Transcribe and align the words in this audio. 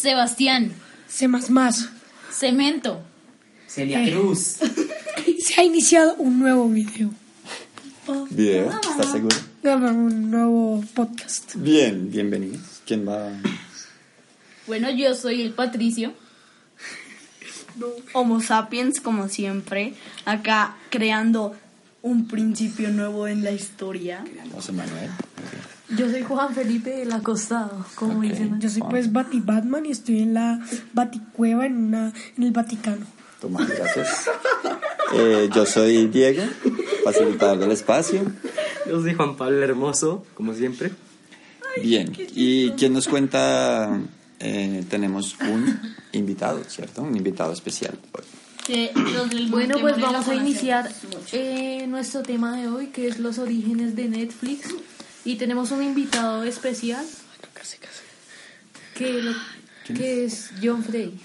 Sebastián, 0.00 0.72
C++. 1.06 1.28
Cemento, 2.30 3.02
Celia 3.66 4.02
Cruz. 4.10 4.60
Se 5.38 5.60
ha 5.60 5.64
iniciado 5.64 6.14
un 6.14 6.38
nuevo 6.38 6.66
video. 6.70 7.10
Video, 8.30 8.70
¿estás 8.70 9.12
seguro? 9.12 9.49
Un 9.62 10.30
nuevo 10.30 10.82
podcast. 10.94 11.54
Bien, 11.56 12.10
bienvenidos. 12.10 12.80
¿Quién 12.86 13.06
va? 13.06 13.28
bueno, 14.66 14.90
yo 14.90 15.14
soy 15.14 15.42
el 15.42 15.52
Patricio. 15.52 16.14
Homo 18.14 18.40
sapiens, 18.40 19.02
como 19.02 19.28
siempre, 19.28 19.92
acá 20.24 20.76
creando 20.88 21.54
un 22.00 22.26
principio 22.26 22.88
nuevo 22.88 23.28
en 23.28 23.44
la 23.44 23.50
historia. 23.50 24.24
José 24.54 24.72
Manuel. 24.72 25.10
Yo 25.90 26.10
soy 26.10 26.22
Juan 26.22 26.54
Felipe 26.54 26.90
del 26.90 27.12
Acostado, 27.12 27.84
como 27.96 28.22
dicen. 28.22 28.60
Yo 28.60 28.70
soy 28.70 28.80
pues 28.88 29.12
Bati 29.12 29.40
Batman 29.40 29.84
y 29.84 29.90
estoy 29.90 30.22
en 30.22 30.32
la 30.32 30.58
Baticueva 30.94 31.66
en, 31.66 31.76
una, 31.76 32.14
en 32.38 32.44
el 32.44 32.52
Vaticano. 32.52 33.04
Tomás, 33.42 33.68
gracias. 33.68 34.30
Eh, 35.12 35.50
yo 35.52 35.66
soy 35.66 36.06
Diego, 36.06 36.44
facilitador 37.04 37.58
del 37.58 37.72
espacio. 37.72 38.22
Yo 38.86 39.00
soy 39.00 39.14
Juan 39.14 39.36
Pablo 39.36 39.56
el 39.58 39.62
Hermoso, 39.70 40.24
como 40.34 40.54
siempre. 40.54 40.90
Bien, 41.82 42.12
¿y 42.34 42.70
quién 42.72 42.92
nos 42.92 43.06
cuenta? 43.08 44.00
Eh, 44.40 44.84
tenemos 44.88 45.36
un 45.40 45.78
invitado, 46.12 46.62
¿cierto? 46.64 47.02
Un 47.02 47.16
invitado 47.16 47.52
especial 47.52 47.98
hoy. 48.12 48.24
Bueno, 49.50 49.74
pues 49.80 49.94
vamos 50.00 50.28
a 50.28 50.34
iniciar 50.34 50.90
eh, 51.32 51.86
nuestro 51.88 52.22
tema 52.22 52.56
de 52.56 52.68
hoy, 52.68 52.86
que 52.88 53.06
es 53.08 53.18
los 53.18 53.38
orígenes 53.38 53.94
de 53.96 54.08
Netflix. 54.08 54.68
Y 55.24 55.36
tenemos 55.36 55.70
un 55.70 55.82
invitado 55.82 56.42
especial, 56.44 57.04
que, 58.94 59.12
lo- 59.22 59.34
que 59.94 60.24
es 60.24 60.50
John 60.62 60.82
Frey. 60.82 61.18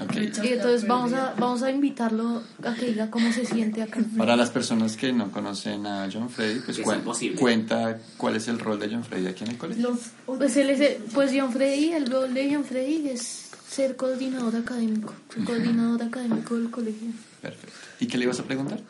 Ok. 0.00 0.14
Y 0.42 0.48
entonces 0.54 0.86
vamos 0.86 1.12
a, 1.12 1.34
vamos 1.38 1.62
a 1.62 1.70
invitarlo 1.70 2.42
a 2.64 2.74
que 2.74 2.86
diga 2.86 3.10
cómo 3.10 3.30
se 3.32 3.44
siente 3.44 3.82
acá. 3.82 4.00
Para 4.16 4.34
las 4.36 4.50
personas 4.50 4.96
que 4.96 5.12
no 5.12 5.30
conocen 5.30 5.86
a 5.86 6.08
John 6.12 6.30
Freddy, 6.30 6.60
pues 6.60 6.78
cuen- 6.80 6.98
imposible. 6.98 7.38
cuenta 7.38 7.98
cuál 8.16 8.36
es 8.36 8.48
el 8.48 8.58
rol 8.58 8.78
de 8.80 8.88
John 8.88 9.04
Freddy 9.04 9.26
aquí 9.26 9.44
en 9.44 9.50
el 9.50 9.58
colegio. 9.58 9.98
Pues, 10.26 10.56
él 10.56 10.70
es, 10.70 10.96
pues 11.12 11.32
John 11.36 11.52
Freddy, 11.52 11.92
el 11.92 12.10
rol 12.10 12.32
de 12.32 12.54
John 12.54 12.64
Freddy 12.64 13.08
es 13.10 13.50
ser 13.68 13.94
coordinador 13.96 14.56
académico, 14.56 15.14
coordinador 15.44 16.02
académico 16.02 16.56
del 16.56 16.70
colegio. 16.70 17.08
Perfecto. 17.42 17.76
¿Y 18.00 18.06
qué 18.06 18.16
le 18.18 18.24
ibas 18.24 18.40
a 18.40 18.44
preguntar? 18.44 18.80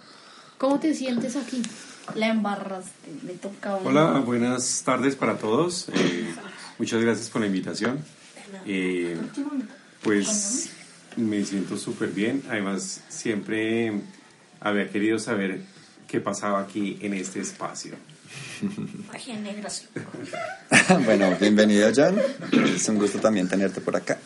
¿Cómo 0.59 0.79
te 0.79 0.95
sientes 0.95 1.37
aquí? 1.37 1.61
La 2.15 2.29
embarraste, 2.29 3.11
me 3.25 3.33
toca 3.35 3.71
a 3.73 3.77
uno. 3.77 3.89
Hola, 3.91 4.19
buenas 4.21 4.83
tardes 4.85 5.17
para 5.17 5.39
todos. 5.39 5.89
Eh, 5.93 6.33
muchas 6.79 7.01
gracias 7.01 7.29
por 7.31 7.41
la 7.41 7.47
invitación. 7.49 7.99
Eh, 8.67 9.17
pues 10.03 10.71
me 11.17 11.45
siento 11.45 11.77
súper 11.77 12.11
bien. 12.11 12.43
Además, 12.49 13.01
siempre 13.09 13.93
había 14.61 14.89
querido 14.89 15.19
saber 15.19 15.61
qué 16.09 16.21
pasaba 16.21 16.61
aquí 16.61 16.99
en 17.01 17.15
este 17.15 17.41
espacio. 17.41 17.95
bueno, 21.05 21.35
bienvenido 21.41 21.91
John. 21.95 22.17
Es 22.75 22.89
un 22.89 22.99
gusto 22.99 23.19
también 23.19 23.49
tenerte 23.49 23.81
por 23.81 23.97
acá. 23.97 24.19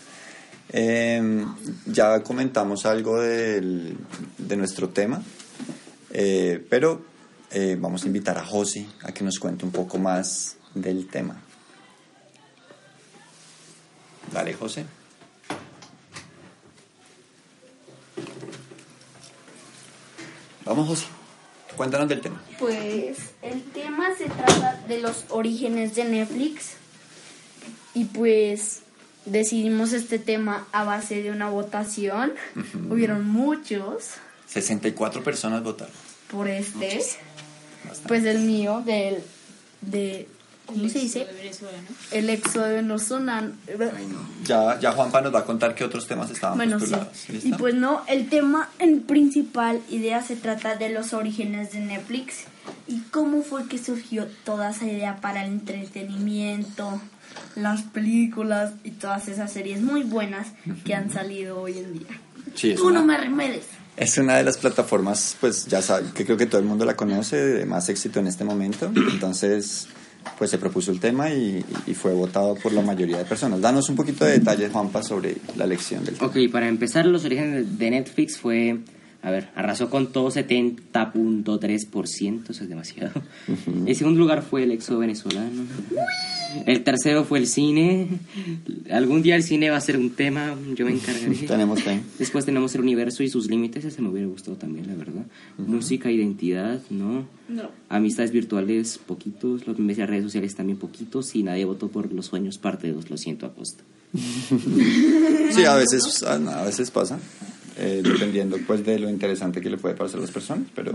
Eh, 0.70 1.44
ya 1.86 2.22
comentamos 2.22 2.84
algo 2.86 3.20
del- 3.20 3.96
de 4.38 4.56
nuestro 4.56 4.88
tema, 4.88 5.22
eh, 6.10 6.64
pero 6.68 7.04
eh, 7.50 7.76
vamos 7.78 8.02
a 8.04 8.06
invitar 8.08 8.36
a 8.38 8.44
Josi 8.44 8.88
a 9.02 9.12
que 9.12 9.22
nos 9.24 9.38
cuente 9.38 9.64
un 9.64 9.70
poco 9.72 9.98
más 9.98 10.56
del 10.74 11.06
tema. 11.06 11.40
Dale, 14.32 14.54
José. 14.54 14.84
Vamos, 20.64 20.88
José. 20.88 21.06
Cuéntanos 21.76 22.08
del 22.08 22.20
tema. 22.20 22.42
Pues 22.58 23.18
el 23.42 23.62
tema 23.62 24.14
se 24.16 24.26
trata 24.26 24.82
de 24.86 25.00
los 25.00 25.24
orígenes 25.28 25.94
de 25.94 26.04
Netflix 26.04 26.74
y 27.94 28.04
pues 28.04 28.82
decidimos 29.26 29.92
este 29.92 30.18
tema 30.18 30.66
a 30.72 30.84
base 30.84 31.22
de 31.22 31.30
una 31.30 31.48
votación. 31.48 32.32
Hubieron 32.90 33.26
muchos 33.26 34.10
64 34.46 35.24
personas 35.24 35.62
votaron. 35.62 35.92
por 36.30 36.48
este. 36.48 37.04
Pues 38.06 38.24
el 38.24 38.40
mío, 38.40 38.82
del, 38.84 39.22
de, 39.82 40.28
¿cómo 40.66 40.88
se 40.88 40.98
dice? 41.00 41.20
De 41.26 41.32
Venezuela, 41.32 41.78
¿no? 41.82 41.96
El 42.16 42.30
éxodo 42.30 42.68
venezolano. 42.68 43.52
Ya, 44.44 44.78
ya 44.80 44.92
Juanpa 44.92 45.20
nos 45.20 45.34
va 45.34 45.40
a 45.40 45.44
contar 45.44 45.74
qué 45.74 45.84
otros 45.84 46.06
temas 46.06 46.30
estaban 46.30 46.56
Bueno, 46.58 46.78
sí. 46.80 47.40
Y 47.44 47.52
pues 47.52 47.74
no, 47.74 48.02
el 48.08 48.28
tema 48.28 48.68
en 48.78 49.00
principal 49.00 49.80
idea 49.90 50.22
se 50.22 50.36
trata 50.36 50.76
de 50.76 50.90
los 50.90 51.12
orígenes 51.12 51.72
de 51.72 51.80
Netflix 51.80 52.44
y 52.86 53.00
cómo 53.10 53.42
fue 53.42 53.66
que 53.68 53.78
surgió 53.78 54.26
toda 54.44 54.70
esa 54.70 54.86
idea 54.86 55.16
para 55.20 55.44
el 55.44 55.52
entretenimiento, 55.52 57.00
las 57.56 57.82
películas 57.82 58.72
y 58.84 58.92
todas 58.92 59.28
esas 59.28 59.52
series 59.52 59.80
muy 59.80 60.02
buenas 60.02 60.48
que 60.84 60.94
han 60.94 61.10
salido 61.12 61.60
hoy 61.60 61.78
en 61.78 61.92
día. 61.98 62.20
Sí, 62.54 62.74
Tú 62.74 62.84
no 62.90 63.02
una- 63.02 63.02
me 63.02 63.18
remedes. 63.18 63.64
Es 63.96 64.18
una 64.18 64.36
de 64.36 64.42
las 64.44 64.58
plataformas, 64.58 65.36
pues 65.40 65.66
ya 65.66 65.80
sabe, 65.80 66.08
que 66.14 66.24
creo 66.24 66.36
que 66.36 66.46
todo 66.46 66.60
el 66.60 66.66
mundo 66.66 66.84
la 66.84 66.96
conoce, 66.96 67.36
de 67.36 67.64
más 67.64 67.88
éxito 67.88 68.18
en 68.18 68.26
este 68.26 68.42
momento. 68.42 68.90
Entonces, 68.94 69.86
pues 70.38 70.50
se 70.50 70.58
propuso 70.58 70.90
el 70.90 70.98
tema 71.00 71.30
y, 71.30 71.64
y 71.86 71.94
fue 71.94 72.12
votado 72.12 72.54
por 72.56 72.72
la 72.72 72.82
mayoría 72.82 73.18
de 73.18 73.24
personas. 73.24 73.60
Danos 73.60 73.88
un 73.88 73.94
poquito 73.96 74.24
de 74.24 74.38
detalles, 74.38 74.72
Juanpa, 74.72 75.02
sobre 75.02 75.36
la 75.56 75.64
elección 75.64 76.04
del 76.04 76.16
tema. 76.16 76.26
Ok, 76.26 76.36
para 76.50 76.68
empezar, 76.68 77.06
los 77.06 77.24
orígenes 77.24 77.78
de 77.78 77.90
Netflix 77.90 78.38
fue. 78.38 78.80
A 79.22 79.30
ver, 79.30 79.50
arrasó 79.54 79.88
con 79.88 80.12
todo 80.12 80.30
70.3%, 80.30 82.50
eso 82.50 82.62
es 82.62 82.68
demasiado. 82.68 83.12
El 83.86 83.96
segundo 83.96 84.20
lugar 84.20 84.42
fue 84.42 84.64
el 84.64 84.72
éxodo 84.72 84.98
venezolano. 84.98 85.64
El 86.66 86.84
tercero 86.84 87.24
fue 87.24 87.38
el 87.38 87.46
cine. 87.46 88.08
Algún 88.94 89.22
día 89.22 89.34
el 89.34 89.42
cine 89.42 89.70
va 89.70 89.76
a 89.76 89.80
ser 89.80 89.96
un 89.96 90.10
tema, 90.10 90.56
yo 90.74 90.86
me 90.86 90.92
encargaré. 90.92 91.34
Tenemos 91.48 91.82
fe. 91.82 92.00
Después 92.18 92.44
tenemos 92.44 92.74
el 92.76 92.82
universo 92.82 93.22
y 93.24 93.28
sus 93.28 93.50
límites, 93.50 93.84
ese 93.84 94.00
me 94.00 94.08
hubiera 94.08 94.28
gustado 94.28 94.56
también, 94.56 94.86
la 94.86 94.94
verdad. 94.94 95.24
Música, 95.58 96.10
identidad, 96.10 96.80
¿no? 96.90 97.26
No. 97.48 97.70
Amistades 97.88 98.30
virtuales, 98.30 98.98
poquitos. 98.98 99.66
Los 99.66 99.78
memes 99.78 99.96
de 99.96 100.06
redes 100.06 100.22
sociales 100.24 100.54
también 100.54 100.78
poquitos. 100.78 101.34
Y 101.34 101.42
nadie 101.42 101.64
votó 101.64 101.88
por 101.88 102.12
Los 102.12 102.26
Sueños 102.26 102.58
Parte 102.58 102.92
2, 102.92 103.10
lo 103.10 103.16
siento, 103.16 103.46
Acosta. 103.46 103.82
Sí, 105.50 105.64
a 105.64 105.74
veces, 105.74 106.22
a 106.22 106.34
a 106.34 106.64
veces 106.64 106.90
pasa, 106.92 107.18
eh, 107.76 108.00
dependiendo 108.04 108.58
pues 108.64 108.84
de 108.84 109.00
lo 109.00 109.10
interesante 109.10 109.60
que 109.60 109.70
le 109.70 109.76
puede 109.76 109.96
parecer 109.96 110.18
a 110.18 110.22
las 110.22 110.30
personas, 110.30 110.68
pero 110.74 110.94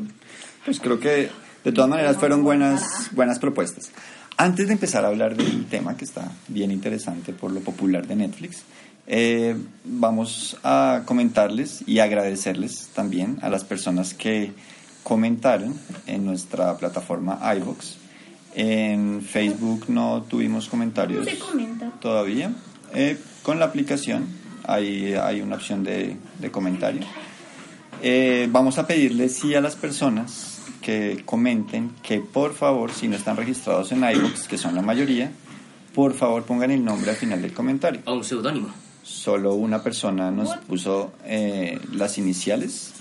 pues 0.64 0.80
creo 0.80 1.00
que 1.00 1.30
de 1.64 1.72
todas 1.74 1.90
maneras 1.90 2.16
fueron 2.18 2.44
buenas, 2.44 3.10
buenas 3.12 3.40
propuestas. 3.40 3.92
Antes 4.42 4.68
de 4.68 4.74
empezar 4.74 5.04
a 5.04 5.10
hablar 5.10 5.36
del 5.36 5.66
tema 5.66 5.98
que 5.98 6.06
está 6.06 6.32
bien 6.48 6.72
interesante 6.72 7.34
por 7.34 7.52
lo 7.52 7.60
popular 7.60 8.08
de 8.08 8.16
Netflix, 8.16 8.62
eh, 9.06 9.54
vamos 9.84 10.56
a 10.64 11.02
comentarles 11.04 11.84
y 11.86 12.00
agradecerles 12.00 12.88
también 12.96 13.38
a 13.42 13.50
las 13.50 13.66
personas 13.66 14.14
que 14.14 14.54
comentaron 15.04 15.76
en 16.08 16.24
nuestra 16.26 16.78
plataforma 16.78 17.38
iVoox. 17.58 17.96
En 18.56 19.22
Facebook 19.22 19.90
no 19.90 20.24
tuvimos 20.30 20.70
comentarios 20.70 21.26
No 21.26 21.32
se 21.32 21.38
comenta. 21.38 21.92
todavía. 22.00 22.54
Eh, 22.94 23.20
con 23.44 23.60
la 23.60 23.66
aplicación 23.66 24.26
hay, 24.64 25.16
hay 25.16 25.42
una 25.42 25.58
opción 25.58 25.84
de, 25.84 26.16
de 26.40 26.50
comentario. 26.50 27.02
Eh, 28.02 28.48
vamos 28.50 28.78
a 28.78 28.88
pedirles 28.88 29.34
sí 29.36 29.54
a 29.54 29.60
las 29.60 29.76
personas 29.76 30.49
que 30.82 31.24
comenten 31.26 31.92
que 32.02 32.20
por 32.20 32.54
favor, 32.54 32.92
si 32.92 33.08
no 33.08 33.16
están 33.16 33.38
registrados 33.38 33.92
en 33.92 34.00
iVoox, 34.00 34.48
que 34.48 34.58
son 34.58 34.76
la 34.76 34.82
mayoría, 34.82 35.32
por 35.94 36.14
favor 36.14 36.44
pongan 36.44 36.72
el 36.72 36.84
nombre 36.84 37.12
al 37.12 37.18
final 37.18 37.42
del 37.42 37.54
comentario. 37.54 38.02
O 38.06 38.14
un 38.14 38.24
seudónimo. 38.24 38.70
Solo 39.04 39.56
una 39.56 39.82
persona 39.82 40.32
nos 40.32 40.56
puso 40.58 41.14
eh, 41.26 41.80
las 41.94 42.18
iniciales, 42.18 42.94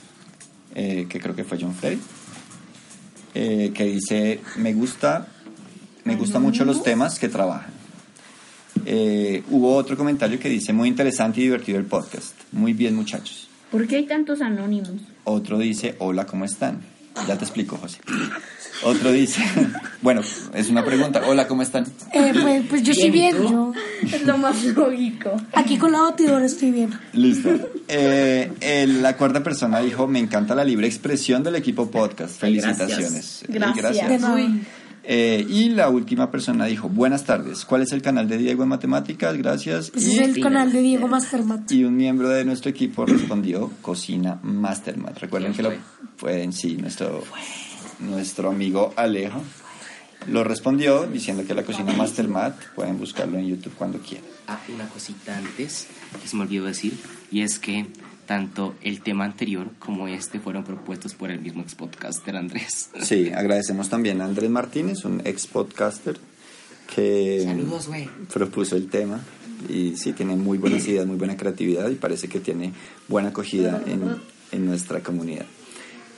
eh, 0.74 1.06
que 1.08 1.20
creo 1.20 1.34
que 1.34 1.44
fue 1.44 1.58
John 1.60 1.74
Freddy, 1.74 1.98
eh, 3.34 3.72
que 3.74 3.84
dice, 3.84 4.40
me 4.56 4.72
gusta, 4.72 5.28
me 6.04 6.16
gustan 6.16 6.42
mucho 6.42 6.64
los 6.64 6.82
temas 6.82 7.18
que 7.18 7.28
trabajan. 7.28 7.78
Eh, 8.86 9.42
hubo 9.50 9.74
otro 9.76 9.96
comentario 9.96 10.38
que 10.38 10.48
dice, 10.48 10.72
muy 10.72 10.88
interesante 10.88 11.40
y 11.40 11.44
divertido 11.44 11.78
el 11.78 11.84
podcast. 11.84 12.34
Muy 12.52 12.72
bien 12.72 12.96
muchachos. 12.96 13.48
¿Por 13.70 13.86
qué 13.86 13.96
hay 13.96 14.06
tantos 14.06 14.40
anónimos? 14.40 14.92
Otro 15.24 15.58
dice, 15.58 15.94
hola, 15.98 16.24
¿cómo 16.24 16.46
están? 16.46 16.80
Ya 17.26 17.36
te 17.36 17.44
explico, 17.44 17.76
José. 17.76 17.98
Otro 18.84 19.10
dice, 19.10 19.42
bueno, 20.02 20.20
es 20.54 20.70
una 20.70 20.84
pregunta. 20.84 21.22
Hola, 21.26 21.48
¿cómo 21.48 21.62
están? 21.62 21.84
Eh, 22.12 22.32
pues, 22.40 22.62
pues 22.70 22.82
yo 22.84 22.92
estoy 22.92 23.10
bien. 23.10 23.36
Yo 23.36 23.72
Es 24.02 24.24
lo 24.24 24.38
más 24.38 24.62
lógico. 24.64 25.32
aquí 25.52 25.76
con 25.78 25.90
la 25.92 26.00
batidora 26.02 26.44
estoy 26.46 26.70
bien. 26.70 26.90
Listo. 27.12 27.50
Eh, 27.88 28.86
la 29.00 29.16
cuarta 29.16 29.42
persona 29.42 29.80
dijo, 29.80 30.06
me 30.06 30.20
encanta 30.20 30.54
la 30.54 30.64
libre 30.64 30.86
expresión 30.86 31.42
del 31.42 31.56
equipo 31.56 31.90
podcast. 31.90 32.38
Felicitaciones. 32.38 33.44
gracias. 33.48 34.08
De 34.08 34.18
nada. 34.18 34.38
Eh, 35.10 35.46
y 35.48 35.70
la 35.70 35.88
última 35.88 36.30
persona 36.30 36.66
dijo, 36.66 36.90
buenas 36.90 37.24
tardes, 37.24 37.64
¿cuál 37.64 37.80
es 37.80 37.92
el 37.92 38.02
canal 38.02 38.28
de 38.28 38.36
Diego 38.36 38.62
en 38.62 38.68
matemáticas? 38.68 39.34
Gracias. 39.38 39.90
Pues 39.90 40.06
Y- 40.06 40.18
es 40.18 40.36
el 40.36 40.42
canal 40.42 40.70
de 40.70 40.82
Diego 40.82 41.08
Mastermat. 41.08 41.72
Y 41.72 41.84
un 41.84 41.96
miembro 41.96 42.28
de 42.28 42.44
nuestro 42.44 42.70
equipo 42.70 43.06
respondió 43.06 43.70
Cocina 43.80 44.38
Mastermat. 44.42 45.16
Recuerden 45.18 45.54
que 45.54 45.62
lo 45.62 45.72
pueden, 46.18 46.52
sí, 46.52 46.76
nuestro, 46.76 47.24
nuestro 48.00 48.50
amigo 48.50 48.92
Alejo 48.96 49.42
lo 50.26 50.44
respondió 50.44 51.06
diciendo 51.06 51.44
que 51.46 51.54
la 51.54 51.62
Cocina 51.62 51.92
Mastermat 51.92 52.54
pueden 52.74 52.98
buscarlo 52.98 53.38
en 53.38 53.46
YouTube 53.46 53.74
cuando 53.76 53.98
quieran. 54.00 54.26
Ah, 54.46 54.60
una 54.74 54.88
cosita 54.88 55.36
antes 55.36 55.86
que 56.20 56.28
se 56.28 56.36
me 56.36 56.42
olvidó 56.42 56.64
decir, 56.66 56.98
y 57.30 57.42
es 57.42 57.58
que 57.58 57.86
tanto 58.26 58.74
el 58.82 59.00
tema 59.00 59.24
anterior 59.24 59.70
como 59.78 60.06
este 60.08 60.38
fueron 60.38 60.64
propuestos 60.64 61.14
por 61.14 61.30
el 61.30 61.40
mismo 61.40 61.62
ex 61.62 61.74
podcaster 61.74 62.36
Andrés. 62.36 62.90
Sí, 63.00 63.30
agradecemos 63.30 63.88
también 63.88 64.20
a 64.20 64.26
Andrés 64.26 64.50
Martínez, 64.50 65.04
un 65.04 65.22
ex 65.24 65.46
podcaster 65.46 66.18
que 66.94 67.42
Saludos, 67.44 67.86
güey. 67.86 68.08
propuso 68.32 68.76
el 68.76 68.88
tema 68.88 69.20
y 69.68 69.96
sí 69.96 70.12
tiene 70.12 70.36
muy 70.36 70.58
buenas 70.58 70.86
ideas, 70.88 71.06
muy 71.06 71.16
buena 71.16 71.36
creatividad 71.36 71.88
y 71.88 71.94
parece 71.94 72.28
que 72.28 72.40
tiene 72.40 72.72
buena 73.08 73.30
acogida 73.30 73.82
en, 73.86 74.16
en 74.52 74.66
nuestra 74.66 75.00
comunidad. 75.00 75.46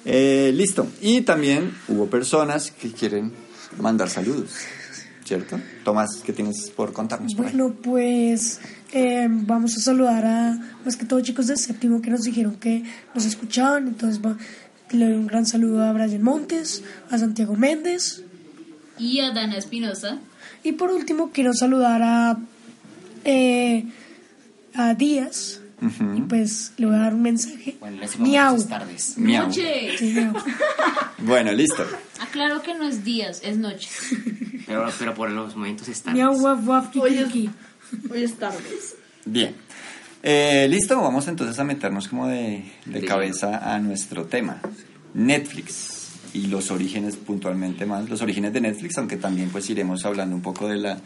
Eh, 0.05 0.53
listo. 0.55 0.87
Y 1.01 1.23
también 1.23 1.73
hubo 1.89 2.07
personas 2.07 2.71
que 2.71 2.91
quieren 2.93 3.33
mandar 3.79 4.09
saludos, 4.09 4.51
¿cierto? 5.25 5.61
Tomás, 5.85 6.23
¿qué 6.25 6.33
tienes 6.33 6.71
por 6.71 6.93
contarnos 6.93 7.35
por 7.35 7.47
ahí? 7.47 7.53
Bueno, 7.53 7.75
pues 7.83 8.61
eh, 8.93 9.27
vamos 9.31 9.77
a 9.77 9.81
saludar 9.81 10.25
a 10.25 10.59
más 10.85 10.97
que 10.97 11.05
todo 11.05 11.21
chicos 11.21 11.47
del 11.49 11.59
séptimo 11.59 12.01
que 12.01 12.11
nos 12.11 12.23
dijeron 12.23 12.57
que 12.57 12.83
nos 13.15 13.25
escuchaban. 13.27 13.89
Entonces 13.89 14.21
va- 14.25 14.37
le 14.91 15.05
doy 15.05 15.15
un 15.15 15.27
gran 15.27 15.47
saludo 15.47 15.85
a 15.85 15.93
Brian 15.93 16.23
Montes, 16.23 16.83
a 17.11 17.19
Santiago 17.19 17.55
Méndez. 17.55 18.23
Y 18.99 19.21
a 19.21 19.31
Dana 19.33 19.57
Espinosa. 19.57 20.19
Y 20.65 20.73
por 20.73 20.91
último 20.91 21.31
quiero 21.33 21.53
saludar 21.55 22.03
a, 22.03 22.39
eh, 23.25 23.85
a 24.75 24.95
Díaz. 24.95 25.60
Y 25.81 26.21
pues 26.23 26.73
le 26.77 26.87
voy 26.87 26.95
a 26.97 26.99
dar 26.99 27.15
un 27.15 27.23
mensaje. 27.23 27.77
Bueno, 27.81 27.99
les 28.01 28.19
Miau. 28.19 28.51
buenas 28.51 28.69
tardes. 28.69 29.15
Miau. 29.17 29.47
Noche. 29.47 29.97
Sí, 29.99 30.13
miau. 30.13 30.35
Bueno, 31.19 31.53
listo. 31.53 31.87
Aclaro 32.21 32.63
que 32.63 32.75
no 32.75 32.89
es 32.89 33.05
días, 33.05 33.41
es 33.45 33.57
noche. 33.59 33.89
Pero, 34.67 34.89
pero 35.01 35.15
por 35.15 35.29
los 35.31 35.57
momentos 35.57 35.89
están. 35.89 36.15
Miau, 36.15 36.33
guaf, 36.39 36.65
guaf, 36.65 36.91
kiki, 36.91 37.25
kiki. 37.25 37.51
Hoy 38.09 38.23
es 38.23 38.35
tardes. 38.35 38.95
Bien. 39.25 39.53
Eh, 40.23 40.69
listo, 40.69 41.01
vamos 41.01 41.27
entonces 41.27 41.59
a 41.59 41.65
meternos 41.65 42.07
como 42.07 42.29
de, 42.29 42.71
de 42.85 43.05
cabeza 43.05 43.75
a 43.75 43.81
nuestro 43.81 44.27
tema. 44.27 44.61
Netflix 45.13 46.01
y 46.33 46.47
los 46.47 46.71
orígenes 46.71 47.17
puntualmente 47.17 47.87
más, 47.87 48.09
los 48.09 48.23
orígenes 48.23 48.53
de 48.53 48.61
Netflix, 48.61 48.97
aunque 48.99 49.17
también 49.17 49.51
pues 49.51 49.69
iremos 49.71 50.05
hablando 50.05 50.37
un 50.37 50.43
poco 50.43 50.69
de 50.69 50.77
la 50.77 50.99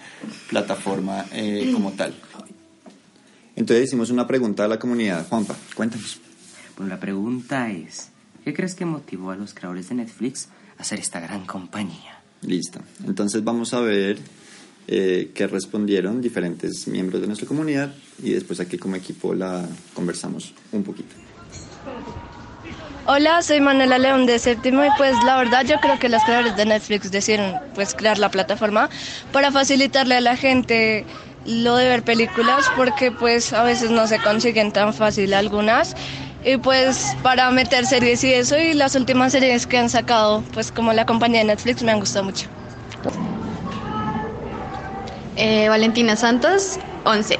plataforma 0.48 1.24
eh, 1.32 1.70
como 1.72 1.92
tal. 1.92 2.14
Entonces 3.56 3.86
hicimos 3.86 4.10
una 4.10 4.26
pregunta 4.26 4.64
a 4.64 4.68
la 4.68 4.78
comunidad. 4.78 5.26
Juanpa, 5.28 5.54
cuéntanos. 5.74 6.20
Bueno, 6.76 6.90
la 6.92 7.00
pregunta 7.00 7.70
es, 7.70 8.08
¿qué 8.44 8.52
crees 8.52 8.74
que 8.74 8.84
motivó 8.84 9.30
a 9.30 9.36
los 9.36 9.54
creadores 9.54 9.88
de 9.88 9.96
Netflix 9.96 10.48
a 10.76 10.82
hacer 10.82 10.98
esta 10.98 11.20
gran 11.20 11.46
compañía? 11.46 12.20
Listo. 12.42 12.80
Entonces 13.06 13.44
vamos 13.44 13.72
a 13.74 13.80
ver 13.80 14.18
eh, 14.88 15.30
qué 15.34 15.46
respondieron 15.46 16.20
diferentes 16.20 16.86
miembros 16.88 17.20
de 17.20 17.26
nuestra 17.26 17.46
comunidad 17.46 17.94
y 18.22 18.32
después 18.32 18.60
aquí 18.60 18.76
como 18.76 18.96
equipo 18.96 19.34
la 19.34 19.66
conversamos 19.94 20.52
un 20.72 20.82
poquito. 20.82 21.14
Hola, 23.06 23.42
soy 23.42 23.60
Manuela 23.60 23.98
León 23.98 24.24
de 24.24 24.38
Séptimo 24.38 24.82
y 24.82 24.88
pues 24.96 25.14
la 25.24 25.36
verdad 25.36 25.64
yo 25.66 25.76
creo 25.80 25.98
que 25.98 26.08
los 26.08 26.22
creadores 26.24 26.56
de 26.56 26.64
Netflix 26.64 27.10
decidieron 27.10 27.54
pues 27.74 27.94
crear 27.94 28.18
la 28.18 28.30
plataforma 28.30 28.88
para 29.30 29.52
facilitarle 29.52 30.16
a 30.16 30.20
la 30.22 30.36
gente 30.36 31.04
lo 31.46 31.76
de 31.76 31.88
ver 31.88 32.02
películas 32.02 32.70
porque 32.76 33.10
pues 33.12 33.52
a 33.52 33.62
veces 33.62 33.90
no 33.90 34.06
se 34.06 34.18
consiguen 34.18 34.72
tan 34.72 34.94
fácil 34.94 35.34
algunas 35.34 35.94
y 36.44 36.56
pues 36.56 37.16
para 37.22 37.50
meter 37.50 37.86
series 37.86 38.22
y 38.24 38.32
eso 38.32 38.58
y 38.58 38.74
las 38.74 38.94
últimas 38.94 39.32
series 39.32 39.66
que 39.66 39.78
han 39.78 39.90
sacado 39.90 40.42
pues 40.52 40.70
como 40.72 40.92
la 40.92 41.06
compañía 41.06 41.40
de 41.40 41.46
Netflix 41.46 41.82
me 41.82 41.92
han 41.92 42.00
gustado 42.00 42.24
mucho. 42.24 42.46
Eh, 45.36 45.68
Valentina 45.68 46.16
Santos, 46.16 46.78
11. 47.04 47.38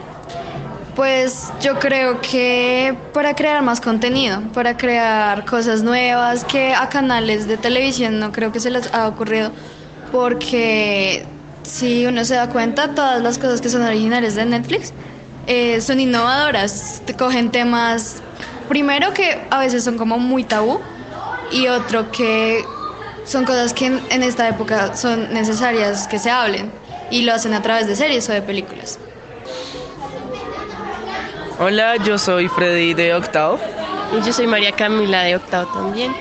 Pues 0.97 1.53
yo 1.61 1.79
creo 1.79 2.21
que 2.21 2.97
para 3.13 3.35
crear 3.35 3.63
más 3.63 3.81
contenido, 3.81 4.41
para 4.53 4.77
crear 4.77 5.45
cosas 5.45 5.83
nuevas 5.83 6.45
que 6.45 6.73
a 6.73 6.89
canales 6.89 7.49
de 7.49 7.57
televisión 7.57 8.21
no 8.21 8.31
creo 8.33 8.53
que 8.53 8.61
se 8.61 8.71
les 8.71 8.93
ha 8.95 9.09
ocurrido, 9.09 9.51
porque 10.13 11.27
si 11.65 12.07
uno 12.07 12.25
se 12.25 12.35
da 12.35 12.49
cuenta, 12.49 12.95
todas 12.95 13.21
las 13.23 13.39
cosas 13.39 13.61
que 13.61 13.69
son 13.69 13.83
originales 13.83 14.37
de 14.37 14.45
Netflix 14.45 14.93
eh, 15.47 15.81
son 15.81 16.01
innovadoras, 16.01 17.03
te 17.05 17.15
cogen 17.15 17.51
temas, 17.51 18.23
primero 18.69 19.13
que 19.13 19.47
a 19.51 19.59
veces 19.59 19.85
son 19.85 19.99
como 19.99 20.19
muy 20.19 20.45
tabú 20.45 20.81
y 21.51 21.69
otro 21.69 22.11
que 22.13 22.65
son 23.25 23.45
cosas 23.45 23.75
que 23.75 23.87
en, 23.87 24.01
en 24.11 24.23
esta 24.23 24.49
época 24.49 24.97
son 24.97 25.33
necesarias 25.33 26.07
que 26.07 26.19
se 26.19 26.31
hablen 26.31 26.71
y 27.11 27.23
lo 27.23 27.35
hacen 27.35 27.55
a 27.55 27.63
través 27.63 27.87
de 27.87 27.97
series 27.97 28.29
o 28.29 28.33
de 28.33 28.43
películas. 28.43 28.99
Hola, 31.59 31.97
yo 31.97 32.19
soy 32.19 32.49
Freddy 32.49 32.95
de 32.95 33.15
Octavo. 33.15 33.59
Y 34.13 34.25
yo 34.25 34.33
soy 34.33 34.47
María 34.47 34.73
Camila 34.73 35.23
de 35.23 35.37
Octavo 35.37 35.67
también. 35.73 36.15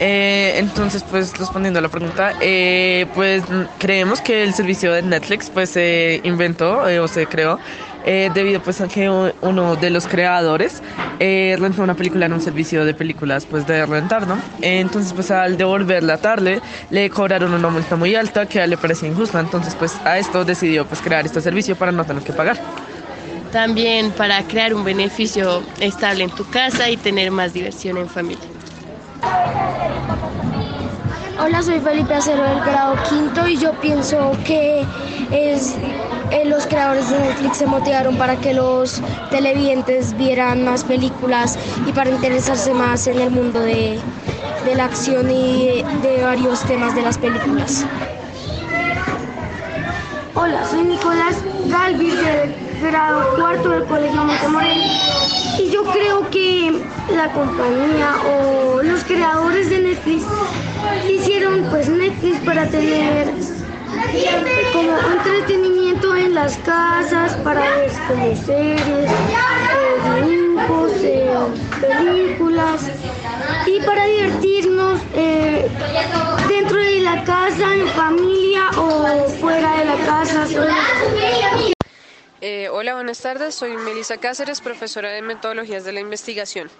Eh, 0.00 0.54
entonces, 0.58 1.02
pues 1.02 1.36
respondiendo 1.36 1.80
a 1.80 1.82
la 1.82 1.88
pregunta, 1.88 2.32
eh, 2.40 3.06
pues 3.14 3.42
creemos 3.78 4.20
que 4.20 4.44
el 4.44 4.54
servicio 4.54 4.92
de 4.92 5.02
Netflix 5.02 5.50
pues 5.50 5.70
se 5.70 6.20
inventó 6.22 6.88
eh, 6.88 7.00
o 7.00 7.08
se 7.08 7.26
creó 7.26 7.58
eh, 8.04 8.30
debido 8.32 8.60
pues 8.60 8.80
a 8.80 8.88
que 8.88 9.10
uno 9.10 9.76
de 9.76 9.90
los 9.90 10.06
creadores 10.06 10.82
eh, 11.18 11.56
rentó 11.58 11.82
una 11.82 11.94
película 11.94 12.26
en 12.26 12.32
un 12.32 12.40
servicio 12.40 12.84
de 12.84 12.94
películas 12.94 13.44
pues 13.44 13.66
de 13.66 13.84
rentar, 13.86 14.26
¿no? 14.26 14.38
Entonces 14.62 15.12
pues 15.12 15.30
al 15.30 15.56
devolverla 15.56 16.16
tarde 16.18 16.60
le 16.90 17.10
cobraron 17.10 17.52
una 17.52 17.68
multa 17.68 17.96
muy 17.96 18.14
alta 18.14 18.46
que 18.46 18.64
le 18.66 18.76
parecía 18.78 19.08
injusta, 19.08 19.40
entonces 19.40 19.74
pues 19.74 19.96
a 20.04 20.18
esto 20.18 20.44
decidió 20.44 20.86
pues 20.86 21.00
crear 21.00 21.26
este 21.26 21.40
servicio 21.40 21.76
para 21.76 21.92
no 21.92 22.04
tener 22.04 22.22
que 22.22 22.32
pagar. 22.32 22.58
También 23.52 24.12
para 24.12 24.42
crear 24.44 24.74
un 24.74 24.84
beneficio 24.84 25.62
estable 25.80 26.24
en 26.24 26.30
tu 26.30 26.48
casa 26.48 26.88
y 26.90 26.96
tener 26.96 27.30
más 27.30 27.52
diversión 27.52 27.96
en 27.96 28.08
familia. 28.08 28.57
Hola, 31.40 31.62
soy 31.62 31.80
Felipe 31.80 32.14
Acero 32.14 32.42
del 32.42 32.60
grado 32.60 32.96
quinto 33.08 33.46
y 33.48 33.56
yo 33.56 33.72
pienso 33.80 34.32
que 34.44 34.84
eh, 35.30 35.56
los 36.44 36.66
creadores 36.66 37.08
de 37.10 37.18
Netflix 37.18 37.58
se 37.58 37.66
motivaron 37.66 38.16
para 38.16 38.36
que 38.36 38.54
los 38.54 39.00
televidentes 39.30 40.16
vieran 40.16 40.64
más 40.64 40.84
películas 40.84 41.58
y 41.86 41.92
para 41.92 42.10
interesarse 42.10 42.74
más 42.74 43.06
en 43.06 43.20
el 43.20 43.30
mundo 43.30 43.60
de, 43.60 44.00
la 44.74 44.84
acción 44.84 45.30
y 45.30 45.66
de, 45.66 45.84
de 46.02 46.22
varios 46.22 46.60
temas 46.64 46.94
de 46.94 47.02
las 47.02 47.16
películas. 47.16 47.86
Hola, 50.34 50.64
soy 50.66 50.82
Nicolás 50.82 51.36
Galvis 51.66 52.14
del 52.14 52.54
grado 52.82 53.36
cuarto 53.36 53.70
del 53.70 53.84
Colegio 53.84 54.24
Montemorel 54.24 54.82
y 55.58 55.70
yo 55.70 55.84
creo 55.84 56.28
que 56.30 56.80
la 57.14 57.32
compañía 57.32 58.16
o 58.26 58.82
los 58.82 59.02
creadores 59.04 59.70
de 59.70 59.80
Netflix 59.80 60.24
hicieron 61.08 61.66
pues 61.70 61.88
Netflix 61.88 62.38
para 62.44 62.66
tener 62.68 63.32
como 64.72 64.96
entretenimiento 65.12 66.14
en 66.16 66.34
las 66.34 66.56
casas, 66.58 67.34
para 67.38 67.60
ver 67.60 67.90
como 68.06 68.36
series, 68.36 69.10
eh, 69.10 70.24
dibujos, 70.26 70.92
eh, 71.02 71.28
películas 71.80 72.90
y 73.66 73.80
para 73.80 74.04
divertirnos 74.04 75.00
eh, 75.14 75.68
dentro 76.48 76.78
de 76.78 77.00
la 77.00 77.24
casa, 77.24 77.74
en 77.74 77.88
familia 77.88 78.70
o 78.76 79.28
fuera 79.40 79.78
de 79.78 79.84
la 79.84 79.96
casa. 80.06 80.46
Eh, 82.40 82.68
hola, 82.68 82.94
buenas 82.94 83.20
tardes. 83.20 83.56
Soy 83.56 83.76
Melissa 83.76 84.16
Cáceres, 84.18 84.60
profesora 84.60 85.10
de 85.10 85.22
metodologías 85.22 85.82
de 85.82 85.90
la 85.90 85.98
investigación. 85.98 86.70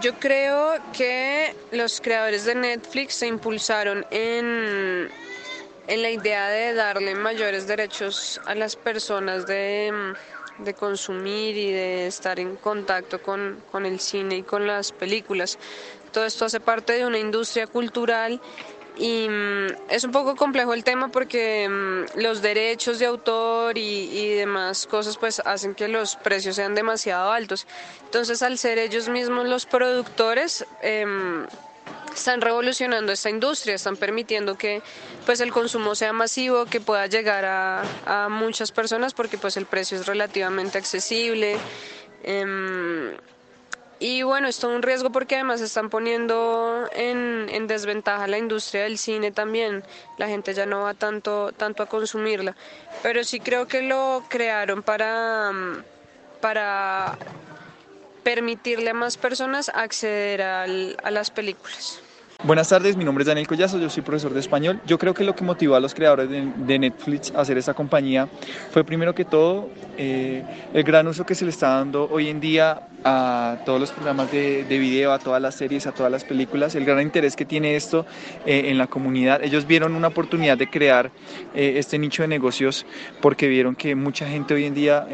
Yo 0.00 0.14
creo 0.14 0.72
que 0.94 1.54
los 1.70 2.00
creadores 2.00 2.46
de 2.46 2.54
Netflix 2.54 3.16
se 3.16 3.26
impulsaron 3.26 4.06
en, 4.10 5.10
en 5.86 6.02
la 6.02 6.10
idea 6.10 6.48
de 6.48 6.72
darle 6.72 7.14
mayores 7.14 7.66
derechos 7.66 8.40
a 8.46 8.54
las 8.54 8.76
personas 8.76 9.46
de, 9.46 10.14
de 10.58 10.72
consumir 10.72 11.58
y 11.58 11.72
de 11.72 12.06
estar 12.06 12.40
en 12.40 12.56
contacto 12.56 13.20
con, 13.20 13.62
con 13.70 13.84
el 13.84 14.00
cine 14.00 14.36
y 14.36 14.42
con 14.44 14.66
las 14.66 14.92
películas. 14.92 15.58
Todo 16.10 16.24
esto 16.24 16.46
hace 16.46 16.60
parte 16.60 16.94
de 16.94 17.04
una 17.04 17.18
industria 17.18 17.66
cultural 17.66 18.40
y 18.96 19.28
mm, 19.28 19.66
es 19.90 20.04
un 20.04 20.10
poco 20.10 20.36
complejo 20.36 20.72
el 20.72 20.82
tema 20.84 21.08
porque 21.08 21.68
mm, 21.68 22.18
los 22.20 22.42
derechos 22.42 22.98
de 22.98 23.06
autor 23.06 23.76
y, 23.76 24.08
y 24.18 24.28
demás 24.34 24.86
cosas 24.86 25.18
pues 25.18 25.40
hacen 25.40 25.74
que 25.74 25.88
los 25.88 26.16
precios 26.16 26.56
sean 26.56 26.74
demasiado 26.74 27.30
altos. 27.30 27.66
Entonces 28.04 28.42
al 28.42 28.58
ser 28.58 28.78
ellos 28.78 29.08
mismos 29.08 29.46
los 29.46 29.66
productores 29.66 30.64
em, 30.82 31.46
están 32.14 32.40
revolucionando 32.40 33.12
esta 33.12 33.28
industria, 33.28 33.74
están 33.74 33.96
permitiendo 33.96 34.56
que 34.56 34.82
pues 35.26 35.40
el 35.40 35.52
consumo 35.52 35.94
sea 35.94 36.12
masivo, 36.12 36.64
que 36.64 36.80
pueda 36.80 37.06
llegar 37.06 37.44
a, 37.44 37.82
a 38.06 38.28
muchas 38.28 38.72
personas 38.72 39.12
porque 39.12 39.36
pues 39.36 39.56
el 39.56 39.66
precio 39.66 39.98
es 39.98 40.06
relativamente 40.06 40.78
accesible. 40.78 41.56
em, 42.24 43.12
y 43.98 44.22
bueno, 44.22 44.48
esto 44.48 44.68
es 44.68 44.76
un 44.76 44.82
riesgo 44.82 45.10
porque 45.10 45.36
además 45.36 45.60
están 45.62 45.88
poniendo 45.88 46.86
en, 46.92 47.48
en 47.50 47.66
desventaja 47.66 48.26
la 48.26 48.36
industria 48.36 48.82
del 48.82 48.98
cine 48.98 49.32
también. 49.32 49.82
La 50.18 50.28
gente 50.28 50.52
ya 50.52 50.66
no 50.66 50.82
va 50.82 50.92
tanto, 50.92 51.52
tanto 51.52 51.82
a 51.82 51.86
consumirla. 51.86 52.54
Pero 53.02 53.24
sí 53.24 53.40
creo 53.40 53.66
que 53.66 53.82
lo 53.82 54.22
crearon 54.28 54.82
para, 54.82 55.50
mm, 55.50 55.82
para 56.42 57.16
permitirle 58.22 58.90
a 58.90 58.94
más 58.94 59.16
personas 59.16 59.70
acceder 59.70 60.42
a 60.42 60.66
las 60.66 61.30
películas. 61.30 62.00
Buenas 62.44 62.68
tardes, 62.68 62.96
mi 62.96 63.04
nombre 63.04 63.22
es 63.22 63.26
Daniel 63.26 63.48
Collazo, 63.48 63.78
yo 63.78 63.88
soy 63.88 64.02
profesor 64.02 64.32
de 64.32 64.40
español. 64.40 64.78
Yo 64.86 64.98
creo 64.98 65.14
que 65.14 65.24
lo 65.24 65.34
que 65.34 65.42
motivó 65.42 65.74
a 65.74 65.80
los 65.80 65.94
creadores 65.94 66.28
de, 66.30 66.78
Netflix 66.78 67.32
a 67.34 67.40
hacer 67.40 67.56
esta 67.56 67.72
compañía 67.72 68.28
fue 68.70 68.84
primero 68.84 69.14
que 69.14 69.24
todo 69.24 69.70
eh, 69.96 70.44
el 70.72 70.84
gran 70.84 71.08
uso 71.08 71.24
que 71.24 71.34
se 71.34 71.44
le 71.44 71.50
está 71.50 71.70
dando 71.70 72.08
hoy 72.08 72.28
en 72.28 72.38
día 72.38 72.88
a 73.04 73.58
todos 73.64 73.80
los 73.80 73.90
programas 73.90 74.30
de, 74.30 74.64
de 74.64 74.78
video, 74.78 75.12
a 75.12 75.18
todas 75.18 75.40
las 75.40 75.54
series, 75.54 75.86
a 75.86 75.92
todas 75.92 76.12
las 76.12 76.24
películas, 76.24 76.74
el 76.74 76.84
gran 76.84 77.00
interés 77.00 77.34
que 77.34 77.46
tiene 77.46 77.74
esto 77.74 78.04
eh, 78.44 78.64
en 78.66 78.78
la 78.78 78.86
comunidad. 78.86 79.42
Ellos 79.42 79.66
vieron 79.66 79.94
una 79.94 80.08
oportunidad 80.08 80.58
de 80.58 80.68
crear 80.68 81.10
eh, 81.54 81.74
este 81.78 81.98
nicho 81.98 82.22
de 82.22 82.28
negocios 82.28 82.84
porque 83.22 83.48
vieron 83.48 83.74
que 83.74 83.94
mucha 83.94 84.28
gente 84.28 84.54
hoy 84.54 84.66
en 84.66 84.74
día 84.74 85.06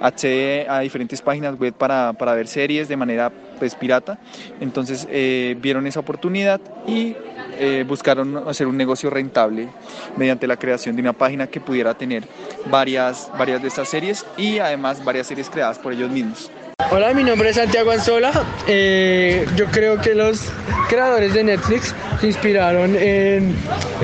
accede 0.00 0.68
a 0.68 0.80
diferentes 0.80 1.22
páginas 1.22 1.58
web 1.58 1.72
para, 1.72 2.12
para 2.12 2.34
ver 2.34 2.48
series 2.48 2.88
de 2.88 2.96
manera 2.96 3.32
pues 3.58 3.74
pirata. 3.74 4.18
Entonces 4.60 5.06
eh, 5.10 5.56
vieron 5.60 5.86
esa 5.86 6.00
oportunidad 6.00 6.60
y 6.86 7.16
eh, 7.58 7.84
buscaron 7.86 8.48
hacer 8.48 8.66
un 8.66 8.76
negocio 8.76 9.10
rentable 9.10 9.68
mediante 10.16 10.46
la 10.46 10.56
creación 10.56 10.96
de 10.96 11.02
una 11.02 11.12
página 11.12 11.46
que 11.46 11.60
pudiera 11.60 11.94
tener 11.94 12.24
varias, 12.66 13.30
varias 13.38 13.62
de 13.62 13.68
estas 13.68 13.88
series 13.88 14.26
y 14.36 14.58
además 14.58 15.04
varias 15.04 15.26
series 15.26 15.48
creadas 15.48 15.78
por 15.78 15.92
ellos 15.92 16.10
mismos. 16.10 16.50
Hola, 16.90 17.12
mi 17.14 17.24
nombre 17.24 17.50
es 17.50 17.56
Santiago 17.56 17.90
Anzola. 17.90 18.30
Eh, 18.66 19.46
yo 19.56 19.66
creo 19.66 20.00
que 20.00 20.14
los 20.14 20.40
creadores 20.88 21.34
de 21.34 21.44
Netflix 21.44 21.94
se 22.20 22.26
inspiraron 22.28 22.94
en, 22.96 23.56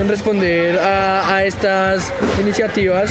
responder 0.09 0.79
a, 0.79 1.37
a 1.37 1.45
estas 1.45 2.13
iniciativas 2.41 3.11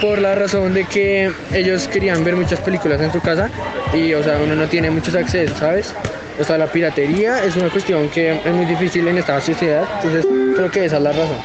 por 0.00 0.18
la 0.18 0.34
razón 0.34 0.74
de 0.74 0.84
que 0.84 1.32
ellos 1.52 1.88
querían 1.88 2.24
ver 2.24 2.36
muchas 2.36 2.60
películas 2.60 3.00
en 3.00 3.12
su 3.12 3.20
casa 3.20 3.48
y, 3.92 4.12
o 4.14 4.22
sea, 4.22 4.38
uno 4.38 4.54
no 4.54 4.66
tiene 4.66 4.90
muchos 4.90 5.14
accesos, 5.14 5.58
¿sabes? 5.58 5.94
O 6.38 6.44
sea, 6.44 6.58
la 6.58 6.66
piratería 6.66 7.42
es 7.44 7.56
una 7.56 7.70
cuestión 7.70 8.08
que 8.08 8.32
es 8.32 8.52
muy 8.52 8.66
difícil 8.66 9.06
en 9.08 9.18
esta 9.18 9.40
sociedad, 9.40 9.88
entonces 9.96 10.26
creo 10.56 10.70
que 10.70 10.84
esa 10.84 10.96
es 10.96 11.02
la 11.02 11.12
razón. 11.12 11.36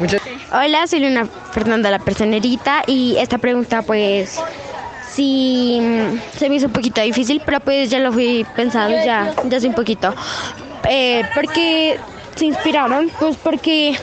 Muchas 0.00 0.20
Hola, 0.50 0.86
soy 0.86 1.00
Luna 1.00 1.28
Fernanda 1.52 1.90
la 1.90 1.98
Personerita 1.98 2.82
y 2.86 3.16
esta 3.18 3.36
pregunta 3.36 3.82
pues 3.82 4.40
sí 5.18 5.80
se 6.36 6.48
me 6.48 6.56
hizo 6.56 6.66
un 6.66 6.72
poquito 6.72 7.00
difícil, 7.00 7.42
pero 7.44 7.58
pues 7.58 7.90
ya 7.90 7.98
lo 7.98 8.12
fui 8.12 8.46
pensando 8.54 8.96
ya, 9.04 9.34
ya 9.48 9.56
hace 9.56 9.66
un 9.66 9.74
poquito. 9.74 10.14
Eh, 10.88 11.24
porque 11.34 11.98
se 12.36 12.46
inspiraron, 12.46 13.10
pues 13.18 13.36
porque 13.36 13.98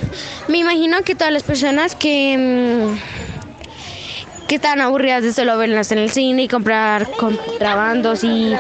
me 0.49 0.57
imagino 0.57 1.03
que 1.03 1.15
todas 1.15 1.31
las 1.31 1.43
personas 1.43 1.95
que 1.95 2.37
mm, 2.37 2.97
que 4.47 4.55
están 4.55 4.81
aburridas 4.81 5.23
de 5.23 5.31
solo 5.31 5.57
verlas 5.57 5.93
en 5.93 5.99
el 5.99 6.11
cine 6.11 6.43
y 6.43 6.47
comprar 6.49 7.09
contrabandos 7.11 8.25
y 8.25 8.53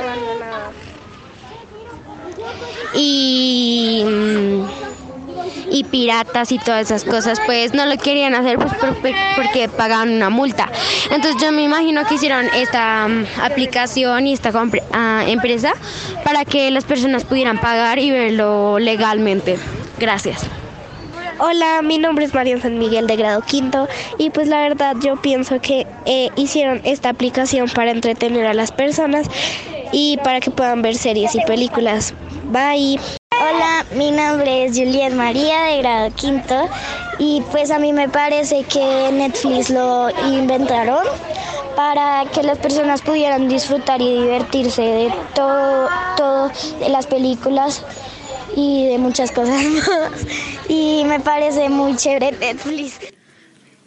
y 2.93 4.01
mm, 4.05 4.63
y 5.71 5.83
piratas 5.83 6.51
y 6.51 6.59
todas 6.59 6.81
esas 6.81 7.03
cosas, 7.03 7.39
pues 7.45 7.73
no 7.73 7.85
lo 7.85 7.97
querían 7.97 8.35
hacer 8.35 8.57
pues, 8.57 8.73
por- 8.75 8.95
porque 9.35 9.69
pagaban 9.69 10.09
una 10.11 10.29
multa. 10.29 10.69
Entonces 11.11 11.41
yo 11.41 11.51
me 11.51 11.63
imagino 11.63 12.05
que 12.05 12.15
hicieron 12.15 12.45
esta 12.55 13.07
mm, 13.07 13.25
aplicación 13.41 14.27
y 14.27 14.33
esta 14.33 14.51
ah, 14.93 15.23
empresa 15.27 15.73
para 16.23 16.45
que 16.45 16.71
las 16.71 16.83
personas 16.85 17.23
pudieran 17.23 17.57
pagar 17.59 17.99
y 17.99 18.11
verlo 18.11 18.79
legalmente. 18.79 19.57
Gracias. 19.99 20.41
Hola, 21.37 21.81
mi 21.81 21.97
nombre 21.97 22.23
es 22.23 22.33
Marian 22.33 22.61
San 22.61 22.79
Miguel 22.79 23.07
de 23.07 23.17
grado 23.17 23.41
quinto 23.41 23.89
y 24.17 24.29
pues 24.29 24.47
la 24.47 24.61
verdad 24.61 24.95
yo 25.01 25.17
pienso 25.21 25.59
que 25.59 25.85
eh, 26.05 26.29
hicieron 26.37 26.79
esta 26.85 27.09
aplicación 27.09 27.67
para 27.67 27.91
entretener 27.91 28.45
a 28.45 28.53
las 28.53 28.71
personas 28.71 29.27
y 29.91 30.17
para 30.23 30.39
que 30.39 30.49
puedan 30.51 30.81
ver 30.81 30.95
series 30.95 31.35
y 31.35 31.41
películas. 31.41 32.13
Bye. 32.45 32.99
Hola, 33.47 33.85
mi 33.93 34.09
nombre 34.09 34.65
es 34.65 34.75
Juliet 34.75 35.13
María 35.13 35.65
de 35.65 35.77
grado 35.77 36.11
quinto 36.15 36.67
y 37.19 37.43
pues 37.51 37.69
a 37.69 37.77
mí 37.77 37.93
me 37.93 38.09
parece 38.09 38.63
que 38.63 39.11
Netflix 39.11 39.69
lo 39.69 40.09
inventaron 40.33 41.05
para 41.75 42.25
que 42.33 42.41
las 42.41 42.57
personas 42.57 43.03
pudieran 43.03 43.47
disfrutar 43.47 44.01
y 44.01 44.21
divertirse 44.21 44.81
de 44.81 45.13
todo, 45.35 45.87
todo 46.17 46.51
de 46.79 46.89
las 46.89 47.05
películas 47.05 47.83
y 48.55 48.87
de 48.87 48.97
muchas 48.97 49.31
cosas 49.31 49.61
más. 49.63 50.11
Y 50.67 51.03
me 51.05 51.19
parece 51.19 51.69
muy 51.69 51.95
chévere 51.95 52.31
Netflix. 52.31 53.14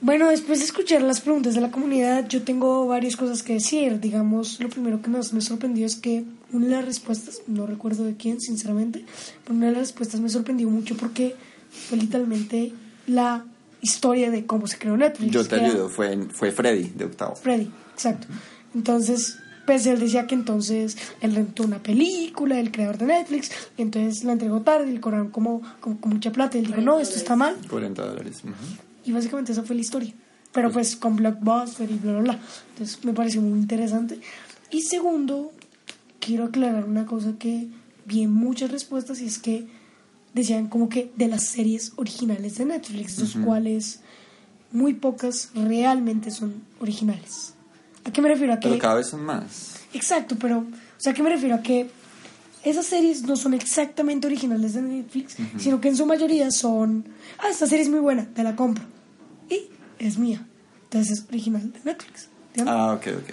Bueno, 0.00 0.28
después 0.31 0.61
de 0.61 0.64
escuchar 0.64 1.02
las 1.02 1.21
preguntas 1.21 1.55
de 1.55 1.61
la 1.61 1.73
comunidad, 1.73 2.28
yo 2.28 2.43
tengo 2.43 2.87
varias 2.87 3.17
cosas 3.17 3.43
que 3.43 3.55
decir. 3.55 3.99
Digamos, 3.99 4.61
lo 4.61 4.69
primero 4.69 5.02
que 5.02 5.11
más 5.11 5.33
me 5.33 5.40
sorprendió 5.40 5.87
es 5.87 5.97
que 5.97 6.25
una 6.52 6.67
de 6.67 6.73
las 6.73 6.85
respuestas, 6.85 7.43
no 7.49 7.67
recuerdo 7.67 8.05
de 8.05 8.17
quién, 8.17 8.40
sinceramente, 8.40 9.05
pero 9.43 9.57
una 9.57 9.67
de 9.67 9.73
las 9.73 9.81
respuestas 9.83 10.21
me 10.21 10.28
sorprendió 10.28 10.71
mucho 10.71 10.97
porque 10.97 11.35
fue 11.71 11.99
literalmente 11.99 12.73
la 13.09 13.45
historia 13.81 14.31
de 14.31 14.47
cómo 14.47 14.69
se 14.69 14.78
creó 14.78 14.97
Netflix. 14.97 15.33
Yo 15.33 15.45
te 15.45 15.57
ayudo, 15.57 15.88
fue, 15.88 16.17
fue 16.31 16.52
Freddy 16.52 16.93
de 16.95 17.05
octavo. 17.05 17.35
Freddy, 17.35 17.69
exacto. 17.93 18.28
Entonces, 18.75 19.37
pues 19.67 19.85
él 19.87 19.99
decía 19.99 20.28
que 20.28 20.37
entonces 20.37 20.97
él 21.21 21.35
rentó 21.35 21.64
una 21.64 21.83
película, 21.83 22.61
el 22.61 22.71
creador 22.71 22.99
de 22.99 23.07
Netflix, 23.07 23.50
y 23.76 23.83
entonces 23.83 24.23
la 24.23 24.33
entregó 24.33 24.61
tarde 24.62 24.90
y 24.90 24.95
le 24.95 25.00
cobraron 25.00 25.31
como, 25.31 25.61
como, 25.81 26.00
con 26.00 26.12
mucha 26.12 26.31
plata. 26.31 26.57
Y 26.57 26.61
él 26.61 26.69
dijo, 26.69 26.81
no, 26.83 27.00
esto 27.00 27.17
está 27.17 27.35
mal. 27.35 27.57
40 27.69 28.07
dólares. 28.07 28.43
ujú. 28.45 28.55
Y 29.09 29.12
básicamente 29.12 29.53
esa 29.53 29.62
fue 29.62 29.75
la 29.75 29.81
historia. 29.81 30.12
Pero 30.53 30.71
pues 30.71 30.95
con 30.97 31.17
Blockbuster 31.17 31.91
y 31.91 31.95
bla, 31.95 32.12
bla, 32.12 32.21
bla. 32.21 32.38
Entonces 32.73 33.03
me 33.05 33.15
pareció 33.15 33.41
muy 33.41 33.59
interesante. 33.59 34.21
Y 34.71 34.83
segundo, 34.83 35.50
quiero 36.21 36.45
aclarar 36.45 36.85
una 36.85 37.07
cosa 37.07 37.33
que 37.38 37.69
vi 38.05 38.23
en 38.23 38.33
muchas 38.33 38.71
respuestas 38.71 39.21
y 39.23 39.25
es 39.27 39.38
que 39.38 39.67
decían 40.35 40.69
como 40.69 40.91
que 40.91 41.11
de 41.17 41.27
las 41.29 41.45
series 41.45 41.93
originales 41.97 42.59
de 42.59 42.67
Netflix, 42.67 43.19
los 43.19 43.35
Ujú. 43.35 43.47
cuales 43.47 44.00
muy 44.73 44.93
pocas 44.93 45.50
realmente 45.55 46.31
son 46.31 46.62
originales. 46.81 47.55
¿A 48.05 48.12
qué 48.12 48.21
me 48.21 48.29
refiero? 48.29 48.53
A 48.53 48.61
que... 48.61 48.69
Pero 48.69 48.79
cada 48.79 48.97
vez 48.97 49.07
son 49.07 49.23
más. 49.25 49.77
Exacto, 49.95 50.37
pero, 50.38 50.59
o 50.59 50.67
sea, 50.99 51.12
¿a 51.12 51.15
qué 51.15 51.23
me 51.23 51.31
refiero? 51.31 51.55
A 51.55 51.62
que 51.62 51.88
esas 52.62 52.85
series 52.85 53.23
no 53.23 53.37
son 53.37 53.55
exactamente 53.55 54.27
originales 54.27 54.75
de 54.75 54.83
Netflix, 54.83 55.37
sino 55.57 55.81
que 55.81 55.88
en 55.88 55.97
su 55.97 56.05
mayoría 56.05 56.50
son, 56.50 57.07
ah, 57.38 57.49
esta 57.50 57.67
serie 57.67 57.85
es 57.85 57.91
muy 57.91 58.00
buena, 58.00 58.27
te 58.35 58.43
la 58.43 58.55
compro. 58.55 58.85
Es 59.99 60.19
mía. 60.19 60.47
Entonces 60.85 61.19
es 61.19 61.25
original 61.28 61.73
de 61.73 61.81
Netflix. 61.85 62.28
¿entiendes? 62.49 62.75
Ah, 62.76 62.93
ok, 62.95 63.07
ok. 63.23 63.31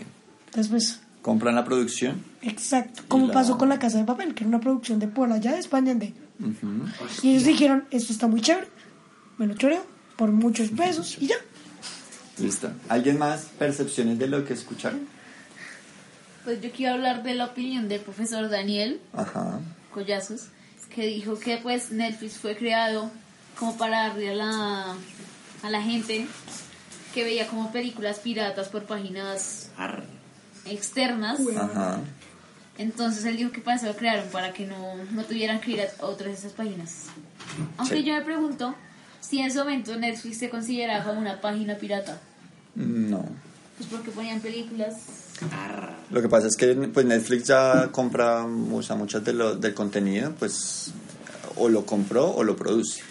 Entonces, 0.47 0.69
pues, 0.69 0.99
Compran 1.21 1.55
la 1.55 1.63
producción. 1.65 2.23
exacto. 2.41 3.03
Como 3.07 3.27
la- 3.27 3.33
pasó 3.33 3.57
con 3.57 3.69
La 3.69 3.79
Casa 3.79 3.97
de 3.97 4.03
Papel, 4.03 4.33
que 4.35 4.43
era 4.43 4.49
una 4.49 4.59
producción 4.59 4.99
de 4.99 5.07
por 5.07 5.31
allá 5.31 5.53
de 5.53 5.59
España. 5.59 5.93
De, 5.95 6.13
Ujú. 6.39 6.85
y 7.23 7.31
ellos 7.31 7.45
dijeron, 7.45 7.85
esto 7.91 8.11
está 8.13 8.27
muy 8.27 8.41
chévere, 8.41 8.67
me 9.37 9.47
lo 9.47 9.55
choreo 9.55 9.83
por 10.17 10.31
muchos 10.31 10.69
pesos 10.77 11.17
y 11.19 11.27
ya. 11.27 11.35
Listo. 12.37 12.69
¿Alguien 12.89 13.17
más 13.17 13.45
percepciones 13.57 14.19
de 14.19 14.27
lo 14.27 14.43
que 14.45 14.53
escucharon? 14.53 15.07
Pues 16.43 16.61
yo 16.61 16.69
quiero 16.71 16.93
hablar 16.95 17.23
de 17.23 17.33
la 17.33 17.45
opinión 17.45 17.87
del 17.87 18.01
profesor 18.01 18.49
Daniel 18.49 18.99
Ajá. 19.13 19.59
Collazos, 19.91 20.49
que 20.93 21.07
dijo 21.07 21.39
que 21.39 21.57
pues 21.57 21.91
Netflix 21.91 22.37
fue 22.37 22.55
creado 22.55 23.09
como 23.57 23.77
para 23.77 24.09
darle 24.09 24.29
a 24.31 24.35
la, 24.35 24.95
a 25.65 25.69
la 25.71 25.81
gente 25.81 26.27
que 27.13 27.23
veía 27.23 27.47
como 27.47 27.71
películas 27.71 28.19
piratas 28.19 28.67
por 28.69 28.83
páginas 28.83 29.69
externas. 30.65 31.39
Ajá. 31.57 31.99
Entonces 32.77 33.25
él 33.25 33.37
dijo 33.37 33.51
que 33.51 33.61
para 33.61 33.77
eso 33.77 33.87
lo 33.87 33.95
crearon, 33.95 34.29
para 34.29 34.53
que 34.53 34.67
no, 34.67 34.95
no 35.11 35.23
tuvieran 35.23 35.59
que 35.61 35.71
ir 35.71 35.81
a 35.81 36.05
otras 36.05 36.29
de 36.29 36.33
esas 36.35 36.51
páginas. 36.51 37.05
Aunque 37.77 37.97
Sí. 37.97 38.03
yo 38.03 38.13
me 38.13 38.21
pregunto 38.21 38.75
si 39.21 39.39
en 39.39 39.47
ese 39.47 39.57
momento 39.59 39.95
Netflix 39.95 40.37
se 40.37 40.49
consideraba 40.49 41.03
como 41.05 41.19
una 41.19 41.41
página 41.41 41.75
pirata. 41.75 42.19
No. 42.75 43.25
Pues 43.77 43.89
porque 43.89 44.11
ponían 44.11 44.41
películas. 44.41 44.95
Lo 46.11 46.21
que 46.21 46.29
pasa 46.29 46.47
es 46.47 46.55
que 46.55 46.73
pues 46.75 47.05
Netflix 47.05 47.47
ya 47.47 47.89
compra 47.91 48.45
usa 48.45 48.95
muchas 48.95 49.23
de 49.23 49.33
lo, 49.33 49.55
del 49.55 49.73
contenido, 49.73 50.33
pues 50.37 50.91
o 51.55 51.69
lo 51.69 51.85
compró 51.85 52.29
o 52.29 52.43
lo 52.43 52.55
produce. 52.55 53.01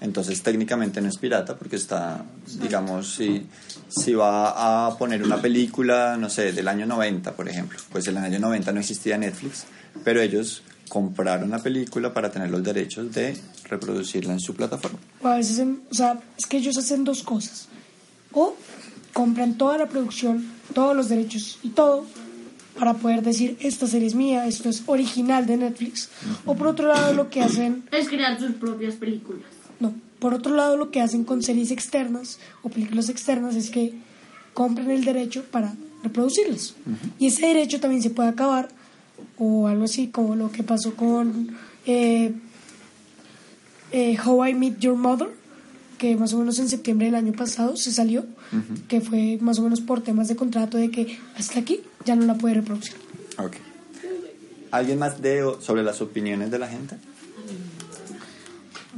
Entonces 0.00 0.42
técnicamente 0.42 1.00
no 1.00 1.08
es 1.08 1.18
pirata 1.18 1.56
porque 1.56 1.76
está, 1.76 2.24
digamos, 2.60 3.14
si, 3.14 3.46
si 3.88 4.14
va 4.14 4.86
a 4.86 4.96
poner 4.96 5.22
una 5.22 5.36
película, 5.36 6.16
no 6.16 6.30
sé, 6.30 6.52
del 6.52 6.68
año 6.68 6.86
90, 6.86 7.32
por 7.32 7.48
ejemplo, 7.48 7.78
pues 7.92 8.06
en 8.08 8.16
el 8.16 8.24
año 8.24 8.38
90 8.38 8.72
no 8.72 8.80
existía 8.80 9.18
Netflix, 9.18 9.64
pero 10.02 10.20
ellos 10.20 10.62
compraron 10.88 11.50
la 11.50 11.58
película 11.58 12.14
para 12.14 12.30
tener 12.30 12.50
los 12.50 12.62
derechos 12.62 13.12
de 13.12 13.36
reproducirla 13.68 14.32
en 14.32 14.40
su 14.40 14.54
plataforma. 14.54 14.98
O 15.22 15.28
a 15.28 15.36
veces, 15.36 15.64
o 15.90 15.94
sea, 15.94 16.18
es 16.36 16.46
que 16.46 16.56
ellos 16.56 16.78
hacen 16.78 17.04
dos 17.04 17.22
cosas. 17.22 17.68
O 18.32 18.56
compran 19.12 19.58
toda 19.58 19.76
la 19.76 19.86
producción, 19.86 20.46
todos 20.72 20.96
los 20.96 21.08
derechos 21.08 21.58
y 21.62 21.70
todo 21.70 22.06
para 22.78 22.94
poder 22.94 23.22
decir 23.22 23.58
esta 23.60 23.86
serie 23.86 24.08
es 24.08 24.14
mía, 24.14 24.46
esto 24.46 24.70
es 24.70 24.84
original 24.86 25.46
de 25.46 25.58
Netflix. 25.58 26.08
O 26.46 26.56
por 26.56 26.68
otro 26.68 26.88
lado 26.88 27.12
lo 27.12 27.28
que 27.28 27.42
hacen, 27.42 27.84
Es 27.92 28.08
crear 28.08 28.40
sus 28.40 28.52
propias 28.52 28.94
películas. 28.94 29.59
No, 29.80 29.94
por 30.18 30.34
otro 30.34 30.54
lado 30.54 30.76
lo 30.76 30.90
que 30.90 31.00
hacen 31.00 31.24
con 31.24 31.42
series 31.42 31.70
externas 31.70 32.38
o 32.62 32.68
películas 32.68 33.08
externas 33.08 33.56
es 33.56 33.70
que 33.70 33.94
compran 34.54 34.90
el 34.90 35.04
derecho 35.04 35.44
para 35.50 35.74
reproducirlas. 36.02 36.74
Y 37.18 37.26
ese 37.26 37.46
derecho 37.46 37.80
también 37.80 38.02
se 38.02 38.10
puede 38.10 38.28
acabar 38.28 38.68
o 39.38 39.66
algo 39.66 39.84
así 39.84 40.08
como 40.08 40.36
lo 40.36 40.52
que 40.52 40.62
pasó 40.62 40.94
con 40.94 41.56
eh, 41.86 42.32
eh, 43.92 44.18
How 44.24 44.46
I 44.46 44.54
Met 44.54 44.78
Your 44.78 44.96
Mother, 44.96 45.28
que 45.98 46.16
más 46.16 46.32
o 46.32 46.38
menos 46.38 46.58
en 46.58 46.68
septiembre 46.68 47.06
del 47.06 47.14
año 47.14 47.32
pasado 47.32 47.76
se 47.76 47.92
salió, 47.92 48.24
que 48.88 49.00
fue 49.00 49.38
más 49.40 49.58
o 49.58 49.62
menos 49.62 49.80
por 49.80 50.02
temas 50.02 50.28
de 50.28 50.36
contrato 50.36 50.78
de 50.78 50.90
que 50.90 51.18
hasta 51.36 51.60
aquí 51.60 51.80
ya 52.04 52.16
no 52.16 52.24
la 52.24 52.34
puede 52.34 52.54
reproducir. 52.54 52.94
Ok. 53.38 53.56
¿Alguien 54.70 54.98
más 54.98 55.20
de 55.20 55.42
sobre 55.60 55.82
las 55.82 56.00
opiniones 56.00 56.50
de 56.50 56.58
la 56.58 56.68
gente? 56.68 56.96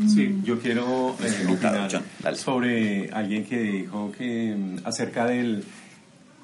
Sí, 0.08 0.40
yo 0.44 0.58
quiero 0.58 1.16
eh, 1.22 1.46
opinar 1.48 2.02
sobre 2.36 3.10
alguien 3.12 3.44
que 3.44 3.60
dijo 3.60 4.12
que 4.16 4.54
mm, 4.56 4.86
acerca 4.86 5.26
del 5.26 5.64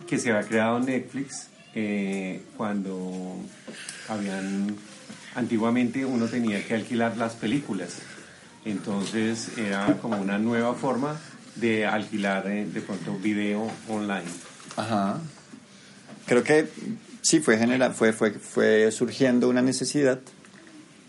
que 0.06 0.18
se 0.18 0.32
había 0.32 0.48
creado 0.48 0.80
Netflix 0.80 1.48
eh, 1.74 2.42
cuando 2.56 3.36
habían 4.08 4.76
antiguamente 5.34 6.04
uno 6.04 6.26
tenía 6.26 6.64
que 6.66 6.74
alquilar 6.74 7.16
las 7.16 7.34
películas, 7.34 7.98
entonces 8.64 9.50
era 9.56 9.96
como 10.00 10.16
una 10.16 10.38
nueva 10.38 10.74
forma 10.74 11.16
de 11.56 11.86
alquilar 11.86 12.46
eh, 12.46 12.66
de 12.66 12.80
pronto 12.80 13.18
video 13.18 13.70
online. 13.88 14.28
Ajá. 14.76 15.18
Creo 16.26 16.42
que 16.42 16.68
sí 17.22 17.40
fue 17.40 17.58
genera 17.58 17.90
fue, 17.90 18.12
fue, 18.12 18.32
fue 18.32 18.90
surgiendo 18.90 19.48
una 19.48 19.62
necesidad 19.62 20.20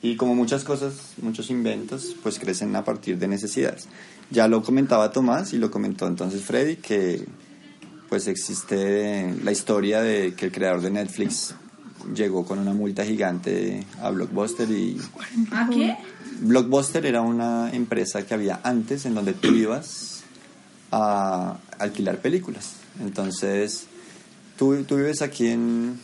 y 0.02 0.16
como 0.16 0.36
muchas 0.36 0.64
cosas, 0.64 0.94
muchos 1.22 1.50
inventos, 1.50 2.16
pues 2.24 2.40
crecen 2.40 2.76
a 2.76 2.84
partir 2.84 3.18
de 3.18 3.28
necesidades. 3.28 3.88
Ya 4.32 4.48
lo 4.48 4.64
comentaba 4.64 5.12
Tomás 5.12 5.54
y 5.54 5.58
lo 5.58 5.72
comentó 5.72 6.08
entonces 6.08 6.44
Freddy 6.44 6.78
que 6.78 7.26
pues 8.08 8.28
existe 8.28 9.36
la 9.44 9.52
historia 9.52 10.02
de 10.02 10.34
que 10.34 10.46
el 10.48 10.52
creador 10.52 10.82
de 10.82 10.92
Netflix 10.92 11.54
llegó 12.16 12.46
con 12.46 12.60
una 12.60 12.74
multa 12.74 13.06
gigante 13.06 13.86
a 14.02 14.10
Blockbuster 14.10 14.70
y 14.72 15.00
¿A 15.52 15.70
qué? 15.70 15.98
Blockbuster 16.42 17.06
era 17.06 17.22
una 17.22 17.70
empresa 17.72 18.26
que 18.26 18.34
había 18.34 18.62
antes 18.64 19.06
en 19.06 19.14
donde 19.16 19.34
tú 19.34 19.50
ibas 19.50 20.24
a 20.92 21.58
alquilar 21.78 22.20
películas. 22.20 22.74
Entonces, 23.02 23.86
tú, 24.58 24.84
tú 24.84 24.96
vives 24.96 25.22
aquí 25.22 25.48
en, 25.48 26.00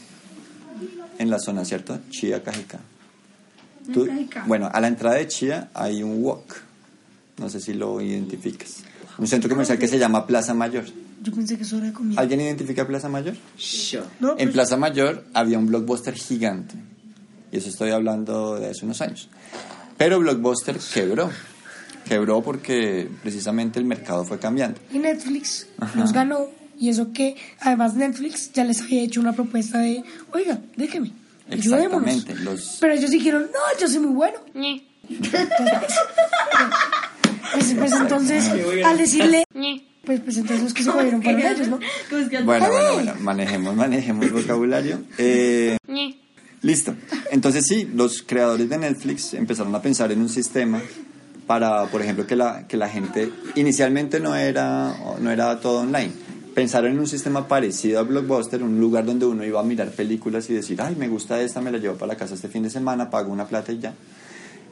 en 1.17 1.29
la 1.29 1.39
zona, 1.39 1.65
¿cierto? 1.65 1.97
Chía, 2.09 2.43
Cajicá. 2.43 2.79
Tú- 3.93 4.07
bueno, 4.47 4.69
a 4.71 4.79
la 4.81 4.87
entrada 4.87 5.15
de 5.17 5.27
Chía 5.27 5.69
hay 5.73 6.03
un 6.03 6.23
walk. 6.23 6.61
No 7.37 7.49
sé 7.49 7.59
si 7.59 7.73
lo 7.73 7.99
identificas. 8.01 8.77
Un 9.17 9.27
centro 9.27 9.49
comercial 9.49 9.77
que 9.77 9.87
se 9.87 9.99
llama 9.99 10.25
Plaza 10.27 10.53
Mayor. 10.53 10.85
Yo 11.21 11.33
pensé 11.33 11.57
que 11.57 11.63
eso 11.63 11.77
era 11.77 11.91
comida. 11.93 12.19
¿Alguien 12.21 12.41
identifica 12.41 12.85
Plaza 12.87 13.09
Mayor? 13.09 13.35
No, 14.19 14.31
En 14.31 14.35
pues- 14.37 14.49
Plaza 14.51 14.77
Mayor 14.77 15.25
había 15.33 15.57
un 15.57 15.67
blockbuster 15.67 16.13
gigante. 16.15 16.75
Y 17.51 17.57
eso 17.57 17.69
estoy 17.69 17.91
hablando 17.91 18.55
de 18.59 18.69
hace 18.69 18.85
unos 18.85 19.01
años. 19.01 19.29
Pero 19.97 20.19
Blockbuster 20.19 20.77
quebró. 20.93 21.29
Quebró 22.07 22.41
porque 22.43 23.09
precisamente 23.23 23.79
el 23.79 23.85
mercado 23.85 24.25
fue 24.25 24.37
cambiando. 24.39 24.79
Y 24.93 24.99
Netflix 24.99 25.67
Ajá. 25.79 25.99
los 25.99 26.11
ganó. 26.11 26.47
Y 26.77 26.89
eso 26.89 27.13
que, 27.13 27.35
además, 27.61 27.95
Netflix 27.95 28.51
ya 28.51 28.65
les 28.65 28.81
había 28.81 29.01
hecho 29.01 29.21
una 29.21 29.31
propuesta 29.33 29.79
de, 29.79 30.03
oiga, 30.33 30.59
déjeme. 30.75 31.13
Exactamente. 31.49 32.35
Los, 32.35 32.77
Pero 32.81 32.93
ellos 32.93 33.11
dijeron, 33.11 33.49
no, 33.53 33.79
yo 33.79 33.87
soy 33.87 33.99
muy 33.99 34.13
bueno. 34.13 34.37
Pues, 37.53 37.73
pues 37.77 37.91
entonces, 37.93 38.51
al 38.83 38.97
decirle, 38.97 39.45
pues, 40.03 40.19
pues 40.19 40.37
entonces 40.37 40.63
los 40.63 40.73
que 40.73 40.83
se 40.83 40.91
jodieron 40.91 41.21
fueron 41.23 41.41
ellos, 41.41 41.67
¿no? 41.67 41.79
bueno, 42.43 42.67
bueno, 42.67 42.93
bueno, 42.93 43.13
manejemos, 43.19 43.75
manejemos 43.75 44.31
vocabulario. 44.31 45.03
Eh, 45.17 45.77
listo. 46.61 46.95
Entonces 47.31 47.65
sí, 47.65 47.89
los 47.93 48.23
creadores 48.23 48.67
de 48.67 48.77
Netflix 48.77 49.33
empezaron 49.35 49.73
a 49.73 49.81
pensar 49.81 50.11
en 50.11 50.19
un 50.19 50.27
sistema 50.27 50.81
para, 51.47 51.85
por 51.85 52.01
ejemplo, 52.01 52.27
que 52.27 52.35
la, 52.35 52.67
que 52.67 52.77
la 52.77 52.89
gente 52.89 53.31
inicialmente 53.55 54.19
no 54.19 54.35
era, 54.35 54.95
no 55.19 55.31
era 55.31 55.59
todo 55.59 55.81
online. 55.81 56.11
Pensaron 56.55 56.91
en 56.91 56.99
un 56.99 57.07
sistema 57.07 57.47
parecido 57.49 57.99
a 57.99 58.03
Blockbuster, 58.03 58.63
un 58.63 58.79
lugar 58.79 59.05
donde 59.05 59.25
uno 59.25 59.43
iba 59.43 59.59
a 59.59 59.63
mirar 59.63 59.91
películas 59.91 60.49
y 60.49 60.53
decir, 60.53 60.81
ay, 60.81 60.95
me 60.95 61.09
gusta 61.09 61.41
esta, 61.41 61.59
me 61.59 61.69
la 61.69 61.77
llevo 61.77 61.95
para 61.95 62.13
la 62.13 62.17
casa 62.17 62.33
este 62.33 62.47
fin 62.47 62.63
de 62.63 62.69
semana, 62.69 63.09
pago 63.09 63.31
una 63.31 63.45
plata 63.45 63.73
y 63.73 63.79
ya. 63.79 63.93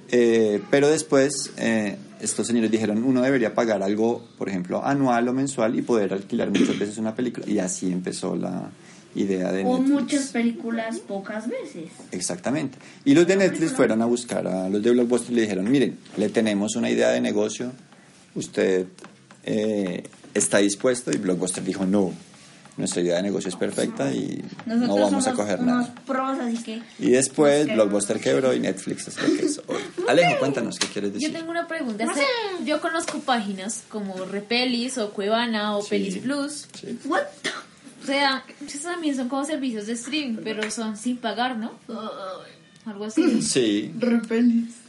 Eh, 0.10 0.62
pero 0.72 0.88
después 0.89 1.52
eh, 1.58 1.98
estos 2.22 2.48
señores 2.48 2.72
dijeron, 2.72 3.04
uno 3.04 3.22
debería 3.22 3.54
pagar 3.54 3.84
algo, 3.84 4.26
por 4.38 4.48
ejemplo, 4.48 4.86
anual 4.86 5.28
o 5.28 5.34
mensual 5.34 5.78
y 5.78 5.82
poder 5.82 6.13
alquilar 6.13 6.50
muchas 6.52 6.80
veces 6.80 6.98
una 7.00 7.15
película. 7.15 7.46
Y 7.50 7.60
así 7.60 7.91
empezó 7.91 8.36
la 8.36 8.69
idea 9.15 9.52
de 9.52 9.65
O 9.65 9.78
Netflix. 9.78 9.89
muchas 9.89 10.28
películas 10.28 11.00
pocas 11.00 11.50
veces. 11.50 11.89
Exactamente. 12.12 12.78
Y 13.04 13.13
los 13.13 13.28
de 13.28 13.36
Netflix 13.36 13.74
fueron 13.74 14.02
a 14.02 14.06
buscar 14.06 14.48
a 14.48 14.69
los 14.69 14.82
de 14.82 14.91
Blockbuster 14.91 15.34
y 15.34 15.36
le 15.36 15.41
dijeron, 15.41 15.69
miren, 15.69 15.98
le 16.15 16.30
tenemos 16.30 16.78
una 16.78 16.89
idea 16.89 17.10
de 17.10 17.19
negocio, 17.19 17.74
usted 18.36 18.86
eh, 19.43 20.04
está 20.34 20.58
dispuesto 20.60 21.12
y 21.12 21.17
Blockbuster 21.17 21.63
dijo, 21.63 21.86
no, 21.86 22.13
nuestra 22.78 23.02
idea 23.02 23.17
de 23.17 23.24
negocio 23.24 23.50
es 23.50 23.56
perfecta 23.56 24.12
y 24.12 24.43
Nosotros 24.65 24.88
no 24.88 24.96
vamos 25.04 25.28
a 25.28 25.34
coger 25.34 25.60
unos 25.60 25.89
nada. 25.89 25.96
pros, 26.08 26.39
así 26.39 26.63
que... 26.63 26.82
Y 27.00 27.12
después 27.12 27.67
Blockbuster 27.72 28.19
quebró 28.19 28.54
y 28.54 28.60
Netflix 28.60 29.08
es 29.10 29.22
lo 29.22 29.38
que 29.38 29.46
es 29.46 29.62
hoy. 29.67 29.78
Alejo, 30.10 30.39
cuéntanos 30.39 30.80
qué 30.80 30.88
quieres 30.88 31.12
Yo 31.12 31.19
decir. 31.19 31.34
tengo 31.34 31.52
una 31.52 31.67
pregunta. 31.67 32.06
Yo 32.65 32.82
conozco 32.82 33.19
páginas 33.19 33.84
como 33.89 34.26
Repelis 34.26 34.98
o 34.98 35.12
Cuevana 35.12 35.78
o 35.78 35.82
Sí. 35.84 35.89
Pelis 35.91 36.17
Plus. 36.17 36.67
O 38.02 38.06
sea, 38.06 38.43
esos 38.67 38.82
también 38.82 39.15
son 39.15 39.30
como 39.30 39.46
servicios 39.46 39.86
de 39.88 39.93
streaming, 39.93 40.39
pero 40.43 40.69
son 40.72 40.98
sin 40.98 41.17
pagar, 41.17 41.56
¿no? 41.58 41.72
Algo 42.86 43.06
así. 43.06 43.41
Sí, 43.41 43.93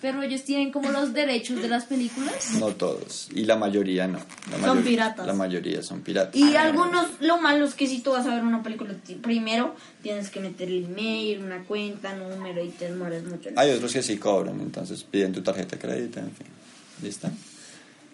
Pero 0.00 0.22
ellos 0.22 0.42
tienen 0.42 0.72
como 0.72 0.90
los 0.90 1.12
derechos 1.12 1.60
de 1.62 1.68
las 1.68 1.84
películas. 1.84 2.54
no 2.58 2.68
todos. 2.68 3.28
Y 3.34 3.44
la 3.44 3.56
mayoría 3.56 4.06
no. 4.08 4.18
La 4.50 4.66
Son 4.66 4.82
piratas. 4.82 5.26
La 5.26 5.32
mayoría 5.32 5.82
son 5.82 6.00
piratas. 6.00 6.34
Y 6.34 6.56
algunos, 6.56 7.06
lo 7.20 7.40
malo 7.40 7.64
es 7.64 7.74
que 7.74 7.86
si 7.86 8.00
tú 8.00 8.12
vas 8.12 8.26
a 8.26 8.34
ver 8.34 8.44
una 8.44 8.62
película, 8.62 8.94
primero 9.22 9.74
tienes 10.02 10.30
que 10.30 10.40
meter 10.40 10.68
el 10.68 10.84
email, 10.84 11.42
una 11.42 11.62
cuenta, 11.64 12.14
número 12.16 12.64
y 12.64 12.70
te 12.70 12.90
demoras 12.90 13.22
mucho. 13.24 13.50
Hay 13.56 13.70
otros 13.70 13.92
que 13.92 14.02
sí 14.02 14.16
cobran, 14.16 14.60
entonces 14.60 15.04
piden 15.04 15.32
tu 15.32 15.42
tarjeta 15.42 15.76
de 15.76 15.82
crédito, 15.82 16.20
en 16.20 16.30
fin. 16.30 16.46
¿Listo? 17.02 17.28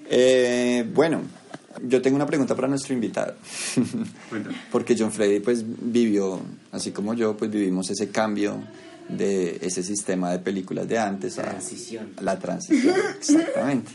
Eh, 0.08 0.84
bueno, 0.92 1.22
yo 1.86 2.02
tengo 2.02 2.16
una 2.16 2.26
pregunta 2.26 2.54
para 2.54 2.68
nuestro 2.68 2.92
invitado. 2.94 3.34
Porque 4.72 4.96
John 4.98 5.12
Freddy 5.12 5.40
pues 5.40 5.64
vivió, 5.66 6.40
así 6.72 6.90
como 6.90 7.14
yo, 7.14 7.36
pues 7.36 7.50
vivimos 7.50 7.88
ese 7.90 8.10
cambio 8.10 8.62
de 9.16 9.58
ese 9.62 9.82
sistema 9.82 10.30
de 10.32 10.38
películas 10.38 10.88
de 10.88 10.98
antes 10.98 11.38
a 11.38 11.42
Transición. 11.42 12.10
la 12.20 12.38
transición, 12.38 12.94
exactamente. 13.18 13.92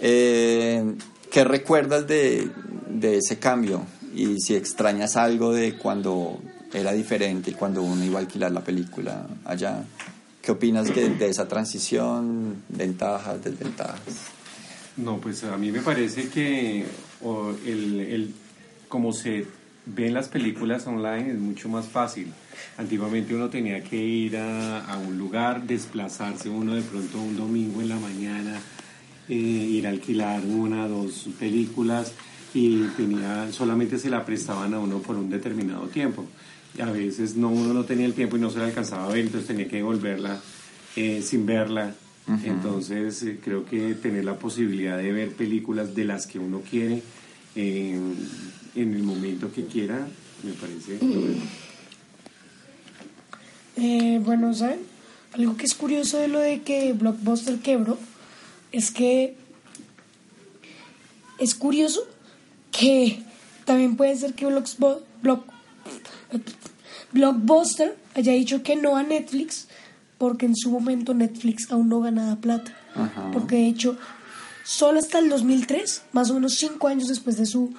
Eh, 0.00 0.94
¿Qué 1.30 1.44
recuerdas 1.44 2.06
de, 2.06 2.50
de 2.88 3.18
ese 3.18 3.38
cambio? 3.38 3.82
Y 4.14 4.40
si 4.40 4.54
extrañas 4.54 5.16
algo 5.16 5.52
de 5.52 5.76
cuando 5.76 6.40
era 6.72 6.92
diferente 6.92 7.50
y 7.50 7.54
cuando 7.54 7.82
uno 7.82 8.04
iba 8.04 8.18
a 8.18 8.22
alquilar 8.22 8.52
la 8.52 8.62
película 8.62 9.26
allá, 9.44 9.84
¿qué 10.42 10.52
opinas 10.52 10.94
de, 10.94 11.10
de 11.10 11.28
esa 11.28 11.48
transición? 11.48 12.62
¿Ventajas, 12.68 13.42
desventajas? 13.42 14.00
No, 14.96 15.18
pues 15.20 15.44
a 15.44 15.56
mí 15.58 15.70
me 15.70 15.80
parece 15.80 16.28
que 16.28 16.84
el, 17.66 18.00
el, 18.00 18.34
como 18.88 19.12
se 19.12 19.46
ven 19.86 20.14
las 20.14 20.28
películas 20.28 20.86
online 20.86 21.30
es 21.30 21.38
mucho 21.38 21.68
más 21.68 21.86
fácil. 21.86 22.32
Antiguamente 22.76 23.34
uno 23.34 23.48
tenía 23.48 23.82
que 23.82 23.96
ir 23.96 24.36
a, 24.36 24.84
a 24.84 24.98
un 24.98 25.16
lugar, 25.16 25.66
desplazarse 25.66 26.48
uno 26.48 26.74
de 26.74 26.82
pronto 26.82 27.20
un 27.20 27.36
domingo 27.36 27.80
en 27.80 27.88
la 27.88 27.98
mañana, 27.98 28.60
eh, 29.28 29.34
ir 29.34 29.86
a 29.86 29.90
alquilar 29.90 30.44
una, 30.44 30.86
dos 30.88 31.28
películas 31.38 32.12
y 32.52 32.80
tenía, 32.96 33.50
solamente 33.52 33.98
se 33.98 34.10
la 34.10 34.24
prestaban 34.24 34.74
a 34.74 34.80
uno 34.80 34.98
por 34.98 35.16
un 35.16 35.30
determinado 35.30 35.86
tiempo. 35.86 36.24
Y 36.76 36.82
a 36.82 36.86
veces 36.86 37.36
no, 37.36 37.48
uno 37.48 37.72
no 37.72 37.84
tenía 37.84 38.06
el 38.06 38.12
tiempo 38.12 38.36
y 38.36 38.40
no 38.40 38.50
se 38.50 38.58
la 38.58 38.66
alcanzaba 38.66 39.06
a 39.06 39.08
ver, 39.08 39.20
entonces 39.20 39.46
tenía 39.46 39.68
que 39.68 39.76
devolverla 39.76 40.40
eh, 40.96 41.22
sin 41.22 41.46
verla. 41.46 41.94
Entonces 42.44 43.22
eh, 43.22 43.38
creo 43.40 43.64
que 43.64 43.94
tener 43.94 44.24
la 44.24 44.36
posibilidad 44.36 44.98
de 44.98 45.12
ver 45.12 45.30
películas 45.30 45.94
de 45.94 46.04
las 46.04 46.26
que 46.26 46.40
uno 46.40 46.60
quiere 46.68 47.00
eh, 47.54 47.96
en 48.76 48.94
el 48.94 49.02
momento 49.02 49.50
que 49.52 49.64
quiera, 49.66 50.06
me 50.42 50.52
parece... 50.52 50.98
bueno. 50.98 51.42
Eh, 53.76 54.20
bueno, 54.24 54.54
¿saben? 54.54 54.80
Algo 55.34 55.56
que 55.56 55.64
es 55.66 55.74
curioso 55.74 56.18
de 56.18 56.28
lo 56.28 56.38
de 56.38 56.62
que 56.62 56.92
Blockbuster 56.94 57.58
quebró 57.58 57.98
es 58.72 58.90
que 58.90 59.34
es 61.38 61.54
curioso 61.54 62.06
que 62.72 63.22
también 63.66 63.96
puede 63.96 64.16
ser 64.16 64.32
que 64.34 64.46
Blocksbo- 64.46 65.00
Block- 65.22 65.44
Blockbuster 67.12 67.96
haya 68.14 68.32
dicho 68.32 68.62
que 68.62 68.76
no 68.76 68.96
a 68.96 69.02
Netflix 69.02 69.68
porque 70.18 70.46
en 70.46 70.56
su 70.56 70.70
momento 70.70 71.12
Netflix 71.12 71.70
aún 71.70 71.90
no 71.90 72.00
ganaba 72.00 72.36
plata. 72.36 72.74
Ajá. 72.94 73.30
Porque 73.32 73.56
de 73.56 73.66
hecho, 73.68 73.98
solo 74.64 74.98
hasta 74.98 75.18
el 75.18 75.28
2003, 75.28 76.02
más 76.12 76.30
o 76.30 76.34
menos 76.34 76.54
cinco 76.54 76.88
años 76.88 77.08
después 77.08 77.36
de 77.36 77.44
su 77.44 77.74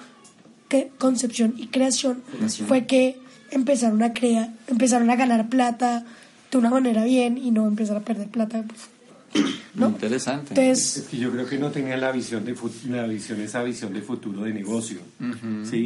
que- 0.68 0.90
concepción 0.98 1.54
y 1.56 1.66
creación, 1.68 2.22
fue 2.66 2.86
que 2.86 3.16
empezaron 3.50 4.02
a 4.02 4.12
crear, 4.12 4.50
empezaron 4.66 5.10
a 5.10 5.16
ganar 5.16 5.48
plata 5.48 6.04
de 6.50 6.58
una 6.58 6.70
manera 6.70 7.04
bien 7.04 7.38
y 7.38 7.50
no 7.50 7.66
empezar 7.66 7.96
a 7.96 8.00
perder 8.00 8.28
plata. 8.28 8.62
pues. 8.66 8.80
Interesante. 9.74 10.54
Entonces- 10.60 10.96
Es 10.98 11.04
que 11.04 11.18
yo 11.18 11.30
creo 11.30 11.46
que 11.46 11.58
no 11.58 11.70
tenían 11.70 12.00
la 12.00 12.10
visión 12.10 12.44
de 12.44 12.54
la 12.90 13.06
visión 13.06 13.40
esa 13.40 13.62
visión 13.62 13.92
de 13.92 14.02
futuro 14.02 14.42
de 14.42 14.52
negocio. 14.52 14.98
Sí 15.64 15.76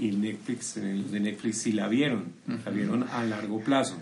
y, 0.00 0.06
y 0.06 0.12
Netflix 0.12 0.76
eh, 0.76 0.94
los 0.94 1.10
de 1.10 1.20
Netflix 1.20 1.58
sí 1.58 1.72
la 1.72 1.88
vieron 1.88 2.24
la 2.64 2.70
vieron 2.70 3.04
a 3.04 3.24
largo 3.24 3.60
plazo. 3.60 3.96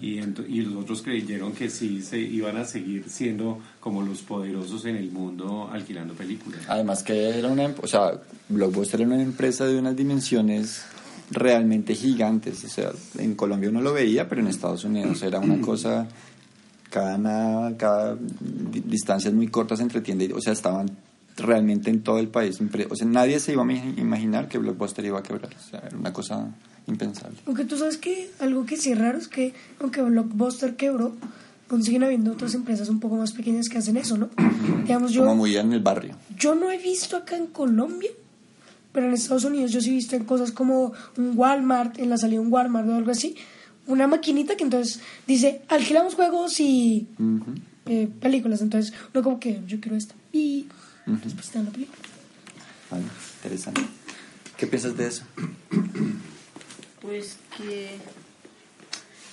Y, 0.00 0.20
y 0.20 0.60
los 0.62 0.76
otros 0.76 1.02
creyeron 1.02 1.52
que 1.52 1.70
sí 1.70 2.00
se 2.00 2.18
iban 2.20 2.56
a 2.56 2.64
seguir 2.64 3.04
siendo 3.08 3.58
como 3.80 4.00
los 4.02 4.22
poderosos 4.22 4.84
en 4.84 4.94
el 4.96 5.10
mundo 5.10 5.68
alquilando 5.72 6.14
películas. 6.14 6.60
Además 6.68 7.02
que 7.02 7.30
era 7.36 7.48
una, 7.48 7.64
em- 7.64 7.74
o 7.82 7.86
sea, 7.88 8.12
Blockbuster 8.48 9.00
era 9.00 9.10
una 9.10 9.20
empresa 9.22 9.64
de 9.66 9.76
unas 9.76 9.96
dimensiones 9.96 10.82
realmente 11.32 11.96
gigantes, 11.96 12.62
o 12.64 12.68
sea, 12.68 12.92
en 13.18 13.34
Colombia 13.34 13.68
uno 13.70 13.80
lo 13.80 13.92
veía, 13.92 14.28
pero 14.28 14.40
en 14.40 14.46
Estados 14.46 14.84
Unidos 14.84 15.20
era 15.24 15.40
una 15.40 15.60
cosa, 15.60 16.06
cada, 16.96 17.18
nada- 17.18 17.76
cada 17.76 18.16
di- 18.16 18.80
distancias 18.80 19.34
muy 19.34 19.48
cortas 19.48 19.80
entre 19.80 20.00
tienda 20.00 20.24
y, 20.24 20.32
o 20.32 20.40
sea, 20.40 20.54
estaban 20.54 20.90
realmente 21.36 21.90
en 21.90 22.02
todo 22.02 22.18
el 22.18 22.28
país, 22.28 22.58
o 22.90 22.96
sea, 22.96 23.06
nadie 23.06 23.38
se 23.40 23.52
iba 23.52 23.62
a 23.62 23.72
imaginar 24.00 24.48
que 24.48 24.56
Blockbuster 24.56 25.04
iba 25.04 25.18
a 25.18 25.22
quebrar, 25.22 25.50
o 25.54 25.70
sea, 25.70 25.80
era 25.86 25.94
una 25.98 26.10
cosa 26.12 26.48
impensable. 26.86 27.36
Aunque 27.46 27.66
tú 27.66 27.76
sabes 27.76 27.98
que 27.98 28.30
algo 28.40 28.64
que 28.64 28.78
sí 28.78 28.92
es 28.92 28.98
raro 28.98 29.18
es 29.18 29.28
que 29.28 29.52
aunque 29.80 30.00
Blockbuster 30.00 30.76
quebró, 30.76 31.12
consiguen 31.68 32.04
habiendo 32.04 32.32
otras 32.32 32.54
empresas 32.54 32.88
un 32.88 33.00
poco 33.00 33.16
más 33.16 33.32
pequeñas 33.32 33.68
que 33.68 33.76
hacen 33.76 33.98
eso, 33.98 34.16
¿no? 34.16 34.30
Digamos, 34.84 35.12
yo, 35.12 35.22
Como 35.22 35.34
muy 35.36 35.54
en 35.56 35.72
el 35.74 35.80
barrio. 35.80 36.14
yo 36.38 36.54
no 36.54 36.70
he 36.70 36.78
visto 36.78 37.16
acá 37.18 37.36
en 37.36 37.48
Colombia, 37.48 38.10
pero 38.92 39.08
en 39.08 39.12
Estados 39.12 39.44
Unidos 39.44 39.72
yo 39.72 39.82
sí 39.82 39.90
he 39.90 39.92
visto 39.92 40.16
en 40.16 40.24
cosas 40.24 40.52
como 40.52 40.92
un 41.18 41.32
Walmart, 41.36 41.98
en 41.98 42.08
la 42.08 42.16
salida 42.16 42.40
de 42.40 42.46
un 42.46 42.52
Walmart 42.52 42.88
o 42.88 42.94
algo 42.94 43.10
así, 43.10 43.34
una 43.86 44.06
maquinita 44.06 44.56
que 44.56 44.64
entonces 44.64 45.00
dice, 45.26 45.62
alquilamos 45.68 46.14
juegos 46.14 46.58
y 46.60 47.08
eh, 47.86 48.08
películas, 48.20 48.60
entonces 48.60 48.92
uno 49.14 49.22
como 49.22 49.40
que 49.40 49.60
yo 49.66 49.80
quiero 49.80 49.96
esta 49.96 50.14
y 50.32 50.66
después 51.06 51.48
te 51.48 51.58
dan 51.58 51.66
la 51.66 51.72
película. 51.72 51.98
Vale, 52.90 53.04
interesante. 53.36 53.82
¿Qué 54.56 54.66
piensas 54.66 54.96
de 54.96 55.06
eso? 55.06 55.22
Pues 57.00 57.38
que 57.56 57.90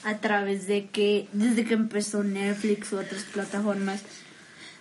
a 0.04 0.18
través 0.18 0.68
de 0.68 0.88
que 0.88 1.28
desde 1.34 1.64
que 1.66 1.74
empezó 1.74 2.24
Netflix 2.24 2.92
u 2.94 2.98
otras 2.98 3.24
plataformas 3.24 4.02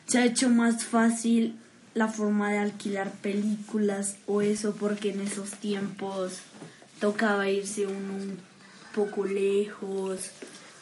se 0.07 0.19
ha 0.19 0.25
hecho 0.25 0.49
más 0.51 0.85
fácil 0.85 1.57
la 1.95 2.09
forma 2.09 2.51
de 2.51 2.59
alquilar 2.59 3.13
películas 3.13 4.17
o 4.27 4.43
eso 4.43 4.75
porque 4.75 5.11
en 5.11 5.21
esos 5.21 5.53
tiempos 5.53 6.41
tocaba 7.01 7.49
irse 7.49 7.87
uno 7.87 8.15
un 8.15 8.39
poco 8.95 9.25
lejos 9.25 10.31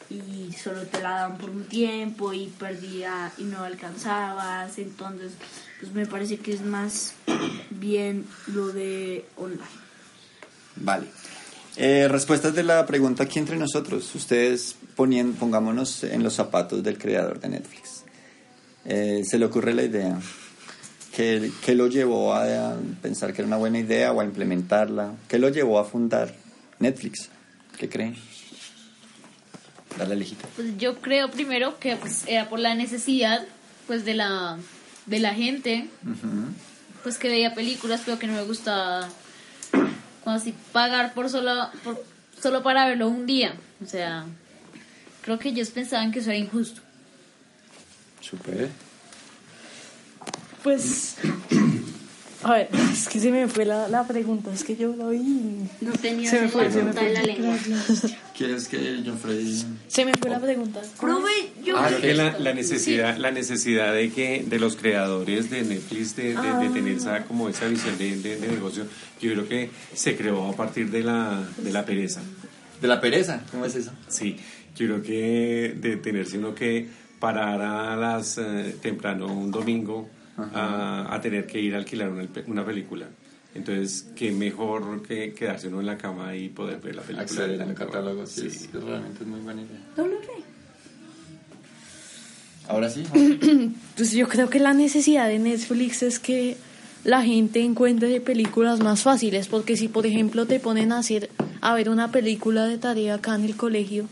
y 0.09 0.51
solo 0.53 0.83
te 0.83 1.01
la 1.01 1.11
daban 1.11 1.37
por 1.37 1.49
un 1.49 1.63
tiempo 1.65 2.33
y 2.33 2.47
perdía 2.47 3.31
y 3.37 3.43
no 3.43 3.63
alcanzabas 3.63 4.77
entonces 4.77 5.31
pues 5.79 5.93
me 5.93 6.05
parece 6.05 6.37
que 6.37 6.53
es 6.53 6.61
más 6.61 7.13
bien 7.69 8.25
lo 8.47 8.67
de 8.67 9.25
online 9.37 9.81
Vale. 10.75 11.07
Eh, 11.77 12.07
respuestas 12.09 12.53
de 12.53 12.63
la 12.63 12.85
pregunta 12.85 13.23
aquí 13.23 13.39
entre 13.39 13.57
nosotros. 13.57 14.13
Ustedes 14.15 14.75
ponien, 14.95 15.33
pongámonos 15.33 16.03
en 16.03 16.23
los 16.23 16.33
zapatos 16.33 16.83
del 16.83 16.97
creador 16.97 17.39
de 17.39 17.49
Netflix. 17.49 18.03
Eh, 18.85 19.21
¿Se 19.23 19.37
le 19.37 19.45
ocurre 19.45 19.73
la 19.73 19.83
idea? 19.83 20.19
¿Qué, 21.15 21.51
qué 21.63 21.75
lo 21.75 21.87
llevó 21.87 22.33
a 22.33 22.75
pensar 23.01 23.33
que 23.33 23.41
era 23.41 23.47
una 23.47 23.57
buena 23.57 23.79
idea 23.79 24.11
o 24.11 24.21
a 24.21 24.25
implementarla? 24.25 25.13
¿Qué 25.27 25.39
lo 25.39 25.49
llevó 25.49 25.79
a 25.79 25.85
fundar 25.85 26.33
Netflix? 26.79 27.29
¿Qué 27.81 27.89
creen? 27.89 28.15
Dale, 29.97 30.13
Alejita. 30.13 30.47
Pues 30.55 30.77
yo 30.77 31.01
creo 31.01 31.31
primero 31.31 31.79
que 31.79 31.95
pues, 31.95 32.25
era 32.27 32.47
por 32.47 32.59
la 32.59 32.75
necesidad 32.75 33.43
pues 33.87 34.05
de 34.05 34.13
la 34.13 34.59
de 35.07 35.17
la 35.17 35.33
gente 35.33 35.89
pues 37.01 37.17
que 37.17 37.27
veía 37.27 37.55
películas 37.55 38.03
pero 38.05 38.19
que 38.19 38.27
no 38.27 38.33
me 38.33 38.43
gustaba 38.43 39.09
como 40.23 40.35
así 40.35 40.53
pagar 40.71 41.15
por 41.15 41.31
solo 41.31 41.71
por, 41.83 42.05
solo 42.39 42.61
para 42.61 42.85
verlo 42.85 43.07
un 43.07 43.25
día 43.25 43.55
o 43.83 43.87
sea 43.87 44.25
creo 45.23 45.39
que 45.39 45.49
ellos 45.49 45.71
pensaban 45.71 46.11
que 46.11 46.19
eso 46.19 46.29
era 46.29 46.37
injusto 46.37 46.81
Super. 48.21 48.69
Pues, 50.61 51.15
a 52.43 52.53
ver, 52.53 52.69
es 52.93 53.07
que 53.07 53.19
se 53.19 53.31
me 53.31 53.47
fue 53.47 53.65
la, 53.65 53.87
la 53.87 54.05
pregunta, 54.07 54.51
es 54.53 54.63
que 54.63 54.75
yo 54.75 54.95
lo 54.95 55.09
vi. 55.09 55.19
No 55.81 55.91
tenía 56.01 56.29
se 56.29 56.41
me 56.41 56.47
fue, 56.47 56.71
se 56.71 56.79
me 56.83 56.85
punta 56.91 57.01
de 57.03 57.07
fue. 57.07 57.13
la 57.13 57.21
lengua. 57.23 57.57
¿Quieres 58.37 58.67
que 58.67 59.03
John 59.05 59.17
Freddy... 59.19 59.63
Se 59.87 60.03
me 60.05 60.13
fue 60.13 60.29
la 60.29 60.39
pregunta. 60.39 60.81
Profe, 60.99 61.29
yo 61.63 61.77
Ah, 61.77 61.85
creo 61.87 62.01
que 62.01 62.13
la, 62.15 62.39
la 62.39 62.53
necesidad 62.53 63.17
la 63.17 63.31
necesidad 63.31 63.93
de 63.93 64.11
que 64.11 64.43
de 64.47 64.59
los 64.59 64.75
creadores 64.75 65.49
de 65.51 65.61
Netflix 65.63 66.15
de, 66.15 66.33
de- 66.35 66.57
de 66.59 66.69
tener 66.69 66.95
esa 66.97 67.23
como 67.25 67.49
esa 67.49 67.67
visión 67.67 67.97
de, 67.97 68.15
de- 68.17 68.37
de 68.39 68.47
negocio 68.47 68.85
yo 69.21 69.31
creo 69.33 69.47
que 69.47 69.69
se 69.93 70.15
creó 70.17 70.49
a 70.49 70.55
partir 70.55 70.89
de 70.89 71.03
la 71.03 71.43
de 71.57 71.71
la 71.71 71.85
pereza 71.85 72.21
¿De 72.81 72.87
la 72.87 72.99
pereza? 72.99 73.43
¿Cómo 73.51 73.65
es 73.65 73.75
eso? 73.75 73.91
sí 74.07 74.37
yo 74.75 74.87
creo 74.87 75.01
que 75.03 75.75
de 75.79 75.97
tenerse 75.97 76.37
uno 76.39 76.55
que 76.55 76.87
parar 77.19 77.61
a 77.61 77.95
las 77.95 78.37
eh, 78.39 78.75
temprano 78.81 79.27
un 79.27 79.51
domingo 79.51 80.09
a, 80.53 81.13
a 81.13 81.21
tener 81.21 81.45
que 81.47 81.59
ir 81.59 81.73
a 81.75 81.77
alquilar 81.77 82.09
una, 82.09 82.23
pe- 82.23 82.43
una 82.47 82.65
película. 82.65 83.07
Entonces 83.53 84.07
qué 84.15 84.31
mejor 84.31 85.03
que 85.03 85.33
quedarse 85.33 85.67
uno 85.67 85.81
en 85.81 85.85
la 85.87 85.97
cama 85.97 86.35
y 86.35 86.47
poder 86.49 86.79
ver 86.79 86.95
la 86.95 87.01
película 87.01 87.23
Acceder 87.23 87.61
al 87.61 87.73
catálogo, 87.75 88.25
sí, 88.25 88.47
es- 88.47 88.71
realmente 88.71 89.23
es 89.23 89.27
muy 89.27 89.39
buena 89.41 89.61
idea. 89.61 89.79
Doble 89.95 90.15
Ahora 92.67 92.89
sí. 92.89 93.03
Pues 93.97 94.11
yo 94.13 94.27
creo 94.27 94.49
que 94.49 94.59
la 94.59 94.73
necesidad 94.73 95.27
de 95.27 95.37
Netflix 95.39 96.01
es 96.03 96.19
que 96.19 96.57
la 97.03 97.21
gente 97.23 97.61
encuentre 97.61 98.21
películas 98.21 98.79
más 98.79 99.01
fáciles, 99.01 99.47
porque 99.47 99.75
si 99.77 99.87
por 99.87 100.05
ejemplo 100.05 100.45
te 100.45 100.59
ponen 100.59 100.91
a 100.91 100.99
hacer 100.99 101.29
a 101.61 101.73
ver 101.75 101.89
una 101.89 102.11
película 102.11 102.65
de 102.65 102.77
tarea 102.77 103.15
acá 103.15 103.35
en 103.35 103.43
el 103.45 103.55
colegio, 103.55 104.05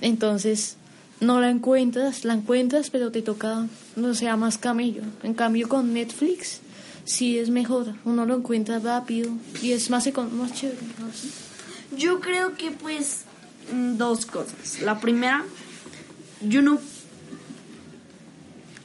entonces 0.00 0.76
no 1.20 1.40
la 1.40 1.50
encuentras, 1.50 2.24
la 2.24 2.34
encuentras, 2.34 2.90
pero 2.90 3.10
te 3.10 3.22
toca, 3.22 3.66
no 3.96 4.14
sea 4.14 4.36
más 4.36 4.58
camello. 4.58 5.02
En 5.22 5.34
cambio 5.34 5.68
con 5.68 5.92
Netflix 5.92 6.60
sí 7.04 7.38
es 7.38 7.50
mejor, 7.50 7.94
uno 8.04 8.26
lo 8.26 8.36
encuentra 8.36 8.78
rápido 8.78 9.30
y 9.62 9.72
es 9.72 9.90
más 9.90 10.08
más 10.32 10.52
chévere. 10.52 10.78
¿no? 10.98 11.96
Yo 11.96 12.20
creo 12.20 12.54
que 12.54 12.70
pues 12.70 13.22
mm, 13.72 13.96
dos 13.96 14.26
cosas. 14.26 14.80
La 14.82 15.00
primera, 15.00 15.44
yo 16.42 16.62
no... 16.62 16.78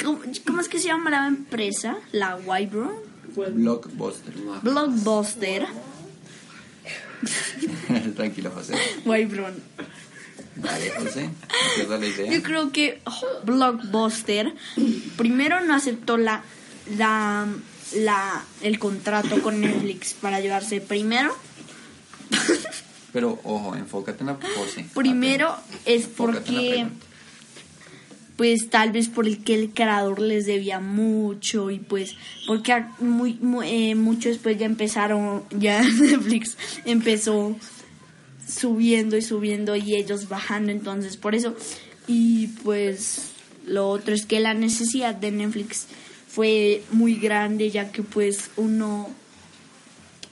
¿Cómo, 0.03 0.19
cómo 0.45 0.59
es 0.61 0.67
que 0.67 0.79
se 0.79 0.87
llama 0.87 1.09
la 1.09 1.27
empresa? 1.27 1.97
La 2.11 2.35
Wybron. 2.35 3.13
Blockbuster. 3.35 4.33
Blockbuster. 4.61 5.67
Tranquilo, 8.15 8.51
José. 8.51 8.75
Wybron. 9.05 9.53
Dale, 10.55 10.91
José. 10.91 11.29
La 11.89 12.05
idea. 12.05 12.31
Yo 12.31 12.43
creo 12.43 12.71
que 12.71 13.01
oh, 13.05 13.45
Blockbuster 13.45 14.53
primero 15.17 15.61
no 15.61 15.73
aceptó 15.75 16.17
la, 16.17 16.43
la, 16.97 17.47
la, 17.95 18.43
el 18.61 18.77
contrato 18.79 19.41
con 19.41 19.61
Netflix 19.61 20.13
para 20.13 20.39
llevarse 20.39 20.79
primero. 20.81 21.35
Pero 23.11 23.39
ojo, 23.43 23.75
enfócate 23.75 24.21
en 24.21 24.27
la 24.27 24.37
José. 24.57 24.85
Primero 24.93 25.55
es 25.85 26.05
porque 26.07 26.87
pues 28.35 28.69
tal 28.71 28.91
vez 28.91 29.09
por 29.09 29.27
el 29.27 29.43
que 29.43 29.53
el 29.53 29.69
creador 29.71 30.19
les 30.19 30.47
debía 30.47 30.79
mucho 30.79 31.69
y 31.69 31.77
pues 31.77 32.15
porque 32.47 32.83
muy, 32.99 33.35
mu- 33.35 33.61
eh, 33.61 33.93
mucho 33.93 34.29
después 34.29 34.57
ya 34.57 34.65
empezaron, 34.65 35.43
ya 35.51 35.83
Netflix 36.01 36.57
empezó 36.85 37.55
subiendo 38.53 39.17
y 39.17 39.21
subiendo 39.21 39.75
y 39.75 39.95
ellos 39.95 40.29
bajando, 40.29 40.71
entonces 40.71 41.17
por 41.17 41.35
eso 41.35 41.55
y 42.07 42.47
pues 42.63 43.29
lo 43.65 43.89
otro 43.89 44.13
es 44.13 44.25
que 44.25 44.39
la 44.39 44.53
necesidad 44.53 45.15
de 45.15 45.31
Netflix 45.31 45.87
fue 46.27 46.83
muy 46.91 47.15
grande 47.15 47.69
ya 47.69 47.91
que 47.91 48.03
pues 48.03 48.51
uno 48.57 49.09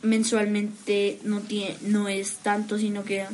mensualmente 0.01 1.19
no 1.23 1.41
tiene 1.41 1.77
no 1.81 2.07
es 2.07 2.37
tanto 2.37 2.77
sino 2.77 3.03
que 3.03 3.25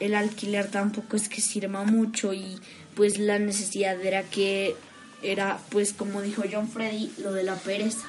el 0.00 0.14
alquiler 0.14 0.70
tampoco 0.70 1.16
es 1.16 1.28
que 1.28 1.40
sirva 1.40 1.84
mucho 1.84 2.32
y 2.32 2.58
pues 2.94 3.18
la 3.18 3.38
necesidad 3.38 4.00
era 4.00 4.22
que 4.22 4.76
era 5.22 5.58
pues 5.70 5.92
como 5.92 6.22
dijo 6.22 6.44
John 6.50 6.68
Freddy 6.68 7.10
lo 7.22 7.32
de 7.32 7.42
la 7.42 7.56
pereza 7.56 8.06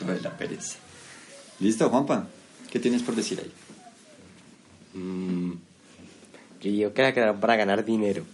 Lo 0.00 0.12
de 0.12 0.20
la 0.20 0.36
pereza. 0.36 0.76
Listo, 1.60 1.88
Juanpa. 1.88 2.26
¿Qué 2.70 2.78
tienes 2.80 3.02
por 3.02 3.14
decir 3.14 3.38
ahí? 3.38 3.52
Mm, 4.94 5.52
yo 6.60 6.70
digo 6.70 6.92
que 6.92 7.00
era 7.02 7.12
crearon 7.12 7.40
para 7.40 7.56
ganar 7.56 7.84
dinero. 7.84 8.24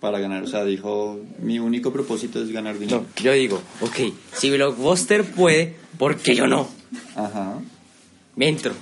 Para 0.00 0.18
ganar, 0.18 0.42
o 0.42 0.46
sea, 0.46 0.64
dijo, 0.64 1.20
mi 1.42 1.58
único 1.58 1.92
propósito 1.92 2.42
es 2.42 2.50
ganar 2.50 2.78
dinero. 2.78 3.04
No, 3.16 3.22
yo 3.22 3.32
digo, 3.32 3.60
ok, 3.82 3.96
si 4.34 4.50
Blockbuster 4.50 5.24
puede, 5.24 5.76
¿por 5.98 6.16
qué 6.16 6.34
yo 6.34 6.46
no? 6.46 6.68
Ajá. 7.16 7.58
Me 8.34 8.48
entro. 8.48 8.72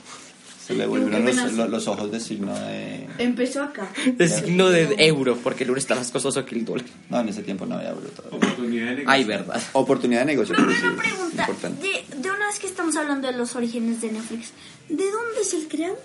Se 0.65 0.75
le 0.75 0.87
volvieron 0.87 1.25
los, 1.25 1.53
lo- 1.55 1.67
los 1.67 1.89
ojos 1.89 2.13
de 2.13 2.21
signo 2.21 2.55
de... 2.55 3.09
empezó 3.17 3.63
acá 3.63 3.89
De 4.17 4.29
signo 4.29 4.69
de 4.69 4.97
euro, 4.99 5.37
porque 5.43 5.65
el 5.65 5.71
euro 5.71 5.79
está 5.81 5.95
más 5.95 6.11
costoso 6.11 6.45
que 6.45 6.55
el 6.57 6.67
dólar. 6.67 6.85
No, 7.09 7.21
en 7.21 7.29
ese 7.31 7.43
tiempo 7.43 7.65
no 7.65 7.77
había 7.77 7.89
euro 7.89 8.07
todavía. 8.09 8.37
Oportunidad 8.37 8.85
de 8.85 8.91
negocio. 8.91 9.11
Ay, 9.11 9.25
verdad. 9.25 9.63
Oportunidad 9.73 10.21
de 10.21 10.27
negocio, 10.27 10.55
pero 10.57 10.71
sí, 10.71 10.77
pregunta 10.99 11.41
importante. 11.41 11.83
de, 11.89 12.17
de 12.21 12.31
una 12.31 12.47
vez 12.49 12.59
que 12.61 12.67
estamos 12.67 12.95
hablando 12.97 13.27
de 13.29 13.37
los 13.37 13.57
orígenes 13.57 14.03
de 14.03 14.13
Netflix 14.13 14.53
¿de 14.91 15.11
dónde 15.11 15.41
es 15.41 15.55
el 15.55 15.69
creador? 15.69 15.99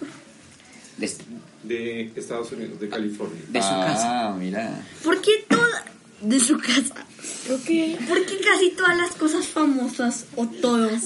De 0.97 2.11
Estados 2.15 2.51
Unidos, 2.51 2.79
de 2.79 2.89
California. 2.89 3.41
De 3.49 3.61
su 3.61 3.69
casa. 3.69 4.27
Ah, 4.29 4.35
mira. 4.37 4.85
¿Por 5.03 5.21
qué 5.21 5.45
toda 5.47 5.85
de 6.21 6.39
su 6.39 6.57
casa? 6.57 7.05
¿Por 7.47 7.59
qué? 7.61 7.97
Porque 8.07 8.37
casi 8.39 8.71
todas 8.71 8.97
las 8.97 9.11
cosas 9.15 9.47
famosas 9.47 10.25
o 10.35 10.45
todos 10.47 11.01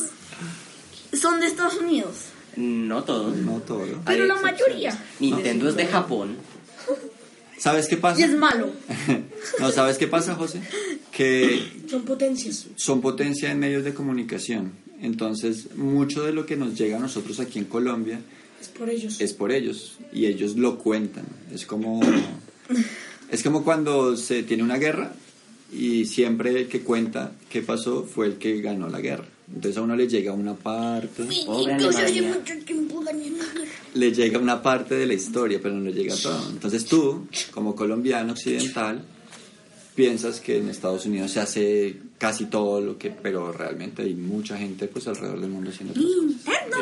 son 1.13 1.39
de 1.39 1.47
Estados 1.47 1.75
Unidos. 1.77 2.15
No 2.55 3.03
todo. 3.03 3.29
No 3.35 3.59
todo. 3.61 3.85
Pero 4.05 4.25
la 4.25 4.35
mayoría. 4.35 4.97
Nintendo 5.19 5.69
es 5.69 5.75
de 5.75 5.85
Japón. 5.85 6.35
¿Sabes 7.59 7.87
qué 7.87 7.95
Y 7.95 7.97
pasa? 7.99 8.25
es 8.25 8.35
malo. 8.35 8.69
No, 9.59 9.71
¿sabes 9.71 9.97
qué 9.97 10.07
pasa, 10.07 10.35
José? 10.35 10.59
Que 11.11 11.71
Son 11.89 12.01
potencias. 12.03 12.65
son 12.75 12.99
potencia 13.01 13.49
en 13.51 13.59
medios 13.59 13.83
de 13.83 13.93
comunicación. 13.93 14.73
Entonces, 15.01 15.75
mucho 15.75 16.23
de 16.23 16.33
lo 16.33 16.45
que 16.45 16.57
nos 16.57 16.75
llega 16.77 16.97
a 16.97 16.99
nosotros 16.99 17.39
aquí 17.39 17.57
en 17.59 17.65
Colombia 17.65 18.19
Es 18.59 18.67
por 18.69 18.89
ellos. 18.89 19.21
es 19.21 19.33
por 19.33 19.51
ellos 19.51 19.97
y 20.11 20.25
ellos 20.25 20.55
lo 20.55 20.77
cuentan. 20.77 21.25
Es 21.53 21.65
como 21.65 22.01
es 23.31 23.43
como 23.43 23.63
cuando 23.63 24.17
se 24.17 24.43
tiene 24.43 24.63
una 24.63 24.77
guerra 24.77 25.13
y 25.71 26.05
siempre 26.05 26.61
el 26.61 26.67
que 26.67 26.81
cuenta 26.81 27.33
qué 27.49 27.61
pasó 27.61 28.03
fue 28.03 28.27
el 28.27 28.33
que 28.35 28.61
ganó 28.61 28.89
la 28.89 29.01
guerra. 29.01 29.25
Entonces 29.53 29.77
a 29.77 29.81
uno 29.81 29.95
le 29.95 30.07
llega 30.07 30.33
una 30.33 30.55
parte, 30.55 31.23
Pobre 31.45 31.73
Alemania. 31.73 33.71
le 33.93 34.11
llega 34.11 34.39
una 34.39 34.61
parte 34.61 34.95
de 34.95 35.05
la 35.05 35.13
historia, 35.13 35.59
pero 35.61 35.75
no 35.75 35.81
le 35.85 35.93
llega 35.93 36.15
todo. 36.15 36.49
Entonces 36.49 36.85
tú, 36.85 37.27
como 37.51 37.73
colombiano 37.73 38.33
occidental, 38.33 39.05
piensas 39.95 40.41
que 40.41 40.57
en 40.57 40.69
Estados 40.69 41.05
Unidos 41.05 41.31
se 41.31 41.39
hace 41.39 41.97
casi 42.17 42.45
todo 42.45 42.81
lo 42.81 42.97
que, 42.97 43.09
pero 43.09 43.51
realmente 43.53 44.03
hay 44.03 44.15
mucha 44.15 44.57
gente 44.57 44.87
pues 44.87 45.07
alrededor 45.07 45.39
del 45.39 45.49
mundo 45.49 45.69
haciendo 45.69 45.93
otras 45.93 46.05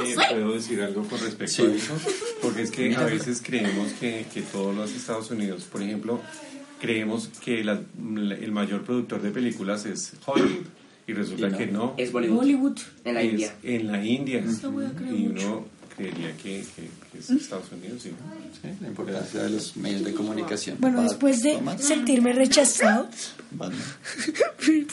Eh, 0.03 0.15
¿Puedo 0.29 0.53
decir 0.53 0.81
algo 0.81 1.03
con 1.03 1.19
respecto 1.19 1.53
Sí. 1.53 1.62
a 1.63 1.73
eso? 1.75 1.93
Porque 2.41 2.62
es 2.63 2.71
que 2.71 2.95
a 2.95 3.03
veces 3.05 3.41
creemos 3.43 3.93
que, 3.93 4.25
que 4.34 4.41
todos 4.41 4.75
los 4.75 4.91
Estados 4.93 5.31
Unidos, 5.31 5.63
por 5.71 5.81
ejemplo, 5.81 6.19
creemos 6.81 7.29
que 7.43 7.63
la- 7.63 7.81
el 7.97 8.51
mayor 8.51 8.84
productor 8.84 9.21
de 9.21 9.31
películas 9.31 9.86
es 9.86 10.13
Hollywood. 10.25 10.65
Y 11.08 11.13
resulta 11.13 11.47
Y 11.47 11.51
no, 11.51 11.58
que 11.60 11.67
no. 11.67 11.93
es 11.97 12.12
Bollywood. 12.12 12.38
Bollywood. 12.38 12.77
En 13.03 13.13
la 13.13 13.21
Es 13.21 13.31
India. 13.31 13.55
En 13.62 13.91
la 13.91 14.03
India. 14.03 14.43
Y 15.15 15.27
uno 15.27 15.65
creería 15.95 16.36
que, 16.38 16.63
que- 16.75 16.89
que 17.12 17.19
es 17.19 17.29
Estados 17.29 17.71
Unidos. 17.71 18.03
¿sí? 18.03 18.10
Sí, 18.62 18.67
la 18.81 18.88
importancia 18.88 19.43
de 19.43 19.49
los 19.51 19.75
medios 19.77 20.03
de 20.03 20.13
comunicación. 20.13 20.77
Bueno, 20.79 21.01
después 21.03 21.41
de 21.43 21.53
Batman. 21.55 21.79
sentirme 21.79 22.34
rechazado, 22.34 23.10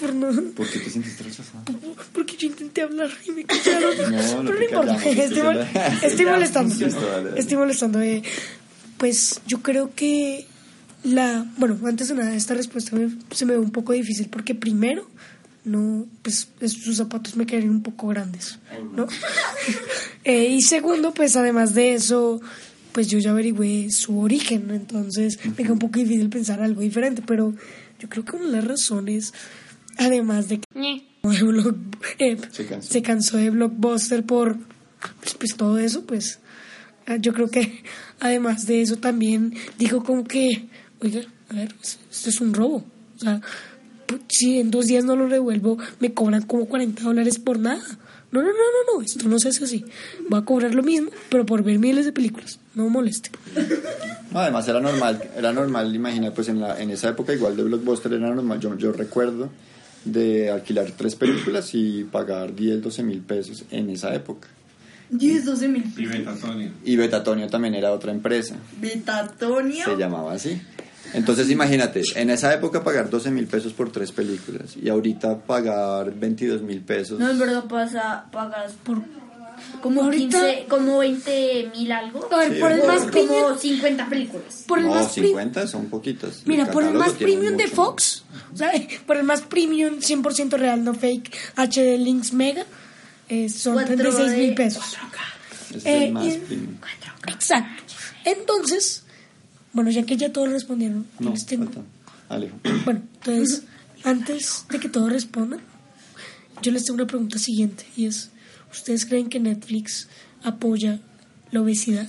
por 0.00 0.14
no, 0.14 0.52
¿Por 0.52 0.68
qué 0.68 0.78
te 0.78 0.90
sentiste 0.90 1.22
rechazado? 1.24 1.64
porque 2.12 2.36
yo 2.36 2.48
intenté 2.48 2.82
hablar 2.82 3.10
y 3.26 3.30
me 3.32 3.44
callaron. 3.44 3.90
No, 4.12 4.18
pero 4.18 4.42
no 4.42 4.62
importa, 4.64 4.94
estoy, 4.96 5.20
esto 5.20 5.44
mol- 5.44 5.68
es- 5.74 6.02
estoy 6.04 6.26
molestando. 6.34 6.74
Listo, 6.74 7.00
dale, 7.00 7.24
dale. 7.28 7.40
Estoy 7.40 7.56
molestando. 7.56 8.00
eh. 8.00 8.22
Pues 8.98 9.40
yo 9.46 9.62
creo 9.62 9.92
que 9.94 10.46
la. 11.04 11.46
Bueno, 11.56 11.78
antes 11.86 12.08
de 12.08 12.14
nada, 12.14 12.34
esta 12.34 12.54
respuesta 12.54 12.94
me- 12.96 13.10
se 13.34 13.44
me 13.46 13.52
ve 13.54 13.58
un 13.58 13.70
poco 13.72 13.92
difícil 13.92 14.28
porque 14.28 14.54
primero. 14.54 15.08
No, 15.64 16.06
pues 16.22 16.48
es- 16.60 16.72
sus 16.72 16.96
zapatos 16.96 17.36
me 17.36 17.46
quedarían 17.46 17.70
un 17.70 17.82
poco 17.82 18.08
grandes, 18.08 18.58
¿no? 18.94 19.06
Eh, 20.24 20.48
y 20.50 20.62
segundo, 20.62 21.12
pues 21.12 21.34
además 21.36 21.74
de 21.74 21.94
eso, 21.94 22.40
pues 22.92 23.08
yo 23.08 23.18
ya 23.18 23.30
averigüé 23.30 23.90
su 23.90 24.20
origen, 24.20 24.70
entonces 24.70 25.38
me 25.44 25.54
queda 25.64 25.72
un 25.72 25.78
poco 25.80 25.98
difícil 25.98 26.28
pensar 26.28 26.62
algo 26.62 26.80
diferente, 26.80 27.22
pero 27.26 27.52
yo 27.98 28.08
creo 28.08 28.24
que 28.24 28.36
una 28.36 28.46
de 28.46 28.52
las 28.52 28.64
razones, 28.64 29.34
además 29.98 30.48
de 30.48 30.58
que 30.60 30.64
eh, 32.18 32.36
Se 32.52 32.66
cansó. 32.66 32.92
se 32.92 33.02
cansó 33.02 33.36
de 33.36 33.50
Blockbuster 33.50 34.24
por 34.24 34.56
pues, 35.20 35.34
pues, 35.34 35.56
todo 35.56 35.78
eso, 35.78 36.04
pues 36.06 36.38
ah, 37.06 37.16
yo 37.16 37.32
creo 37.32 37.48
que 37.50 37.82
además 38.20 38.66
de 38.66 38.82
eso 38.82 38.96
también 38.96 39.54
dijo 39.78 40.04
como 40.04 40.22
que, 40.24 40.68
oiga, 41.00 41.22
a 41.50 41.54
ver, 41.54 41.74
esto 41.82 42.28
es 42.30 42.40
un 42.40 42.54
robo, 42.54 42.84
o 43.16 43.18
sea, 43.18 43.40
si 44.28 44.58
en 44.60 44.70
dos 44.70 44.86
días 44.86 45.04
no 45.04 45.16
lo 45.16 45.28
revuelvo, 45.28 45.78
me 46.00 46.12
cobran 46.12 46.42
como 46.42 46.66
40 46.66 47.02
dólares 47.02 47.38
por 47.38 47.58
nada. 47.58 47.82
No, 48.30 48.40
no, 48.40 48.48
no, 48.48 48.52
no, 48.54 48.96
no, 48.98 49.02
esto 49.02 49.28
no 49.28 49.38
se 49.38 49.48
hace 49.50 49.64
así. 49.64 49.84
Voy 50.30 50.40
a 50.40 50.44
cobrar 50.44 50.74
lo 50.74 50.82
mismo, 50.82 51.10
pero 51.28 51.44
por 51.44 51.62
ver 51.62 51.78
miles 51.78 52.06
de 52.06 52.12
películas. 52.12 52.58
No 52.74 52.88
moleste. 52.88 53.30
No, 54.30 54.38
además 54.38 54.66
era 54.66 54.80
normal, 54.80 55.22
era 55.36 55.52
normal, 55.52 55.94
imagina, 55.94 56.32
pues 56.32 56.48
en, 56.48 56.60
la, 56.60 56.80
en 56.80 56.90
esa 56.90 57.10
época 57.10 57.34
igual 57.34 57.54
de 57.54 57.64
Blockbuster 57.64 58.14
era 58.14 58.34
normal, 58.34 58.58
yo, 58.58 58.74
yo 58.78 58.90
recuerdo 58.92 59.50
de 60.06 60.50
alquilar 60.50 60.90
tres 60.96 61.14
películas 61.14 61.74
y 61.74 62.04
pagar 62.04 62.54
10, 62.54 62.82
12 62.82 63.02
mil 63.02 63.20
pesos 63.20 63.64
en 63.70 63.90
esa 63.90 64.14
época. 64.14 64.48
10, 65.10 65.44
12 65.44 65.68
mil. 65.68 65.84
Y 65.96 66.06
Betatonio. 66.06 66.70
Y 66.84 66.96
Betatonio 66.96 67.46
también 67.48 67.74
era 67.74 67.92
otra 67.92 68.12
empresa, 68.12 68.56
Betatonio. 68.80 69.84
se 69.84 69.96
llamaba 69.96 70.32
así. 70.32 70.60
Entonces 71.14 71.50
imagínate, 71.50 72.02
en 72.14 72.30
esa 72.30 72.52
época 72.54 72.82
pagar 72.82 73.10
12 73.10 73.30
mil 73.30 73.46
pesos 73.46 73.72
por 73.72 73.90
tres 73.92 74.12
películas 74.12 74.76
y 74.80 74.88
ahorita 74.88 75.38
pagar 75.40 76.12
22 76.14 76.62
mil 76.62 76.80
pesos. 76.80 77.18
No, 77.18 77.30
en 77.30 77.38
verdad 77.38 77.64
pasa, 77.64 78.26
pagas 78.32 78.72
por 78.84 78.98
como 79.80 80.02
Ahorita- 80.02 80.40
15, 80.40 80.66
como 80.68 80.98
20 80.98 81.70
mil 81.76 81.92
algo. 81.92 82.28
A 82.32 82.36
ver, 82.38 82.54
Sí, 82.54 82.60
por 82.60 82.72
el 82.72 82.78
por- 82.80 82.88
más 82.88 82.98
como 83.00 83.10
premium, 83.12 83.58
50 83.58 84.08
películas. 84.08 84.64
por 84.66 84.78
el 84.78 84.86
no, 84.86 84.94
más 84.94 85.06
premium, 85.12 85.30
50 85.38 85.66
son 85.66 85.86
poquitas. 85.86 86.42
mira, 86.46 86.66
por 86.70 86.82
el 86.84 86.94
más 86.94 87.12
premium 87.12 87.56
de. 87.56 87.68
Fox, 87.68 88.24
o 88.52 88.56
sea, 88.56 88.72
por 89.06 89.16
el 89.18 89.24
más 89.24 89.42
premium 89.42 89.96
100% 90.00 90.50
real, 90.58 90.82
no 90.82 90.94
fake, 90.94 91.30
HD 91.56 91.96
Links 91.98 92.32
Mega, 92.32 92.64
eh, 93.28 93.48
son 93.48 93.74
Cuatro 93.74 93.96
36 93.96 94.36
mil 94.38 94.54
pesos. 94.54 94.96
Es 95.74 95.86
Eh, 95.86 96.06
el 96.06 96.12
más 96.12 96.26
premium. 96.34 96.76
Exacto. 97.28 97.82
Entonces, 98.24 99.01
bueno, 99.72 99.90
ya 99.90 100.02
que 100.04 100.16
ya 100.16 100.32
todos 100.32 100.48
respondieron, 100.50 101.06
yo 101.18 101.24
No, 101.26 101.30
les 101.32 101.46
tengo- 101.46 101.64
falta. 101.64 101.80
Alejo. 102.28 102.56
Bueno, 102.84 103.02
entonces, 103.14 103.62
antes 104.04 104.64
de 104.70 104.80
que 104.80 104.88
todos 104.88 105.12
respondan, 105.12 105.60
yo 106.62 106.72
les 106.72 106.84
tengo 106.84 106.94
una 106.96 107.06
pregunta 107.06 107.38
siguiente 107.38 107.84
y 107.96 108.06
es, 108.06 108.30
¿ustedes 108.70 109.04
creen 109.06 109.28
que 109.28 109.38
Netflix 109.40 110.08
apoya 110.42 110.98
la 111.50 111.60
obesidad? 111.60 112.08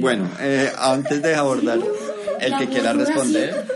Bueno, 0.00 0.28
eh, 0.40 0.72
antes 0.78 1.22
de 1.22 1.34
abordar 1.36 1.78
el 2.40 2.56
que 2.58 2.68
quiera 2.68 2.92
responder, 2.92 3.66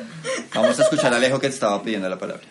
vamos 0.54 0.78
a 0.80 0.82
escuchar 0.82 1.12
a 1.14 1.16
Alejo 1.16 1.38
que 1.38 1.48
te 1.48 1.54
estaba 1.54 1.82
pidiendo 1.82 2.08
la 2.08 2.18
palabra. 2.18 2.42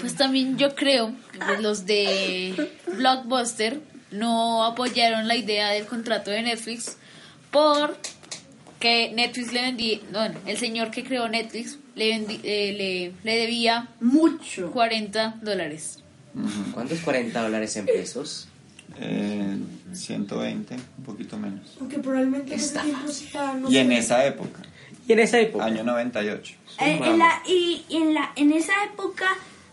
Pues 0.00 0.14
también 0.14 0.56
yo 0.56 0.74
creo 0.74 1.12
que 1.32 1.60
los 1.62 1.84
de 1.84 2.70
Blockbuster 2.96 3.80
no 4.12 4.64
apoyaron 4.64 5.26
la 5.26 5.34
idea 5.36 5.70
del 5.70 5.86
contrato 5.86 6.30
de 6.30 6.42
Netflix 6.42 6.96
por 7.50 7.96
que 8.84 9.10
Netflix 9.14 9.50
le 9.54 9.62
vendí, 9.62 10.02
bueno, 10.12 10.38
el 10.44 10.58
señor 10.58 10.90
que 10.90 11.02
creó 11.04 11.26
Netflix 11.26 11.78
le, 11.94 12.10
vendi- 12.18 12.40
eh, 12.42 12.74
le, 12.76 13.12
le 13.32 13.38
debía 13.38 13.88
mucho 13.98 14.70
40 14.72 15.36
dólares. 15.40 16.00
¿Cuántos 16.74 16.98
40 17.00 17.40
dólares 17.40 17.74
en 17.76 17.86
pesos? 17.86 18.46
Eh, 19.00 19.56
120, 19.94 20.74
un 20.98 21.04
poquito 21.04 21.38
menos. 21.38 21.78
Aunque 21.80 21.98
probablemente 21.98 22.52
en 22.52 22.60
ese 22.60 22.78
tiempo 22.80 23.10
no 23.58 23.70
Y 23.70 23.78
en 23.78 23.90
esa 23.92 24.26
época. 24.26 24.60
Y 25.08 25.12
en 25.14 25.18
esa 25.20 25.40
época. 25.40 25.64
Año 25.64 25.82
98. 25.82 26.54
Eh, 26.80 27.00
en 27.02 27.18
la, 27.18 27.42
y 27.48 27.84
y 27.88 27.96
en, 27.96 28.12
la, 28.12 28.32
en 28.36 28.52
esa 28.52 28.74
época, 28.92 29.24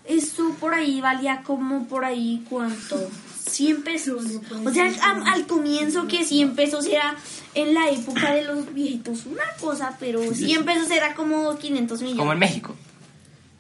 esto 0.06 0.56
por 0.58 0.74
ahí 0.74 1.02
valía 1.02 1.42
como 1.44 1.86
por 1.86 2.06
ahí, 2.06 2.46
¿cuánto? 2.50 3.12
100 3.46 3.84
pesos. 3.84 4.26
O 4.66 4.72
sea, 4.72 4.86
al, 5.02 5.28
al 5.28 5.48
comienzo 5.48 6.08
que 6.08 6.24
100 6.24 6.56
pesos 6.56 6.86
era 6.86 7.16
en 7.54 7.74
la 7.74 7.90
época 7.90 8.34
de 8.34 8.44
los 8.44 8.74
viejitos 8.74 9.26
una 9.26 9.44
cosa, 9.60 9.98
pero 10.00 10.34
100 10.34 10.66
pesos 10.66 10.92
era 10.92 11.16
como 11.16 11.58
500 11.58 12.02
millones. 12.02 12.20
Como 12.20 12.34
en 12.34 12.40
México. 12.40 12.76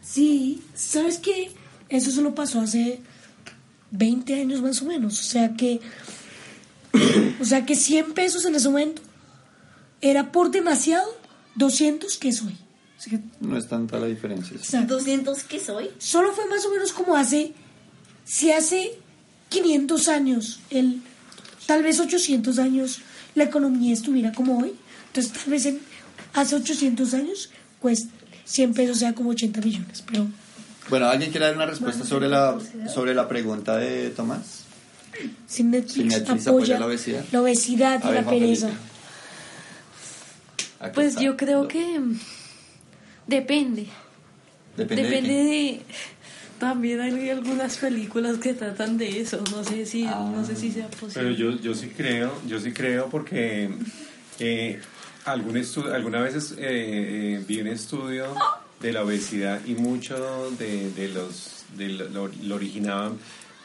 Sí, 0.01 0.61
¿sabes 0.73 1.17
qué? 1.17 1.51
Eso 1.89 2.11
solo 2.11 2.33
pasó 2.33 2.61
hace 2.61 3.01
20 3.91 4.41
años 4.41 4.61
más 4.61 4.81
o 4.81 4.85
menos. 4.85 5.19
O 5.19 5.23
sea 5.23 5.53
que. 5.55 5.79
O 7.39 7.45
sea 7.45 7.65
que 7.65 7.75
100 7.75 8.13
pesos 8.13 8.45
en 8.45 8.53
ese 8.53 8.69
momento 8.69 9.01
era 9.99 10.31
por 10.31 10.51
demasiado 10.51 11.07
200 11.55 12.17
que 12.17 12.29
que 13.09 13.19
No 13.39 13.57
es 13.57 13.67
tanta 13.67 13.97
la 13.97 14.05
diferencia. 14.05 14.57
sí. 14.61 14.77
200 14.85 15.43
que 15.43 15.59
soy. 15.59 15.89
solo 15.97 16.33
fue 16.33 16.47
más 16.47 16.63
o 16.65 16.69
menos 16.69 16.91
como 16.91 17.15
hace. 17.15 17.53
Si 18.23 18.51
hace 18.51 18.99
500 19.51 20.07
años, 20.07 20.59
el, 20.71 21.01
tal 21.67 21.83
vez 21.83 21.99
800 21.99 22.57
años, 22.57 23.01
la 23.35 23.43
economía 23.43 23.93
estuviera 23.93 24.31
como 24.31 24.59
hoy. 24.59 24.73
Entonces, 25.07 25.33
tal 25.33 25.51
vez 25.51 25.65
en, 25.65 25.79
hace 26.33 26.55
800 26.55 27.13
años, 27.13 27.49
pues 27.81 28.07
100 28.45 28.73
pesos 28.73 28.97
sea 28.99 29.13
como 29.13 29.31
80 29.31 29.61
millones. 29.61 30.03
Pero 30.07 30.27
Bueno, 30.89 31.07
¿alguien 31.07 31.31
quiere 31.31 31.45
dar 31.47 31.55
una 31.55 31.65
respuesta 31.65 32.05
sobre 32.05 32.27
la, 32.29 32.57
sobre 32.91 33.13
la 33.13 33.27
pregunta 33.27 33.77
de 33.77 34.09
Tomás? 34.09 34.61
si 35.45 35.63
Netflix, 35.63 35.93
Si 35.93 36.03
Netflix 36.05 36.47
apoya 36.47 36.75
apoya 36.75 36.79
la 36.79 36.85
obesidad. 36.85 37.25
la 37.31 37.41
obesidad 37.41 38.01
y 38.03 38.07
ver, 38.07 38.23
la 38.23 38.29
pereza. 38.29 38.69
Pues 40.93 41.09
está. 41.09 41.21
yo 41.21 41.37
creo 41.37 41.67
que 41.67 41.99
mm, 41.99 42.19
depende. 43.27 43.87
Depende, 44.77 45.03
Depende 45.03 45.33
de 45.35 45.43
de... 45.43 45.81
También 46.61 47.01
hay 47.01 47.29
algunas 47.31 47.75
películas 47.77 48.37
que 48.37 48.53
tratan 48.53 48.95
de 48.97 49.19
eso. 49.19 49.43
No 49.51 49.63
sé 49.63 49.83
si, 49.87 50.03
no 50.03 50.45
sé 50.45 50.55
si 50.55 50.71
sea 50.71 50.87
posible. 50.87 51.13
Pero 51.15 51.31
yo, 51.31 51.59
yo 51.59 51.73
sí 51.73 51.87
creo, 51.89 52.31
yo 52.47 52.59
sí 52.59 52.71
creo 52.71 53.09
porque 53.09 53.67
eh, 54.39 54.79
algún 55.25 55.57
algunas 55.91 56.21
veces 56.23 56.51
eh, 56.51 56.57
eh, 57.39 57.43
vi 57.47 57.61
un 57.61 57.67
estudio 57.67 58.27
de 58.79 58.93
la 58.93 59.03
obesidad 59.03 59.59
y 59.65 59.73
mucho 59.73 60.51
de, 60.59 60.91
de 60.91 61.07
los 61.09 61.65
de 61.75 61.89
lo, 61.89 62.09
lo- 62.09 62.27
lo 62.43 62.55
originaban 62.55 63.17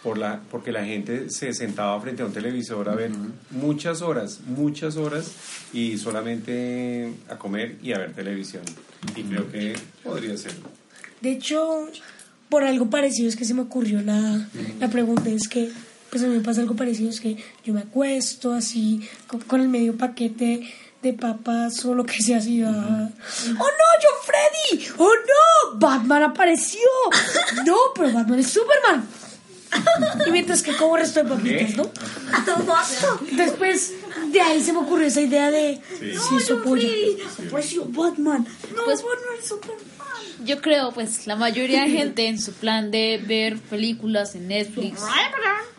por 0.02 0.16
la 0.16 0.40
porque 0.50 0.72
la 0.72 0.84
gente 0.84 1.28
se 1.28 1.52
sentaba 1.52 2.00
frente 2.00 2.22
a 2.22 2.26
un 2.26 2.32
televisor 2.32 2.88
a 2.88 2.94
ver 2.94 3.10
muchas 3.50 4.00
horas, 4.00 4.40
muchas 4.46 4.96
horas 4.96 5.32
y 5.74 5.98
solamente 5.98 7.12
a 7.28 7.36
comer 7.36 7.76
y 7.82 7.92
a 7.92 7.98
ver 7.98 8.14
televisión. 8.14 8.62
Y 9.14 9.22
creo 9.22 9.50
que 9.52 9.74
podría 10.02 10.36
ser. 10.38 10.52
De 11.20 11.32
hecho, 11.32 11.88
por 12.48 12.64
algo 12.64 12.88
parecido 12.90 13.28
es 13.28 13.36
que 13.36 13.44
se 13.44 13.54
me 13.54 13.62
ocurrió 13.62 14.00
la, 14.02 14.48
la 14.80 14.88
pregunta. 14.88 15.28
Es 15.30 15.48
que, 15.48 15.70
pues 16.10 16.22
a 16.22 16.26
mí 16.26 16.36
me 16.36 16.42
pasa 16.42 16.60
algo 16.60 16.76
parecido. 16.76 17.10
Es 17.10 17.20
que 17.20 17.36
yo 17.64 17.74
me 17.74 17.80
acuesto 17.80 18.52
así, 18.52 19.06
con, 19.26 19.40
con 19.40 19.60
el 19.60 19.68
medio 19.68 19.96
paquete 19.96 20.72
de 21.02 21.12
papas 21.12 21.84
o 21.84 21.94
lo 21.94 22.04
que 22.04 22.22
sea 22.22 22.38
así. 22.38 22.62
ah. 22.62 22.68
¡Oh 22.70 23.52
no, 23.52 23.58
John 23.58 24.24
Freddy! 24.24 24.86
¡Oh 24.98 25.12
no! 25.14 25.78
¡Batman 25.78 26.22
apareció! 26.24 26.80
¡No, 27.66 27.76
pero 27.94 28.12
Batman 28.12 28.38
es 28.40 28.48
Superman! 28.48 29.06
Y 30.26 30.30
mientras 30.30 30.62
que 30.62 30.74
como 30.76 30.96
resto 30.96 31.22
de 31.22 31.28
papitas, 31.28 31.76
¿no? 31.76 31.90
Después 33.32 33.92
de 34.32 34.40
ahí 34.40 34.62
se 34.62 34.72
me 34.72 34.78
ocurrió 34.80 35.06
esa 35.06 35.20
idea 35.20 35.50
de 35.50 35.80
si 35.98 36.36
eso 36.36 36.58
apoya. 36.58 36.88
Apareció 37.48 37.84
Batman. 37.86 38.46
No, 38.74 38.84
Pues- 38.84 39.02
Batman 39.02 39.34
es 39.40 39.48
Superman. 39.48 39.84
Yo 40.44 40.60
creo, 40.60 40.92
pues, 40.92 41.26
la 41.26 41.34
mayoría 41.34 41.82
de 41.84 41.90
gente 41.90 42.26
en 42.26 42.40
su 42.40 42.52
plan 42.52 42.90
de 42.90 43.20
ver 43.26 43.56
películas 43.58 44.34
en 44.34 44.48
Netflix, 44.48 45.00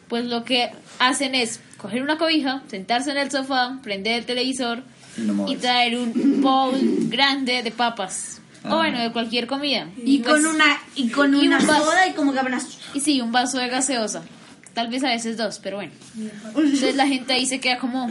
pues 0.08 0.26
lo 0.26 0.44
que 0.44 0.72
hacen 1.00 1.36
es 1.36 1.60
coger 1.78 2.02
una 2.02 2.18
cobija, 2.18 2.64
sentarse 2.70 3.12
en 3.12 3.18
el 3.18 3.30
sofá, 3.32 3.80
prender 3.84 4.14
el 4.20 4.26
televisor 4.26 4.82
Y 5.16 5.22
no 5.22 5.48
y 5.48 5.56
traer 5.58 5.96
un 5.98 6.42
bowl 6.42 6.76
grande 7.08 7.62
de 7.62 7.72
papas. 7.72 8.42
Ah. 8.70 8.74
O 8.76 8.78
bueno, 8.78 9.00
de 9.00 9.12
cualquier 9.12 9.48
comida. 9.48 9.88
Y 10.04 10.20
con 10.22 10.46
una- 10.46 10.78
y 10.96 11.10
con 11.10 11.36
y 11.36 11.48
una 11.48 11.60
un 11.60 11.68
vaso- 11.68 11.84
soda 11.86 12.08
y 12.08 12.14
como 12.14 12.32
ganas. 12.34 12.66
Y 12.94 13.00
sí, 13.00 13.22
un 13.22 13.32
vaso 13.32 13.58
de 13.58 13.68
gaseosa. 13.68 14.24
Tal 14.74 14.90
vez 14.90 15.04
a 15.04 15.10
veces 15.10 15.38
dos, 15.38 15.60
pero 15.64 15.78
bueno. 15.78 15.92
Entonces 16.56 16.96
la 16.96 17.08
gente 17.08 17.34
ahí 17.34 17.46
se 17.48 17.60
queda 17.60 17.80
como 17.80 18.10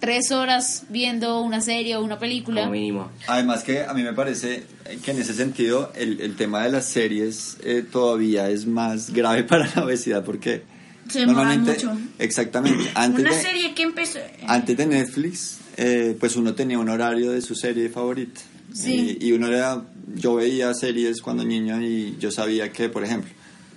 tres 0.00 0.32
horas 0.32 0.84
viendo 0.88 1.40
una 1.42 1.60
serie 1.60 1.96
o 1.96 2.02
una 2.02 2.18
película. 2.18 2.62
Como 2.62 2.72
mínimo. 2.72 3.10
Además 3.28 3.62
que 3.62 3.82
a 3.84 3.94
mí 3.94 4.02
me 4.02 4.12
parece 4.12 4.64
que 5.04 5.12
en 5.12 5.18
ese 5.20 5.32
sentido 5.32 5.92
el, 5.94 6.20
el 6.20 6.36
tema 6.36 6.62
de 6.64 6.72
las 6.72 6.86
series 6.86 7.56
eh, 7.62 7.84
todavía 7.90 8.48
es 8.50 8.66
más 8.66 9.10
grave 9.12 9.44
para 9.48 9.68
la 9.74 9.84
obesidad 9.84 10.24
porque 10.24 10.64
Se 11.08 11.24
normalmente 11.24 11.72
mucho. 11.72 11.96
exactamente 12.18 12.90
antes 12.94 13.20
Una 13.20 13.34
de, 13.34 13.42
serie 13.42 13.74
que 13.74 13.82
empezó. 13.84 14.18
antes 14.46 14.76
de 14.76 14.86
Netflix 14.86 15.58
eh, 15.76 16.16
pues 16.18 16.34
uno 16.36 16.52
tenía 16.54 16.78
un 16.78 16.88
horario 16.88 17.30
de 17.32 17.40
su 17.40 17.54
serie 17.54 17.88
favorita 17.88 18.40
Sí. 18.74 19.18
y, 19.20 19.28
y 19.28 19.32
uno 19.32 19.48
era 19.48 19.82
yo 20.14 20.34
veía 20.34 20.72
series 20.74 21.22
cuando 21.22 21.44
niño 21.44 21.80
y 21.82 22.16
yo 22.18 22.30
sabía 22.30 22.72
que 22.72 22.88
por 22.88 23.04
ejemplo 23.04 23.30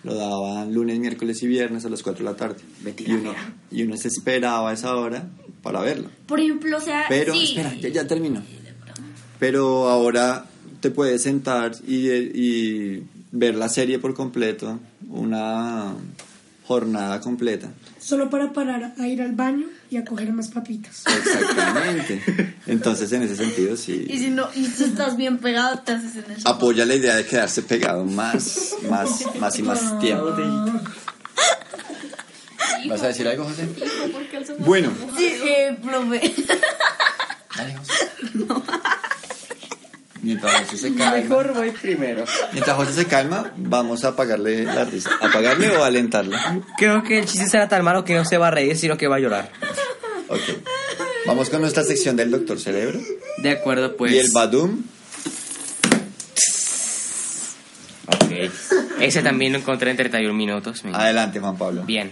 lo 0.04 0.14
daban 0.14 0.74
lunes, 0.74 1.00
miércoles 1.00 1.42
y 1.44 1.48
viernes 1.48 1.84
a 1.86 1.90
las 1.90 2.04
4 2.04 2.24
de 2.24 2.32
la 2.32 2.38
tarde 2.38 2.58
y 3.00 3.12
uno, 3.14 3.34
y 3.72 3.82
uno 3.84 3.98
se 3.98 4.08
esperaba 4.10 4.70
a 4.70 4.74
esa 4.74 4.96
hora 4.96 5.28
para 5.64 5.82
verlo 5.82 6.10
Por 6.28 6.40
ejemplo, 6.40 6.78
o 6.78 6.82
sea. 6.82 7.06
pero, 7.10 7.34
sí. 7.34 7.44
espera, 7.44 7.74
ya, 7.76 7.90
ya 7.90 8.08
termino. 8.08 8.44
Pero 9.40 9.90
ahora 9.90 10.46
te 10.80 10.92
puedes 10.92 11.24
sentar 11.24 11.76
y, 11.88 12.08
y 12.10 13.04
ver 13.32 13.56
la 13.56 13.68
serie 13.68 13.98
por 14.00 14.14
completo, 14.14 14.80
una 15.10 15.96
jornada 16.68 17.20
completa. 17.22 17.70
Solo 18.00 18.30
para 18.30 18.52
parar 18.52 18.94
a 19.00 19.08
ir 19.08 19.22
al 19.22 19.34
baño 19.34 19.68
y 19.90 19.98
a 19.98 20.06
coger 20.06 20.34
más 20.34 20.50
papitas. 20.50 21.04
Exactamente. 21.06 22.56
Entonces, 22.66 23.12
en 23.12 23.22
ese 23.24 23.36
sentido, 23.36 23.74
Y 23.74 23.78
sí. 23.78 24.08
si 24.10 24.30
no, 24.30 24.48
y 24.56 24.66
si 24.66 24.86
estás 24.86 25.16
bien 25.16 25.38
pegado, 25.38 25.80
te 25.80 25.92
haces 25.94 26.16
en 26.16 26.32
el 26.32 26.38
sofá. 26.38 26.50
Apoya 26.56 26.86
la 26.86 26.96
idea 26.96 27.16
de 27.16 27.26
quedarse 27.26 27.62
pegado 27.62 28.04
más, 28.06 28.76
más, 28.90 29.24
más 29.40 29.60
y 29.60 29.64
más 29.64 30.00
tiempo. 30.00 30.36
¿Vas 32.90 33.02
a 33.02 33.08
decir 33.08 33.28
algo, 33.28 33.46
José? 33.46 33.68
Bueno. 34.60 34.92
Sí, 35.18 35.26
eh, 35.44 35.78
profe. 35.84 36.34
Dale, 37.56 37.76
José. 37.78 38.12
Mientras 40.26 40.54
José 40.64 40.78
se 40.78 40.96
calma. 40.96 41.18
Mejor 41.18 41.54
voy 41.54 41.72
primero. 41.72 42.26
Mientras 42.52 42.76
José 42.76 42.94
se 42.94 43.06
calma, 43.06 43.52
vamos 43.58 44.04
a 44.04 44.10
apagarle 44.10 44.64
la 44.64 44.84
risa. 44.86 45.12
¿Apagarle 45.22 45.70
o 45.78 45.84
alentarle? 45.84 46.36
Creo 46.78 47.04
que 47.04 47.20
el 47.20 47.26
chiste 47.26 47.48
será 47.48 47.68
tan 47.70 47.84
malo 47.84 48.04
que 48.04 48.16
no 48.16 48.26
se 48.26 48.38
va 48.38 48.48
a 48.48 48.52
reír, 48.52 48.76
sino 48.78 48.98
que 48.98 49.08
va 49.08 49.18
a 49.18 49.20
llorar. 49.20 49.52
Ok. 50.28 50.40
Vamos 51.28 51.50
con 51.50 51.62
nuestra 51.62 51.84
sección 51.84 52.16
del 52.16 52.32
Doctor 52.32 52.60
Cerebro. 52.60 53.00
De 53.38 53.52
acuerdo, 53.52 53.96
pues. 53.96 54.14
Y 54.14 54.18
el 54.20 54.32
Badum. 54.34 54.84
Ok. 58.08 58.52
Ese 59.00 59.22
también 59.22 59.54
lo 59.54 59.60
encontré 59.60 59.92
en 59.92 59.98
31 59.98 60.34
minutos. 60.34 60.84
me- 60.84 60.96
Adelante, 60.96 61.40
Juan 61.40 61.58
Pablo. 61.58 61.84
Bien. 61.84 62.12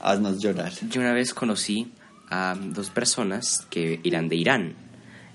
Haznos 0.00 0.38
llorar. 0.40 0.72
Yo 0.88 1.00
una 1.00 1.12
vez 1.12 1.34
conocí 1.34 1.92
a 2.30 2.56
dos 2.58 2.90
personas 2.90 3.66
que 3.70 4.00
eran 4.04 4.28
de 4.28 4.36
Irán. 4.36 4.74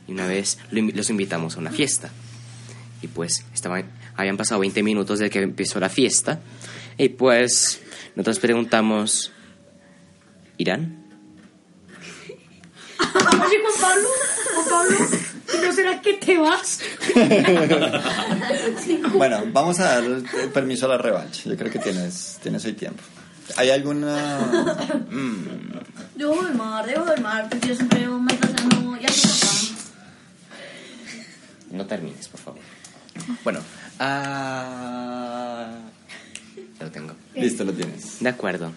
Y 0.07 0.11
una 0.11 0.27
vez 0.27 0.57
los 0.71 1.09
invitamos 1.09 1.55
a 1.55 1.59
una 1.59 1.71
fiesta. 1.71 2.09
Y 3.01 3.07
pues 3.07 3.45
estaban, 3.53 3.85
habían 4.15 4.37
pasado 4.37 4.61
20 4.61 4.83
minutos 4.83 5.19
desde 5.19 5.29
que 5.31 5.41
empezó 5.41 5.79
la 5.79 5.89
fiesta. 5.89 6.39
Y 6.97 7.09
pues 7.09 7.81
nosotros 8.15 8.39
preguntamos, 8.39 9.31
¿Irán? 10.57 11.03
Oye, 12.99 13.59
Juan 13.61 13.81
Pablo, 13.81 14.07
Juan 14.53 14.69
Pablo, 14.69 14.97
¿y 15.53 15.65
¿no 15.65 15.73
será 15.73 16.01
que 16.01 16.13
te 16.13 16.37
vas? 16.37 16.79
Bueno, 19.13 19.43
vamos 19.51 19.79
a 19.79 20.01
dar 20.01 20.21
permiso 20.53 20.85
a 20.85 20.89
la 20.89 20.97
revancha. 20.97 21.43
Yo 21.45 21.55
creo 21.57 21.71
que 21.71 21.79
tienes, 21.79 22.37
tienes 22.41 22.63
hoy 22.65 22.73
tiempo. 22.73 23.01
¿Hay 23.57 23.69
alguna...? 23.69 24.39
Mm, 25.09 25.47
Debo 26.15 26.43
del 26.43 26.55
mar, 26.55 26.85
debo 26.85 27.05
del 27.05 27.21
mar, 27.21 27.47
porque 27.49 27.69
yo 27.69 27.75
siempre 27.75 28.07
me 28.07 28.33
estás 28.33 28.51
haciendo. 28.53 28.97
Ya 28.97 29.07
te 29.07 29.21
papá. 29.27 29.64
No 31.71 31.85
termines, 31.85 32.27
por 32.27 32.39
favor. 32.39 32.59
Bueno, 33.43 33.59
ah, 33.99 35.79
ya 36.79 36.85
lo 36.85 36.91
tengo. 36.91 37.13
Listo, 37.35 37.63
lo 37.63 37.73
tienes. 37.73 38.19
De 38.19 38.29
acuerdo. 38.29 38.71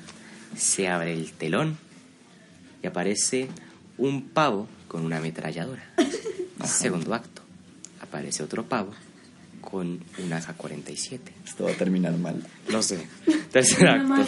Se 0.57 0.89
abre 0.89 1.13
el 1.13 1.33
telón 1.33 1.77
y 2.83 2.87
aparece 2.87 3.49
un 3.99 4.29
pavo 4.29 4.69
con 4.87 5.05
una 5.05 5.19
ametralladora. 5.19 5.85
Segundo 6.65 7.15
acto. 7.15 7.43
Aparece 8.01 8.43
otro 8.43 8.65
pavo 8.65 8.95
con 9.61 10.03
una 10.19 10.39
AK-47. 10.39 11.21
Esto 11.45 11.65
va 11.65 11.71
a 11.73 11.75
terminar 11.75 12.17
mal. 12.17 12.43
Lo 12.69 12.83
sé. 12.83 13.07
Tercer 13.53 13.87
acto. 13.89 14.27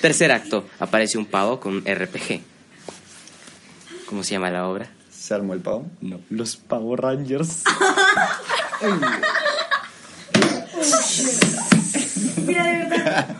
Tercer 0.00 0.32
acto. 0.32 0.68
Aparece 0.78 1.18
un 1.18 1.26
pavo 1.26 1.60
con 1.60 1.74
un 1.76 1.84
RPG. 1.84 2.40
¿Cómo 4.06 4.24
se 4.24 4.32
llama 4.32 4.50
la 4.50 4.66
obra? 4.66 4.90
¿Se 5.28 5.34
armó 5.34 5.52
el 5.52 5.60
pavo? 5.60 5.84
No, 6.00 6.20
los 6.30 6.56
Power 6.56 7.00
Rangers. 7.02 7.58
Mira, 12.46 12.64
de 12.64 12.72
verdad. 12.78 13.36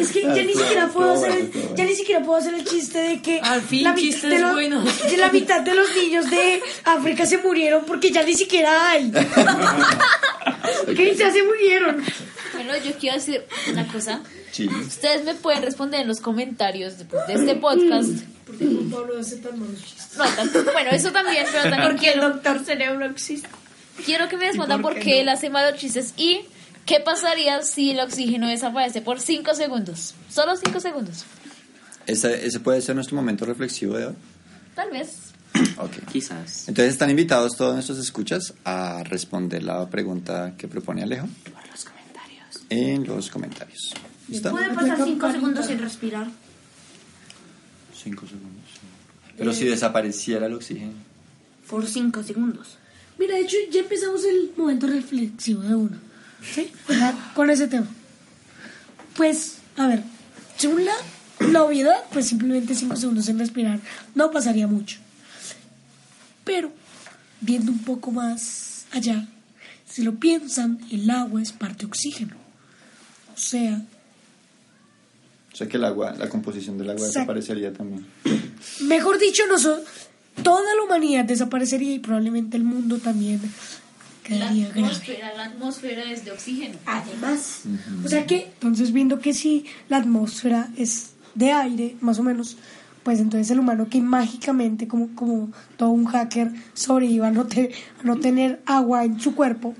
Es 0.00 0.10
que 0.10 0.22
ya 0.22 0.42
ni 0.42 0.52
siquiera 0.54 0.88
puedo 0.88 1.12
hacer 1.12 1.30
el, 1.30 1.52
ya 1.76 1.84
ni 1.84 1.94
siquiera 1.94 2.24
puedo 2.24 2.38
hacer 2.40 2.54
el 2.54 2.64
chiste 2.64 2.98
de 2.98 3.22
que 3.22 3.38
Al 3.40 3.62
fin, 3.62 3.78
mitad 3.80 3.94
chistes 3.96 4.30
de 4.30 4.38
los- 4.40 4.52
buenos. 4.52 5.02
de 5.10 5.16
la 5.16 5.30
mitad 5.30 5.60
de 5.60 5.74
los 5.76 5.94
niños 5.94 6.28
de 6.28 6.60
África 6.84 7.24
se 7.24 7.38
murieron 7.38 7.84
porque 7.84 8.10
ya 8.10 8.24
ni 8.24 8.34
siquiera 8.34 8.90
hay. 8.90 9.12
que 10.96 11.14
ya 11.14 11.30
se 11.30 11.42
murieron. 11.44 12.02
Bueno, 12.54 12.72
yo 12.84 12.92
quiero 12.98 13.16
decir 13.16 13.44
una 13.70 13.86
cosa. 13.88 14.20
Sí. 14.52 14.66
Ustedes 14.68 15.24
me 15.24 15.34
pueden 15.34 15.62
responder 15.62 16.00
en 16.02 16.08
los 16.08 16.20
comentarios 16.20 16.98
de, 16.98 17.04
de 17.04 17.34
este 17.34 17.56
podcast. 17.56 18.10
Porque 18.46 18.66
Juan 18.66 18.90
Pablo 18.90 19.18
hace 19.18 19.36
tan 19.36 19.58
malos 19.58 19.80
chistes. 19.82 20.16
No, 20.18 20.24
tanto- 20.24 20.64
bueno, 20.72 20.90
eso 20.90 21.10
también, 21.12 21.46
pero 21.50 21.62
también 21.70 21.82
Porque 21.90 22.06
el 22.08 22.12
quiero, 22.14 22.28
doctor 22.30 22.64
cerebro 22.64 23.06
existe. 23.06 23.48
quiero 24.04 24.28
que 24.28 24.36
me 24.36 24.46
respondan 24.48 24.82
por 24.82 24.98
qué 24.98 25.20
él 25.20 25.28
hace 25.28 25.50
malos 25.50 25.78
chistes 25.80 26.14
y 26.16 26.40
qué 26.86 27.00
pasaría 27.00 27.62
si 27.62 27.90
el 27.92 28.00
oxígeno 28.00 28.48
desaparece 28.48 29.00
por 29.00 29.20
5 29.20 29.54
segundos. 29.54 30.14
Solo 30.30 30.56
5 30.56 30.78
segundos. 30.80 31.24
Ese, 32.06 32.46
ese 32.46 32.60
puede 32.60 32.82
ser 32.82 32.94
nuestro 32.94 33.16
momento 33.16 33.44
reflexivo 33.46 33.96
de 33.96 34.06
hoy. 34.06 34.14
Tal 34.74 34.90
vez. 34.90 35.10
Ok. 35.78 35.92
Quizás. 36.12 36.68
Entonces 36.68 36.92
están 36.92 37.10
invitados 37.10 37.56
todos 37.56 37.74
nuestros 37.74 37.98
escuchas 37.98 38.54
a 38.64 39.02
responder 39.04 39.62
la 39.62 39.88
pregunta 39.88 40.52
que 40.58 40.66
propone 40.68 41.02
Alejo. 41.04 41.28
En 42.74 43.06
los 43.06 43.30
comentarios. 43.30 43.94
¿Listo? 44.28 44.50
Puede 44.50 44.74
pasar 44.74 44.98
5 45.04 45.32
segundos 45.32 45.66
sin 45.66 45.78
respirar. 45.78 46.26
Cinco 47.94 48.26
segundos. 48.26 48.64
Pero 49.38 49.52
si 49.52 49.64
desapareciera 49.64 50.46
el 50.46 50.54
oxígeno. 50.54 50.92
Por 51.68 51.86
5 51.86 52.22
segundos. 52.24 52.78
Mira, 53.18 53.34
de 53.34 53.42
hecho, 53.42 53.56
ya 53.70 53.80
empezamos 53.80 54.24
el 54.24 54.50
momento 54.56 54.88
reflexivo 54.88 55.62
de 55.62 55.74
uno. 55.74 55.96
¿Sí? 56.42 56.70
Con 57.34 57.48
ese 57.48 57.68
tema. 57.68 57.86
Pues, 59.16 59.58
a 59.76 59.86
ver, 59.86 60.02
según 60.56 60.84
la, 60.84 60.94
la 61.52 61.62
obviedad, 61.62 62.04
pues 62.12 62.26
simplemente 62.26 62.74
5 62.74 62.96
segundos 62.96 63.26
sin 63.26 63.38
respirar 63.38 63.78
no 64.16 64.32
pasaría 64.32 64.66
mucho. 64.66 64.98
Pero, 66.44 66.72
viendo 67.40 67.70
un 67.70 67.78
poco 67.78 68.10
más 68.10 68.86
allá, 68.90 69.28
si 69.88 70.02
lo 70.02 70.16
piensan, 70.16 70.80
el 70.90 71.08
agua 71.08 71.40
es 71.40 71.52
parte 71.52 71.86
oxígeno. 71.86 72.43
O 73.34 73.38
sea, 73.38 73.82
O 75.52 75.56
sea 75.56 75.68
que 75.68 75.76
el 75.76 75.84
agua, 75.84 76.14
la 76.18 76.28
composición 76.28 76.78
del 76.78 76.90
agua 76.90 77.06
desaparecería 77.06 77.72
también. 77.72 78.06
mejor 78.82 79.18
dicho, 79.18 79.42
no 79.48 79.58
so- 79.58 79.80
toda 80.42 80.62
la 80.76 80.82
humanidad 80.84 81.24
desaparecería 81.24 81.94
y 81.94 81.98
probablemente 82.00 82.56
el 82.56 82.64
mundo 82.64 82.98
también 82.98 83.40
La 84.28 84.46
grave. 84.52 84.64
atmósfera, 84.70 85.34
la 85.36 85.44
atmósfera 85.44 86.10
es 86.10 86.24
de 86.24 86.32
oxígeno. 86.32 86.76
Además, 86.86 87.62
O 88.04 88.08
sea 88.08 88.26
que, 88.26 88.46
entonces 88.54 88.92
viendo 88.92 89.20
que 89.20 89.32
si 89.34 89.64
la 89.88 89.98
atmósfera 89.98 90.68
es 90.76 91.10
de 91.34 91.52
aire, 91.52 91.96
más 92.00 92.18
o 92.18 92.22
menos, 92.24 92.56
pues 93.04 93.20
entonces 93.20 93.50
el 93.50 93.58
humano 93.60 93.88
que 93.90 94.00
mágicamente, 94.00 94.88
como, 94.88 95.14
como 95.14 95.52
todo 95.76 95.90
un 95.90 96.06
hacker, 96.06 96.50
sobreviva 96.72 97.28
a 97.28 97.30
no, 97.30 97.46
te- 97.46 97.72
a 98.00 98.02
no 98.04 98.18
tener 98.18 98.60
agua 98.66 99.04
en 99.04 99.20
su 99.20 99.34
cuerpo, 99.36 99.74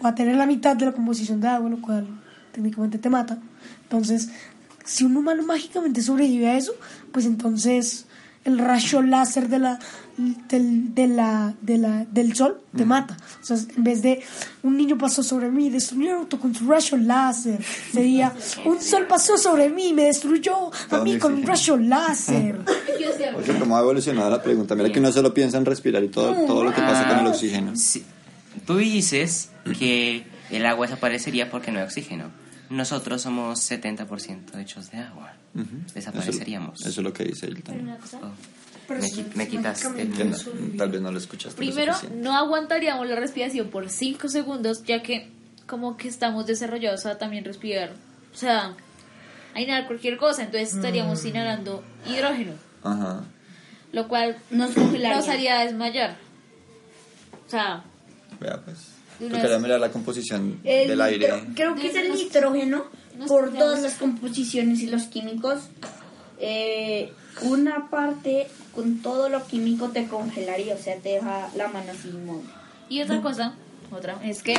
o 0.00 0.06
a 0.08 0.14
tener 0.16 0.34
la 0.36 0.46
mitad 0.46 0.74
de 0.74 0.86
la 0.86 0.92
composición 0.92 1.40
de 1.40 1.48
agua, 1.48 1.68
lo 1.70 1.80
cual 1.80 2.06
técnicamente 2.52 2.98
te 2.98 3.10
mata. 3.10 3.38
Entonces, 3.84 4.28
si 4.84 5.04
un 5.04 5.16
humano 5.16 5.42
mágicamente 5.42 6.02
sobrevive 6.02 6.48
a 6.48 6.56
eso, 6.56 6.72
pues 7.12 7.26
entonces 7.26 8.06
el 8.44 8.58
rayo 8.58 9.02
láser 9.02 9.48
de 9.48 9.58
la, 9.60 9.78
del, 10.48 10.94
de 10.94 11.06
la, 11.06 11.54
de 11.60 11.78
la, 11.78 12.04
del 12.10 12.34
sol 12.34 12.60
te 12.76 12.84
mata. 12.84 13.16
O 13.40 13.44
sea, 13.44 13.56
en 13.76 13.84
vez 13.84 14.02
de 14.02 14.20
un 14.62 14.76
niño 14.76 14.98
pasó 14.98 15.22
sobre 15.22 15.48
mí 15.48 15.66
y 15.66 15.70
destruyó 15.70 16.10
el 16.10 16.16
auto 16.18 16.40
con 16.40 16.54
su 16.54 16.66
rayo 16.66 16.96
láser, 16.96 17.62
sería 17.92 18.32
un 18.64 18.80
sol 18.80 19.06
pasó 19.08 19.38
sobre 19.38 19.68
mí 19.68 19.88
y 19.88 19.92
me 19.92 20.04
destruyó 20.04 20.70
a 20.90 20.98
mí 20.98 21.18
con 21.18 21.34
un 21.34 21.42
rayo 21.44 21.76
láser. 21.76 22.58
O 23.36 23.42
sea, 23.42 23.58
cómo 23.58 23.76
ha 23.76 23.80
evolucionado 23.80 24.28
la 24.30 24.42
pregunta. 24.42 24.74
Mira 24.74 24.90
que 24.90 25.00
no 25.00 25.12
solo 25.12 25.32
piensa 25.32 25.58
en 25.58 25.64
respirar 25.64 26.02
y 26.02 26.08
todo, 26.08 26.34
todo 26.46 26.64
lo 26.64 26.74
que 26.74 26.80
pasa 26.80 27.08
con 27.08 27.20
el 27.20 27.26
oxígeno. 27.28 27.76
Sí. 27.76 28.04
Tú 28.66 28.76
dices 28.76 29.50
que 29.78 30.24
el 30.52 30.66
agua 30.66 30.86
desaparecería 30.86 31.50
porque 31.50 31.70
no 31.72 31.78
hay 31.78 31.84
oxígeno. 31.84 32.30
Nosotros 32.70 33.20
somos 33.22 33.58
70% 33.70 34.58
hechos 34.58 34.90
de 34.90 34.98
agua. 34.98 35.32
Ujú. 35.54 35.66
Desapareceríamos. 35.94 36.80
Eso, 36.80 36.88
eso 36.88 37.00
es 37.00 37.04
lo 37.04 37.12
que 37.12 37.24
dice 37.24 37.46
él 37.46 37.62
también. 37.62 37.96
cosa, 37.96 38.18
Me, 38.88 39.00
qui- 39.08 39.34
me 39.34 39.48
quitaste. 39.48 39.88
Que 40.12 40.24
no- 40.24 40.36
tal 40.78 40.90
vez 40.90 41.00
no 41.02 41.12
lo 41.12 41.18
escuchaste. 41.18 41.60
lo 41.62 41.66
Primero, 41.70 41.92
suficiente. 41.94 42.22
no 42.24 42.36
aguantaríamos 42.36 43.06
la 43.06 43.16
respiración 43.16 43.68
por 43.68 43.88
5 43.90 44.28
segundos, 44.28 44.82
ya 44.84 45.02
que 45.02 45.30
como 45.66 45.96
que 45.96 46.08
estamos 46.08 46.46
desarrollados 46.46 47.04
a 47.06 47.18
también 47.18 47.44
respirar. 47.44 47.92
O 48.32 48.36
sea, 48.36 48.74
a 49.54 49.60
inhalar 49.60 49.86
cualquier 49.86 50.16
cosa, 50.16 50.42
entonces 50.42 50.74
estaríamos 50.74 51.24
inhalando 51.26 51.84
hidrógeno, 52.06 52.52
Ajá. 52.82 53.24
lo 53.92 54.08
cual 54.08 54.36
Nos 54.50 54.70
congelaría. 54.72 55.16
nos 55.16 55.28
haría 55.28 55.58
desmayar. 55.60 56.16
O 57.46 57.50
sea, 57.50 57.84
Vea 58.40 58.60
pues. 58.64 58.91
Tocaría 59.18 59.58
mirar 59.58 59.80
la 59.80 59.90
composición 59.90 60.60
El 60.64 60.88
del 60.88 61.00
aire. 61.00 61.44
creo 61.54 61.74
que 61.74 61.88
es 61.88 61.94
el 61.94 62.12
nitrógeno 62.12 62.84
por 63.28 63.52
todas 63.52 63.82
las 63.82 63.94
composiciones 63.94 64.80
y 64.80 64.86
los 64.86 65.04
químicos. 65.04 65.60
Eh, 66.38 67.12
una 67.42 67.88
parte 67.88 68.48
con 68.74 69.00
todo 69.00 69.28
lo 69.28 69.46
químico 69.46 69.90
te 69.90 70.06
congelaría, 70.06 70.74
o 70.74 70.78
sea, 70.78 70.96
te 70.96 71.10
deja 71.10 71.48
la 71.54 71.68
mano 71.68 71.92
así 71.92 72.08
inmóvil. 72.08 72.48
y 72.88 73.00
otra 73.00 73.22
cosa, 73.22 73.54
otra, 73.90 74.18
es 74.24 74.42
que 74.42 74.56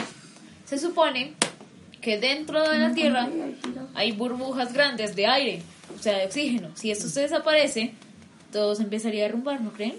se 0.66 0.78
supone 0.78 1.34
que 2.01 2.20
dentro 2.20 2.68
de 2.70 2.78
la 2.78 2.93
Tierra 2.93 3.30
hay 3.95 4.12
burbujas 4.12 4.74
grandes 4.74 5.16
de 5.16 5.28
aire, 5.28 5.62
o 5.97 6.01
sea, 6.01 6.18
de 6.18 6.26
oxígeno. 6.26 6.70
Si 6.76 6.91
esto 6.91 7.08
se 7.08 7.22
desaparece, 7.22 7.93
todo 8.51 8.76
se 8.76 8.84
empezaría 8.84 9.24
a 9.24 9.28
derrumbar, 9.28 9.62
¿no 9.62 9.72
creen? 9.74 9.95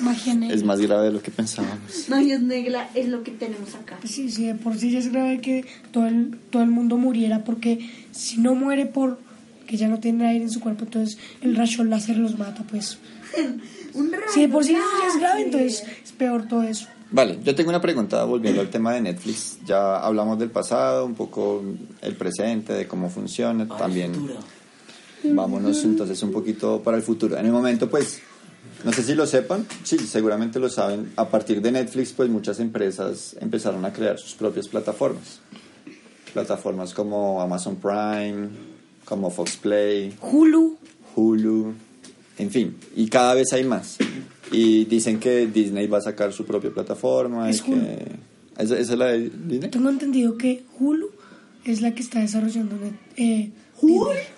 Magia 0.00 0.34
negra. 0.34 0.54
Es 0.54 0.62
más 0.64 0.80
grave 0.80 1.06
de 1.06 1.12
lo 1.12 1.22
que 1.22 1.30
pensábamos. 1.30 2.08
Magia 2.08 2.38
negra 2.38 2.90
es 2.94 3.08
lo 3.08 3.22
que 3.22 3.30
tenemos 3.30 3.74
acá. 3.74 3.98
Sí, 4.04 4.30
sí, 4.30 4.46
de 4.46 4.54
por 4.54 4.76
sí 4.76 4.90
ya 4.90 4.98
es 4.98 5.10
grave 5.10 5.40
que 5.40 5.64
todo 5.92 6.06
el, 6.06 6.38
todo 6.50 6.62
el 6.62 6.70
mundo 6.70 6.96
muriera, 6.96 7.44
porque 7.44 7.90
si 8.12 8.38
no 8.38 8.54
muere 8.54 8.86
por 8.86 9.18
que 9.66 9.76
ya 9.76 9.88
no 9.88 9.98
tiene 9.98 10.26
aire 10.26 10.44
en 10.44 10.50
su 10.50 10.60
cuerpo, 10.60 10.84
entonces 10.84 11.18
el 11.42 11.56
rayo 11.56 11.84
láser 11.84 12.16
los 12.16 12.38
mata, 12.38 12.64
pues. 12.70 12.98
Un 13.94 14.12
Si 14.32 14.42
de 14.42 14.48
por 14.48 14.64
sí 14.64 14.74
rayo 14.74 14.86
ya 15.00 15.08
es 15.08 15.20
grave, 15.20 15.42
entonces 15.42 15.84
es 16.04 16.12
peor 16.12 16.46
todo 16.46 16.62
eso. 16.62 16.86
Vale, 17.10 17.38
yo 17.42 17.54
tengo 17.54 17.70
una 17.70 17.80
pregunta 17.80 18.24
volviendo 18.24 18.60
al 18.60 18.68
tema 18.68 18.92
de 18.92 19.00
Netflix. 19.00 19.58
Ya 19.64 19.98
hablamos 19.98 20.38
del 20.38 20.50
pasado, 20.50 21.06
un 21.06 21.14
poco 21.14 21.62
el 22.02 22.16
presente, 22.16 22.72
de 22.72 22.86
cómo 22.86 23.08
funciona, 23.08 23.66
también. 23.66 24.12
Vámonos 25.22 25.82
entonces 25.84 26.22
un 26.22 26.32
poquito 26.32 26.82
para 26.82 26.96
el 26.96 27.02
futuro. 27.02 27.36
En 27.38 27.46
el 27.46 27.52
momento, 27.52 27.88
pues, 27.88 28.20
no 28.86 28.92
sé 28.92 29.02
si 29.02 29.16
lo 29.16 29.26
sepan, 29.26 29.66
sí, 29.82 29.98
seguramente 29.98 30.60
lo 30.60 30.68
saben. 30.68 31.10
A 31.16 31.28
partir 31.28 31.60
de 31.60 31.72
Netflix, 31.72 32.12
pues 32.12 32.30
muchas 32.30 32.60
empresas 32.60 33.36
empezaron 33.40 33.84
a 33.84 33.92
crear 33.92 34.16
sus 34.16 34.34
propias 34.34 34.68
plataformas. 34.68 35.40
Plataformas 36.32 36.94
como 36.94 37.42
Amazon 37.42 37.74
Prime, 37.74 38.48
como 39.04 39.28
Fox 39.30 39.56
Play, 39.56 40.14
Hulu, 40.22 40.76
Hulu, 41.16 41.74
en 42.38 42.50
fin, 42.52 42.76
y 42.94 43.08
cada 43.08 43.34
vez 43.34 43.52
hay 43.52 43.64
más. 43.64 43.96
Y 44.52 44.84
dicen 44.84 45.18
que 45.18 45.48
Disney 45.48 45.88
va 45.88 45.98
a 45.98 46.02
sacar 46.02 46.32
su 46.32 46.44
propia 46.44 46.70
plataforma. 46.70 47.50
Es 47.50 47.58
y 47.58 47.62
que... 47.62 47.72
¿Esa, 48.56 48.78
esa 48.78 48.92
es 48.92 48.98
la 48.98 49.06
de 49.06 49.30
Disney? 49.30 49.68
tengo 49.68 49.90
entendido 49.90 50.38
que 50.38 50.62
Hulu 50.78 51.10
es 51.64 51.80
la 51.80 51.92
que 51.92 52.02
está 52.02 52.20
desarrollando 52.20 52.76
net, 52.76 52.94
eh, 53.16 53.50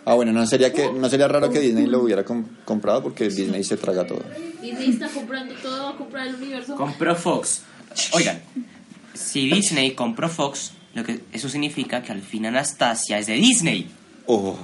Ah, 0.05 0.15
bueno, 0.15 0.33
no 0.33 0.47
sería, 0.47 0.73
que, 0.73 0.93
no 0.93 1.09
sería 1.09 1.29
raro 1.29 1.51
que 1.51 1.61
Disney 1.61 1.87
lo 1.87 2.03
hubiera 2.03 2.25
com- 2.25 2.45
comprado 2.65 3.03
porque 3.03 3.29
Disney 3.29 3.63
se 3.65 3.77
traga 3.77 4.07
todo. 4.07 4.23
Disney 4.61 4.91
está 4.91 5.09
comprando 5.09 5.55
todo, 5.63 5.85
va 5.85 5.91
a 5.91 5.97
comprar 5.97 6.27
el 6.27 6.35
universo. 6.35 6.75
Compró 6.77 7.15
Fox. 7.15 7.63
Oigan, 8.13 8.41
si 9.15 9.49
Disney 9.51 9.93
compró 9.93 10.29
Fox, 10.29 10.73
lo 10.95 11.05
que 11.05 11.21
eso 11.33 11.49
significa 11.49 12.03
que 12.03 12.13
al 12.13 12.23
fin 12.23 12.47
Anastasia 12.47 13.19
es 13.19 13.27
de 13.27 13.35
Disney. 13.35 13.89
Oh, 14.27 14.57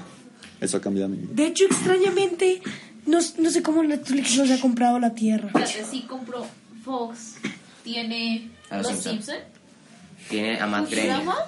eso 0.61 0.81
cambia 0.81 1.07
mi 1.09 1.19
vida. 1.19 1.31
De 1.33 1.47
hecho, 1.47 1.65
extrañamente, 1.67 2.61
no, 3.07 3.19
no 3.39 3.51
sé 3.51 3.63
cómo 3.63 3.83
Netflix 3.83 4.37
nos 4.37 4.51
ha 4.51 4.61
comprado 4.61 4.99
la 4.99 5.15
tierra. 5.15 5.49
Fíjate, 5.49 5.85
sí 5.91 6.03
compró 6.09 6.45
Fox, 6.85 7.37
tiene 7.83 8.51
A 8.71 8.79
los 8.79 8.91
Los 8.91 8.99
Simpson. 9.03 9.37
Tiene 10.29 10.59
a 10.59 10.67
Matt. 10.67 10.89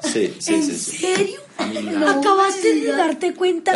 Sí, 0.02 0.34
sí, 0.38 0.54
¿En 0.54 0.62
sí. 0.62 0.76
sí. 0.76 0.96
serio? 0.98 1.40
Guy. 1.58 1.88
Acabaste 2.06 2.74
de 2.74 2.92
darte 2.92 3.34
cuenta 3.34 3.72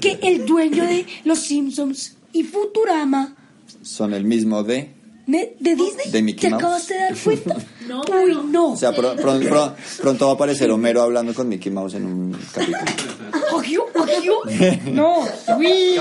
que 0.00 0.18
el 0.22 0.46
dueño 0.46 0.84
de 0.84 1.06
Los 1.24 1.40
Simpsons 1.40 2.16
y 2.32 2.44
Futurama 2.44 3.34
Son 3.82 4.12
el 4.14 4.24
mismo 4.24 4.62
de... 4.62 4.92
de 5.26 5.56
Disney, 5.60 6.10
¿De 6.10 6.22
Mickey 6.22 6.42
¿te 6.42 6.50
Mouse? 6.50 6.62
acabaste 6.62 6.94
de 6.94 7.00
dar 7.00 7.16
cuenta? 7.16 7.56
No, 7.88 8.02
Uy, 8.02 8.38
no. 8.50 8.72
O 8.72 8.76
sea, 8.76 8.92
pro- 8.94 9.16
pro- 9.16 9.40
pro- 9.40 9.74
pronto 10.02 10.26
va 10.26 10.32
a 10.32 10.34
aparecer 10.34 10.70
Homero 10.70 11.00
hablando 11.00 11.32
con 11.32 11.48
Mickey 11.48 11.72
Mouse 11.72 11.94
en 11.94 12.04
un 12.04 12.36
capítulo. 12.52 12.84
¿Cogió? 13.50 13.86
¿Cogió? 13.94 14.34
No. 14.92 15.20
Uy. 15.56 15.96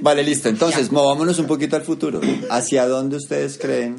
Vale, 0.00 0.24
listo. 0.24 0.48
Entonces, 0.48 0.90
movámonos 0.90 1.38
un 1.38 1.46
poquito 1.46 1.76
al 1.76 1.82
futuro. 1.82 2.20
¿Hacia 2.50 2.88
dónde 2.88 3.16
ustedes 3.18 3.56
creen? 3.58 3.96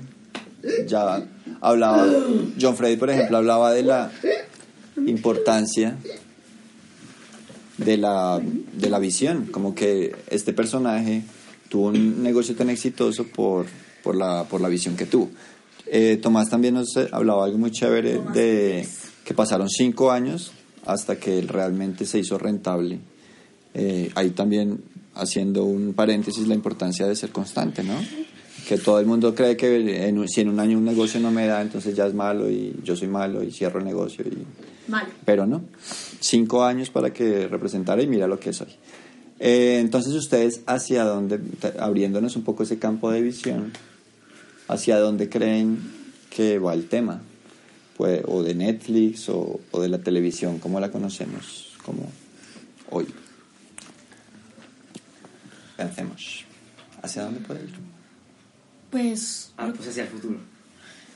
Ya 0.88 1.25
hablaba, 1.61 2.07
John 2.59 2.75
Freddy, 2.75 2.97
por 2.97 3.09
ejemplo, 3.09 3.38
hablaba 3.38 3.71
de 3.71 3.83
la 3.83 4.11
importancia 4.97 5.97
de 7.77 7.97
la, 7.97 8.41
de 8.41 8.89
la 8.89 8.99
visión. 8.99 9.47
Como 9.51 9.75
que 9.75 10.15
este 10.29 10.53
personaje 10.53 11.23
tuvo 11.69 11.87
un 11.87 12.23
negocio 12.23 12.55
tan 12.55 12.69
exitoso 12.69 13.25
por, 13.27 13.65
por, 14.03 14.15
la, 14.15 14.45
por 14.49 14.61
la 14.61 14.69
visión 14.69 14.95
que 14.95 15.05
tuvo. 15.05 15.29
Eh, 15.87 16.17
Tomás 16.21 16.49
también 16.49 16.73
nos 16.73 16.95
eh, 16.97 17.07
hablaba 17.11 17.45
algo 17.45 17.57
muy 17.57 17.71
chévere 17.71 18.19
de 18.33 18.87
que 19.23 19.33
pasaron 19.33 19.69
cinco 19.69 20.11
años 20.11 20.51
hasta 20.85 21.17
que 21.19 21.37
él 21.37 21.47
realmente 21.47 22.05
se 22.05 22.19
hizo 22.19 22.37
rentable. 22.37 22.99
Eh, 23.73 24.11
ahí 24.15 24.31
también 24.31 24.83
haciendo 25.15 25.63
un 25.65 25.93
paréntesis 25.93 26.47
la 26.47 26.55
importancia 26.55 27.07
de 27.07 27.15
ser 27.15 27.31
constante, 27.31 27.83
¿no? 27.83 27.95
Que 28.68 28.78
todo 28.78 28.99
el 28.99 29.05
mundo 29.05 29.36
cree 29.36 29.55
que 29.55 30.07
en 30.07 30.18
un- 30.18 30.28
si 30.28 30.41
en 30.41 30.49
un 30.49 30.59
año 30.59 30.78
un 30.78 30.86
negocio 30.86 31.20
no 31.20 31.30
me 31.32 31.45
da, 31.45 31.61
entonces 31.61 31.95
ya 31.95 32.07
es 32.07 32.13
malo 32.16 32.49
y 32.49 32.76
yo 32.84 32.95
soy 32.95 33.07
malo 33.07 33.43
y 33.43 33.51
cierro 33.51 33.80
el 33.80 33.86
negocio. 33.86 34.26
Y... 34.28 34.91
Pero 35.24 35.45
no, 35.45 35.63
cinco 36.20 36.63
años 36.63 36.89
para 36.89 37.11
que 37.13 37.47
representara 37.47 38.01
y 38.01 38.07
mira 38.07 38.28
lo 38.28 38.39
que 38.39 38.53
soy. 38.53 38.70
Eh, 39.39 39.78
entonces 39.80 40.13
ustedes 40.13 40.61
hacia 40.66 41.03
dónde, 41.03 41.39
abriéndonos 41.80 42.36
un 42.38 42.43
poco 42.43 42.63
ese 42.63 42.80
campo 42.80 43.11
de 43.11 43.22
visión, 43.22 43.72
hacia 44.68 44.97
dónde 44.99 45.30
creen 45.30 45.78
que 46.30 46.57
va 46.57 46.74
el 46.74 46.88
tema, 46.88 47.22
pues, 47.97 48.22
o 48.26 48.41
de 48.43 48.55
Netflix 48.55 49.30
o, 49.30 49.59
o 49.72 49.82
de 49.82 49.89
la 49.89 49.99
televisión, 49.99 50.57
como 50.59 50.80
la 50.80 50.89
conocemos, 50.89 51.74
como 51.86 52.09
hoy. 52.89 53.05
Pensemos, 55.78 56.45
¿hacia 57.01 57.24
dónde 57.24 57.41
puede 57.41 57.63
ir? 57.66 57.84
Pues 58.95 59.51
Ah, 59.57 59.73
pues 59.75 59.89
hacia 59.89 60.03
el 60.03 60.09
futuro. 60.09 60.37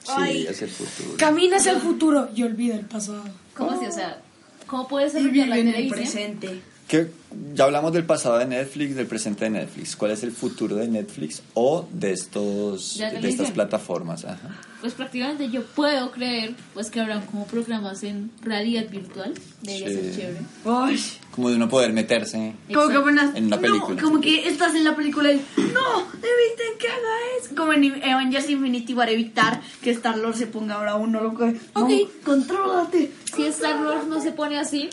Sí, 0.03 0.11
Ay. 0.17 0.47
hacia 0.47 0.65
el 0.65 0.71
futuro. 0.71 1.15
camina 1.17 1.55
hacia 1.55 1.71
el 1.71 1.79
futuro 1.79 2.29
y 2.35 2.43
olvida 2.43 2.75
el 2.75 2.85
pasado. 2.85 3.23
¿Cómo 3.55 3.71
así? 3.71 3.85
O 3.85 3.91
sea, 3.93 4.21
¿cómo 4.67 4.85
puedes 4.89 5.13
desarrollar 5.13 5.47
la 5.47 5.55
televisión? 5.55 5.89
presente. 5.91 6.61
¿Qué- 6.89 7.11
ya 7.53 7.65
hablamos 7.65 7.93
del 7.93 8.03
pasado 8.05 8.39
de 8.39 8.47
Netflix, 8.47 8.95
del 8.95 9.05
presente 9.05 9.45
de 9.45 9.51
Netflix. 9.51 9.95
¿Cuál 9.95 10.09
es 10.11 10.23
el 10.23 10.31
futuro 10.31 10.75
de 10.75 10.87
Netflix 10.87 11.43
o 11.53 11.87
de 11.93 12.11
estos 12.13 12.97
De 12.97 13.29
estas 13.29 13.51
plataformas? 13.51 14.25
Ajá. 14.25 14.59
Pues 14.81 14.93
prácticamente 14.93 15.49
yo 15.49 15.63
puedo 15.63 16.09
creer 16.09 16.55
pues 16.73 16.89
que 16.89 16.99
habrán 16.99 17.21
como 17.27 17.45
programas 17.45 18.01
en 18.03 18.31
realidad 18.41 18.89
virtual. 18.89 19.35
Debería 19.61 19.87
ser 19.89 20.15
chévere. 20.15 20.39
Uy. 20.65 20.99
Como 21.29 21.49
de 21.51 21.57
uno 21.57 21.69
poder 21.69 21.93
meterse 21.93 22.55
Como 22.73 22.87
que 22.87 22.95
apenas- 22.95 23.35
en 23.35 23.45
una 23.45 23.57
no, 23.57 23.61
película. 23.61 24.01
como 24.01 24.19
que 24.19 24.47
estás 24.47 24.73
en 24.73 24.83
la 24.83 24.95
película 24.95 25.31
y 25.31 25.35
no, 25.35 25.99
eviten 26.01 26.77
que 26.79 26.87
haga 26.87 27.15
eso. 27.39 27.55
Como 27.55 27.73
en 27.73 28.03
Avengers 28.03 28.49
Infinity 28.49 28.95
para 28.95 29.11
evitar 29.11 29.61
que 29.83 29.91
Star 29.91 30.17
Lord 30.17 30.35
se 30.37 30.47
ponga 30.47 30.75
ahora 30.75 30.95
uno 30.95 31.21
loco. 31.21 31.45
de, 31.45 31.59
No, 31.75 31.87
contrólate. 32.25 33.11
Si 33.35 33.43
Star 33.45 33.85
Wars 33.85 34.07
no 34.07 34.19
se 34.19 34.31
pone 34.31 34.57
así, 34.57 34.89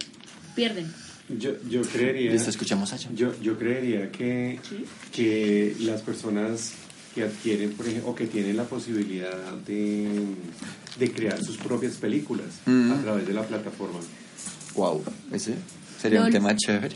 pierden. 0.55 0.92
Yo, 1.29 1.51
yo 1.68 1.83
creería. 1.83 2.31
Listo, 2.33 2.51
escuchamos 2.51 2.93
a 2.93 2.97
Yo, 3.14 3.33
yo 3.43 3.59
creería 3.59 4.11
que, 4.12 4.61
que 5.12 5.74
las 5.81 6.01
personas 6.03 6.72
que 7.14 7.24
adquieren, 7.24 7.72
por 7.72 7.87
ejemplo, 7.87 8.11
o 8.11 8.14
que 8.14 8.27
tienen 8.27 8.57
la 8.57 8.64
posibilidad 8.64 9.33
de, 9.66 10.07
de 10.99 11.12
crear 11.12 11.43
sus 11.43 11.57
propias 11.57 11.95
películas 11.97 12.47
Mm. 12.66 12.93
a 12.93 13.03
través 13.03 13.27
de 13.27 13.33
la 13.33 13.43
plataforma. 13.43 13.99
Wow, 14.74 15.03
ese 15.33 15.55
sería 16.01 16.22
un 16.22 16.31
tema 16.31 16.55
chévere. 16.55 16.95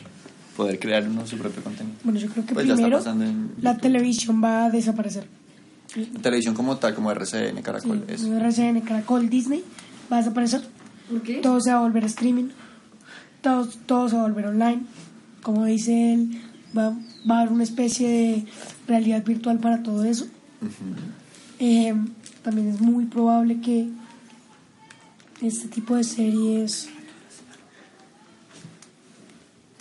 Poder 0.56 0.78
crear 0.78 1.08
uno 1.08 1.26
su 1.26 1.38
propio 1.38 1.62
contenido. 1.62 1.96
Bueno, 2.04 2.20
yo 2.20 2.28
creo 2.28 2.44
que 2.44 2.52
Pues 2.54 2.66
ya 2.66 2.74
está 2.74 2.86
primero 2.86 3.24
en 3.24 3.52
la 3.62 3.78
televisión 3.78 4.42
va 4.44 4.66
a 4.66 4.70
desaparecer. 4.70 5.24
la 5.96 6.20
televisión 6.20 6.54
como 6.54 6.76
tal, 6.76 6.94
como 6.94 7.10
RCN, 7.10 7.62
Caracol. 7.62 8.04
Sí, 8.06 8.14
eso. 8.14 8.36
RCN, 8.36 8.82
Caracol, 8.82 9.28
Disney 9.30 9.64
va 10.12 10.16
a 10.18 10.20
desaparecer. 10.20 10.60
¿Por 11.08 11.22
qué? 11.22 11.36
Todo 11.36 11.60
se 11.60 11.70
va 11.72 11.78
a 11.78 11.80
volver 11.80 12.04
streaming. 12.04 12.48
Todo, 13.42 13.66
todo 13.86 14.08
se 14.08 14.16
va 14.16 14.22
a 14.22 14.28
volver 14.28 14.46
online. 14.46 14.82
Como 15.42 15.64
dice 15.64 16.12
él, 16.14 16.40
va, 16.76 16.90
va 17.28 17.36
a 17.36 17.40
haber 17.40 17.52
una 17.52 17.62
especie 17.64 18.08
de 18.08 18.44
realidad 18.86 19.24
virtual 19.24 19.58
para 19.58 19.82
todo 19.82 20.04
eso. 20.04 20.26
Eh, 21.58 21.94
también 22.42 22.68
es 22.68 22.80
muy 22.80 23.06
probable 23.06 23.60
que 23.60 23.88
este 25.40 25.68
tipo 25.68 25.96
de 25.96 26.04
series 26.04 26.88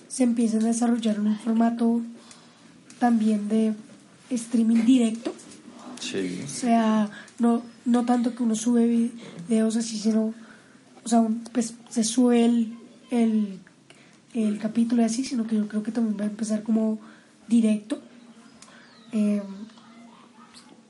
se 0.08 0.24
empiecen 0.24 0.64
a 0.64 0.68
desarrollar 0.68 1.16
en 1.18 1.28
un 1.28 1.38
formato 1.40 2.02
también 3.00 3.48
de 3.50 3.74
streaming 4.30 4.86
directo. 4.86 5.34
Sí. 6.00 6.42
O 6.44 6.48
sea, 6.48 7.10
no, 7.40 7.62
no 7.86 8.06
tanto 8.06 8.34
que 8.36 8.44
uno 8.44 8.56
sube 8.56 9.12
videos 9.48 9.76
así, 9.76 9.98
sino, 9.98 10.34
o 11.04 11.08
sea, 11.10 11.20
un- 11.22 11.44
pues 11.54 11.74
se 11.90 12.04
sube 12.04 12.46
el, 12.46 12.74
el, 13.10 13.60
el 14.34 14.60
capítulo 14.60 15.04
así, 15.04 15.24
sino 15.24 15.48
que 15.48 15.56
yo 15.56 15.68
creo 15.68 15.84
que 15.84 15.92
también 15.92 16.20
va 16.20 16.24
a 16.24 16.28
empezar 16.28 16.64
como 16.64 17.00
directo. 17.48 18.02
Eh, 19.12 19.42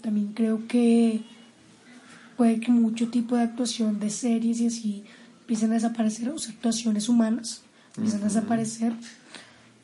también 0.01 0.33
creo 0.33 0.67
que 0.67 1.21
puede 2.37 2.59
que 2.59 2.71
mucho 2.71 3.09
tipo 3.09 3.35
de 3.35 3.43
actuación 3.43 3.99
de 3.99 4.09
series 4.09 4.61
y 4.61 4.67
así 4.67 5.03
empiecen 5.41 5.71
a 5.71 5.75
desaparecer, 5.75 6.29
o 6.29 6.37
sea, 6.37 6.53
actuaciones 6.53 7.09
humanas 7.09 7.63
empiezan 7.97 8.21
a 8.21 8.25
desaparecer, 8.25 8.93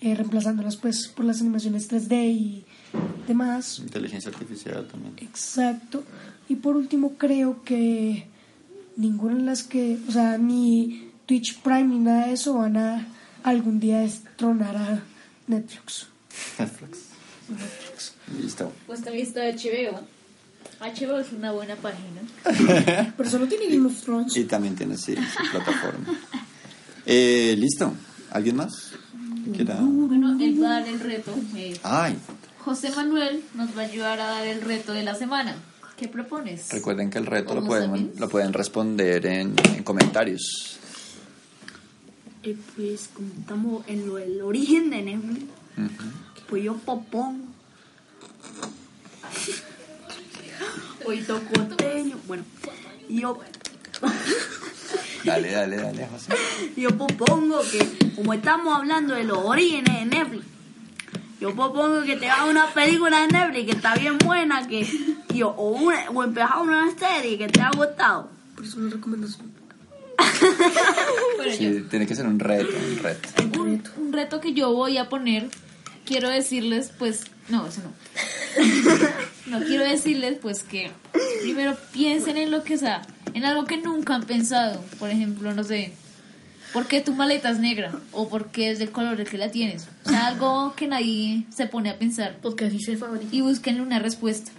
eh, 0.02 0.16
reemplazándolas 0.16 0.78
pues 0.78 1.08
por 1.08 1.26
las 1.26 1.42
animaciones 1.42 1.90
3D 1.90 2.32
y 2.32 2.66
demás. 3.28 3.80
Inteligencia 3.80 4.32
artificial 4.32 4.88
también. 4.88 5.14
Exacto. 5.18 6.04
Y 6.48 6.56
por 6.56 6.76
último, 6.76 7.14
creo 7.18 7.64
que 7.64 8.28
ninguna 8.96 9.36
de 9.36 9.42
las 9.42 9.64
que, 9.64 10.00
o 10.08 10.12
sea, 10.12 10.38
ni 10.38 11.05
Twitch 11.26 11.60
Prime 11.62 11.84
ni 11.86 12.00
nada 12.00 12.28
de 12.28 12.34
eso 12.34 12.54
van 12.56 12.78
a 12.78 13.08
algún 13.44 13.80
día 13.80 14.00
destronar 14.00 14.76
a 14.76 15.00
Netflix. 15.48 16.08
Netflix. 16.60 17.00
Listo. 18.42 18.72
Pues 18.88 19.02
también 19.04 19.26
está 19.28 19.42
HBO. 19.42 20.02
HBO 20.82 21.20
es 21.20 21.32
una 21.32 21.52
buena 21.52 21.76
página. 21.76 22.22
Pero 23.18 23.30
solo 23.30 23.48
tiene 23.48 23.68
Game 23.74 23.88
of 23.88 24.02
Thrones. 24.02 24.36
Y 24.36 24.44
también 24.46 24.76
tiene 24.76 24.98
sí, 24.98 25.16
su 25.16 25.52
plataforma. 25.52 26.06
Eh, 27.06 27.56
Listo. 27.58 27.94
¿Alguien 28.32 28.56
más? 28.58 28.92
quiera? 29.56 29.76
Bueno, 29.80 30.36
él 30.42 30.62
va 30.62 30.68
a 30.78 30.80
dar 30.80 30.88
el 30.88 31.00
reto. 31.00 31.32
eh, 31.56 31.78
Ay, 31.84 32.18
José 32.60 32.90
Manuel 32.96 33.44
nos 33.54 33.78
va 33.78 33.82
a 33.84 33.86
ayudar 33.86 34.20
a 34.20 34.26
dar 34.26 34.48
el 34.48 34.62
reto 34.62 34.92
de 34.92 35.04
la 35.04 35.14
semana. 35.14 35.56
¿Qué 35.98 36.08
propones? 36.10 36.72
recuerden 36.72 37.10
que 37.12 37.20
el 37.20 37.28
reto 37.28 37.54
lo 37.54 37.62
¿Vamos 37.62 37.68
pueden, 37.68 38.12
lo 38.18 38.28
pueden 38.28 38.52
responder 38.54 39.26
en, 39.28 39.56
en 39.76 39.84
comentarios. 39.84 40.80
Eh, 42.46 42.56
pues 42.76 43.10
como 43.12 43.28
estamos 43.40 43.84
en 43.88 44.08
lo 44.08 44.16
del 44.16 44.40
origen 44.44 44.92
de 44.92 45.02
Netflix, 45.02 45.46
pues 46.48 46.64
yo 46.64 46.76
propongo. 46.76 47.44
Oito 51.08 51.42
costeño. 51.52 52.18
Bueno, 52.28 52.44
yo, 53.10 53.40
Dale, 55.24 55.52
dale, 55.52 55.78
dale, 55.78 56.08
José. 56.08 56.36
yo 56.78 56.90
propongo 56.96 57.62
que, 57.72 58.14
como 58.16 58.32
estamos 58.32 58.78
hablando 58.78 59.16
de 59.16 59.24
los 59.24 59.40
orígenes 59.40 60.02
de 60.02 60.06
Netflix, 60.06 60.46
yo 61.42 61.56
propongo 61.56 62.04
que 62.04 62.16
te 62.16 62.30
hagas 62.30 62.48
una 62.48 62.68
película 62.68 63.22
de 63.22 63.28
Netflix 63.30 63.66
que 63.66 63.72
está 63.72 63.96
bien 63.96 64.20
buena, 64.20 64.68
que 64.68 64.88
yo, 65.34 65.50
o, 65.50 65.70
una, 65.70 66.12
o 66.12 66.24
empezar 66.24 66.62
una 66.62 66.96
serie 66.96 67.40
que 67.40 67.48
te 67.48 67.60
ha 67.60 67.72
gustado. 67.72 68.30
Por 68.56 68.66
eso 68.66 68.80
no 68.80 68.92
recomendación. 68.92 69.55
Sí, 71.58 71.86
tiene 71.90 72.08
que 72.08 72.16
ser 72.16 72.26
un 72.26 72.40
reto, 72.40 72.76
un 72.76 72.98
reto. 72.98 73.30
Un, 73.60 73.84
un 73.98 74.14
reto 74.14 74.42
que 74.42 74.54
yo 74.54 74.74
voy 74.74 74.98
a 74.98 75.10
poner, 75.10 75.48
quiero 76.06 76.30
decirles, 76.30 76.92
pues, 76.98 77.26
no, 77.50 77.68
eso 77.68 77.82
no. 77.84 77.94
No 79.60 79.64
quiero 79.64 79.84
decirles, 79.84 80.40
pues, 80.42 80.64
que 80.64 80.92
primero 81.44 81.78
piensen 81.94 82.38
en 82.38 82.50
lo 82.50 82.64
que 82.64 82.78
sea, 82.78 83.04
en 83.34 83.46
algo 83.46 83.66
que 83.66 83.78
nunca 83.78 84.16
han 84.16 84.24
pensado. 84.24 84.84
Por 84.98 85.12
ejemplo, 85.12 85.54
no 85.54 85.64
sé, 85.64 85.94
¿por 86.74 86.88
qué 86.88 87.02
tu 87.02 87.14
maleta 87.14 87.52
es 87.52 87.60
negra? 87.60 87.94
O 88.12 88.28
¿por 88.28 88.48
qué 88.48 88.72
es 88.72 88.80
del 88.80 88.90
color 88.92 89.24
que 89.24 89.38
la 89.38 89.52
tienes? 89.52 89.88
O 90.06 90.10
sea, 90.10 90.28
algo 90.28 90.74
que 90.76 90.88
nadie 90.88 91.46
se 91.56 91.68
pone 91.68 91.92
a 91.92 92.00
pensar. 92.00 92.38
Porque 92.42 92.66
así 92.66 92.80
se 92.80 92.98
fabrica. 92.98 93.28
Y 93.32 93.42
busquen 93.42 93.82
una 93.82 94.00
respuesta. 94.00 94.52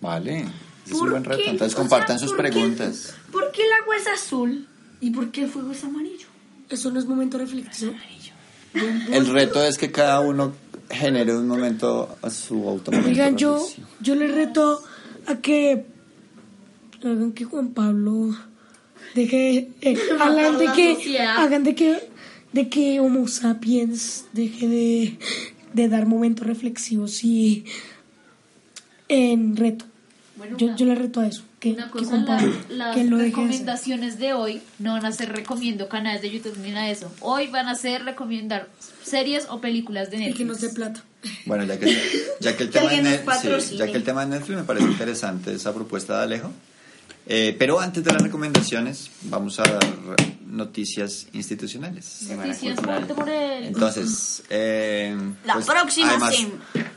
Vale. 0.00 0.46
Ese 0.92 0.96
es 0.96 1.00
un 1.00 1.00
¿Por 1.00 1.10
buen 1.10 1.24
reto. 1.24 1.42
qué? 1.42 1.50
Entonces 1.50 1.74
O 1.74 1.76
sea, 1.76 1.82
compartan 1.82 2.18
sus 2.18 2.32
¿por 2.32 2.36
qué? 2.44 2.50
preguntas. 2.50 3.14
¿Por 3.30 3.50
qué 3.52 3.64
el 3.64 3.72
agua 3.82 3.96
es 3.96 4.06
azul? 4.06 4.66
¿Y 5.00 5.10
por 5.10 5.30
qué 5.30 5.42
el 5.44 5.50
fuego 5.50 5.72
es 5.72 5.82
amarillo? 5.84 6.26
Eso 6.68 6.90
no 6.90 6.98
es 6.98 7.06
momento 7.06 7.38
reflexivo. 7.38 7.92
El 9.10 9.26
reto 9.26 9.62
es 9.62 9.76
que 9.76 9.90
cada 9.90 10.20
uno 10.20 10.52
genere 10.88 11.36
un 11.36 11.46
momento 11.48 12.16
a 12.22 12.30
su 12.30 12.68
automático. 12.68 13.10
Oigan, 13.10 13.36
yo, 13.36 13.66
yo 14.00 14.14
les 14.14 14.32
reto 14.34 14.82
a 15.26 15.36
que 15.36 15.84
hagan 17.02 17.32
que 17.32 17.44
Juan 17.44 17.68
Pablo 17.70 18.34
deje 19.14 19.70
eh, 19.80 19.98
hagan 20.20 20.58
de 20.58 20.66
que 20.72 21.18
hagan 21.20 21.64
de 21.64 21.74
que 21.74 22.08
de 22.52 22.68
que 22.68 23.00
Homo 23.00 23.26
sapiens 23.28 24.26
deje 24.32 24.68
de 24.68 25.18
de 25.74 25.88
dar 25.88 26.06
momentos 26.06 26.46
reflexivos 26.46 27.24
y 27.24 27.64
en 29.08 29.56
reto. 29.56 29.84
Bueno, 30.42 30.56
yo, 30.58 30.66
una- 30.66 30.76
yo 30.76 30.86
le 30.86 30.94
reto 30.96 31.20
a 31.20 31.26
eso, 31.28 31.42
que, 31.60 31.72
Una 31.72 31.84
que 31.84 31.90
cosa, 31.90 32.10
compare, 32.10 32.50
la- 32.70 32.86
las 32.88 32.96
que 32.96 33.04
lo 33.04 33.16
deje 33.16 33.30
de 33.30 33.32
hacer. 33.32 33.46
recomendaciones 33.46 34.18
de 34.18 34.32
hoy 34.34 34.60
no 34.80 34.92
van 34.94 35.06
a 35.06 35.12
ser 35.12 35.28
recomiendo 35.32 35.88
canales 35.88 36.20
de 36.22 36.30
YouTube 36.30 36.58
ni 36.58 36.70
nada 36.70 36.86
de 36.86 36.92
eso. 36.92 37.12
Hoy 37.20 37.46
van 37.46 37.68
a 37.68 37.74
ser 37.76 38.04
recomendar 38.04 38.68
series 39.04 39.46
o 39.50 39.60
películas 39.60 40.10
de 40.10 40.16
Y 40.16 40.20
Netflix. 40.20 40.38
que 40.38 40.44
nos 40.44 40.60
dé 40.60 40.68
plata. 40.70 41.04
Bueno, 41.46 41.62
ya 41.64 41.78
que, 41.78 41.96
ya 42.40 42.56
que 42.56 42.64
el 42.64 42.70
Que 42.72 42.78
tema 42.78 42.90
de 42.90 42.96
alguien 42.96 43.04
nos 43.04 43.12
Net- 43.12 43.20
sí, 43.20 43.24
patrocine. 43.26 43.78
ya 43.78 43.86
que 43.86 43.96
el 43.96 44.02
tema 44.02 44.24
de 44.26 44.30
Netflix 44.38 44.58
me 44.58 44.64
parece 44.64 44.86
interesante 44.86 45.52
esa 45.54 45.72
propuesta 45.72 46.16
de 46.18 46.22
Alejo. 46.24 46.50
Eh, 47.28 47.54
pero 47.56 47.78
antes 47.78 48.02
de 48.02 48.12
las 48.12 48.20
recomendaciones, 48.20 49.08
vamos 49.22 49.60
a 49.60 49.62
dar 49.62 49.78
noticias 50.52 51.26
institucionales. 51.32 52.22
Noticias. 52.28 52.78
Entonces, 53.62 54.42
eh, 54.50 55.16
La 55.44 55.54
pues, 55.54 55.66
próxima 55.66 56.10
además, 56.10 56.34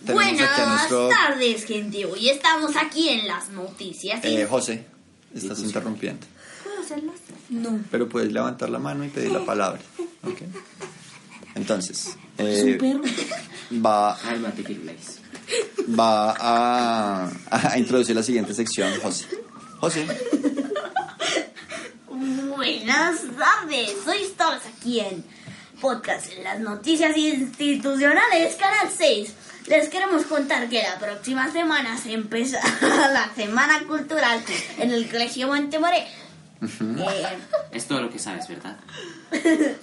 Buenas 0.05 0.67
nuestro 0.67 1.09
tardes, 1.09 1.65
gente. 1.65 2.05
Hoy 2.05 2.29
estamos 2.29 2.75
aquí 2.75 3.09
en 3.09 3.27
las 3.27 3.49
noticias. 3.49 4.23
eh, 4.23 4.45
José. 4.47 4.85
Estás 5.33 5.59
interrumpiendo. 5.59 6.25
¿Puedo 6.63 6.79
hacerlo? 6.81 7.13
No. 7.49 7.79
Pero 7.91 8.07
puedes 8.07 8.31
levantar 8.31 8.69
la 8.69 8.79
mano 8.79 9.03
y 9.03 9.09
pedir 9.09 9.31
la 9.31 9.43
palabra. 9.45 9.79
¿ok? 10.23 10.41
Entonces, 11.55 12.17
eh, 12.37 12.77
va, 13.83 14.17
va 15.97 16.31
a, 16.37 17.31
a 17.49 17.77
introducir 17.79 18.15
la 18.15 18.23
siguiente 18.23 18.53
sección, 18.53 18.91
José. 19.01 19.25
José, 19.79 20.05
Buenas 22.55 23.19
tardes. 23.37 23.95
Hoy 24.07 24.21
estamos 24.21 24.61
aquí 24.65 24.99
en 24.99 25.23
Podcast 25.81 26.31
en 26.31 26.43
las 26.43 26.59
Noticias 26.59 27.15
Institucionales, 27.17 28.55
Canal 28.55 28.87
6. 28.95 29.33
Les 29.67 29.89
queremos 29.89 30.23
contar 30.25 30.69
que 30.69 30.81
la 30.81 30.97
próxima 30.97 31.51
semana 31.51 31.97
se 31.97 32.13
empezará 32.13 33.09
la 33.11 33.29
Semana 33.35 33.83
Cultural 33.87 34.41
en 34.77 34.91
el 34.91 35.09
Colegio 35.09 35.47
Montemoré. 35.47 36.07
Eh, 36.61 37.37
Es 37.71 37.85
todo 37.87 38.01
lo 38.01 38.09
que 38.09 38.19
sabes, 38.19 38.47
¿verdad? 38.47 38.77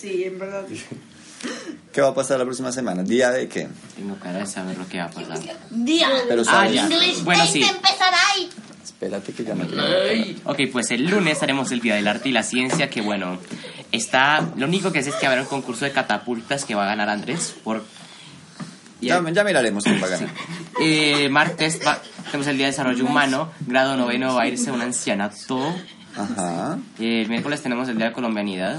sí, 0.00 0.24
en 0.24 0.38
verdad. 0.38 0.64
¿qué 1.92 2.00
va 2.00 2.08
a 2.08 2.14
pasar 2.14 2.38
la 2.38 2.44
próxima 2.44 2.72
semana? 2.72 3.02
¿Día 3.02 3.30
de 3.30 3.48
qué? 3.48 3.68
Tengo 3.96 4.16
cara 4.18 4.38
de 4.40 4.46
saber 4.46 4.78
lo 4.78 4.88
que 4.88 4.98
va 4.98 5.04
a 5.04 5.10
pasar. 5.10 5.38
Día. 5.70 6.08
Pero 6.28 6.42
Ah, 6.42 6.44
sabes. 6.44 6.74
ya. 6.74 6.82
English 6.84 7.22
Bueno, 7.22 7.44
sí. 7.46 7.62
empezará 7.62 8.16
ahí. 8.34 8.50
Espérate 9.00 9.32
que 9.32 9.44
ya 9.44 9.54
tengo 9.54 9.72
Ok, 10.44 10.58
pues 10.70 10.90
el 10.90 11.06
lunes 11.08 11.42
haremos 11.42 11.72
el 11.72 11.80
Día 11.80 11.94
del 11.94 12.06
Arte 12.06 12.28
y 12.28 12.32
la 12.32 12.42
Ciencia, 12.42 12.90
que 12.90 13.00
bueno, 13.00 13.38
está... 13.92 14.46
Lo 14.56 14.66
único 14.66 14.92
que 14.92 15.02
sé 15.02 15.08
es 15.08 15.16
que 15.16 15.26
habrá 15.26 15.40
un 15.40 15.46
concurso 15.48 15.86
de 15.86 15.92
catapultas 15.92 16.66
que 16.66 16.74
va 16.74 16.82
a 16.84 16.86
ganar 16.86 17.08
Andrés 17.08 17.54
por... 17.64 17.82
Ya, 19.00 19.22
ya 19.32 19.42
miraremos 19.44 19.84
quién 19.84 20.02
va 20.02 20.06
a 20.06 20.10
ganar. 20.10 20.28
Eh, 20.82 21.30
martes 21.30 21.80
va- 21.86 21.98
tenemos 22.26 22.46
el 22.48 22.58
Día 22.58 22.66
de 22.66 22.72
Desarrollo 22.72 23.06
Humano, 23.06 23.50
grado 23.66 23.96
noveno 23.96 24.34
va 24.34 24.42
a 24.42 24.46
irse 24.46 24.70
un 24.70 24.82
ancianato. 24.82 25.74
Ajá. 26.14 26.76
Eh, 26.98 27.22
el 27.22 27.28
miércoles 27.30 27.62
tenemos 27.62 27.88
el 27.88 27.96
Día 27.96 28.08
de 28.08 28.12
Colombianidad. 28.12 28.78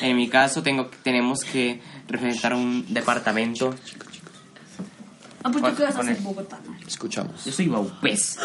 En 0.00 0.16
mi 0.16 0.28
caso 0.28 0.64
tengo, 0.64 0.90
tenemos 1.04 1.44
que 1.44 1.80
representar 2.08 2.54
un 2.54 2.92
departamento. 2.92 3.72
Ah, 5.44 5.50
pues 5.52 5.62
tú 5.64 5.76
qué 5.76 5.82
vas 5.84 5.94
a 5.94 6.00
hacer 6.00 6.16
Bogotá. 6.16 6.58
Escuchamos. 6.84 7.44
Yo 7.44 7.52
soy 7.52 7.68
Baupés. 7.68 8.38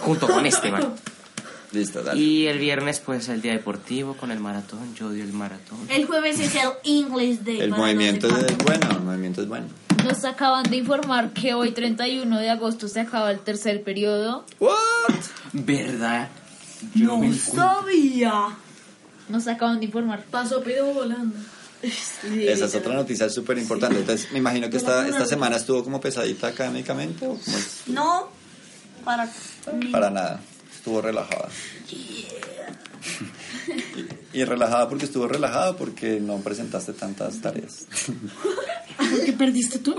Junto 0.00 0.26
con 0.28 0.46
este, 0.46 0.70
man. 0.70 0.94
Listo, 1.72 2.02
dale. 2.02 2.18
Y 2.18 2.46
el 2.46 2.58
viernes, 2.58 3.00
pues, 3.00 3.28
el 3.28 3.42
día 3.42 3.52
deportivo 3.52 4.16
con 4.16 4.30
el 4.30 4.40
maratón. 4.40 4.94
Yo 4.94 5.08
odio 5.08 5.22
el 5.22 5.32
maratón. 5.32 5.78
El 5.90 6.06
jueves 6.06 6.40
es 6.40 6.54
el 6.54 6.70
English 6.84 7.40
Day. 7.40 7.60
El 7.60 7.70
para 7.70 7.82
movimiento 7.82 8.28
los 8.28 8.42
es 8.42 8.58
bueno, 8.58 8.90
el 8.90 9.00
movimiento 9.00 9.42
es 9.42 9.48
bueno. 9.48 9.66
Nos 10.04 10.24
acaban 10.24 10.62
de 10.64 10.76
informar 10.76 11.32
que 11.32 11.52
hoy 11.52 11.72
31 11.72 12.38
de 12.38 12.50
agosto 12.50 12.88
se 12.88 13.00
acaba 13.00 13.30
el 13.30 13.40
tercer 13.40 13.82
periodo. 13.82 14.46
¿Verdad? 15.52 16.28
No 16.94 17.20
sabía. 17.34 18.56
Nos 19.28 19.46
acaban 19.46 19.80
de 19.80 19.86
informar. 19.86 20.24
Pasó 20.30 20.62
pero 20.64 20.86
volando. 20.86 21.36
Esa 21.82 22.64
es 22.64 22.74
otra 22.74 22.94
noticia 22.94 23.28
súper 23.28 23.58
importante. 23.58 23.98
Entonces, 23.98 24.32
me 24.32 24.38
imagino 24.38 24.70
que 24.70 24.78
esta, 24.78 25.06
esta 25.06 25.26
semana 25.26 25.56
estuvo 25.56 25.84
como 25.84 26.00
pesadita 26.00 26.48
académicamente 26.48 27.26
o 27.26 27.36
como 27.36 27.56
es? 27.56 27.82
No, 27.86 28.28
para. 29.04 29.28
para 29.92 30.10
nada. 30.10 30.40
Estuvo 30.74 31.00
relajada. 31.00 31.48
Y, 31.90 32.26
y 34.38 34.44
relajada 34.44 34.88
porque 34.88 35.04
estuvo 35.06 35.26
relajada 35.28 35.76
porque 35.76 36.20
no 36.20 36.38
presentaste 36.38 36.92
tantas 36.92 37.40
tareas. 37.40 37.86
Porque 39.10 39.32
perdiste 39.32 39.78
tú. 39.78 39.94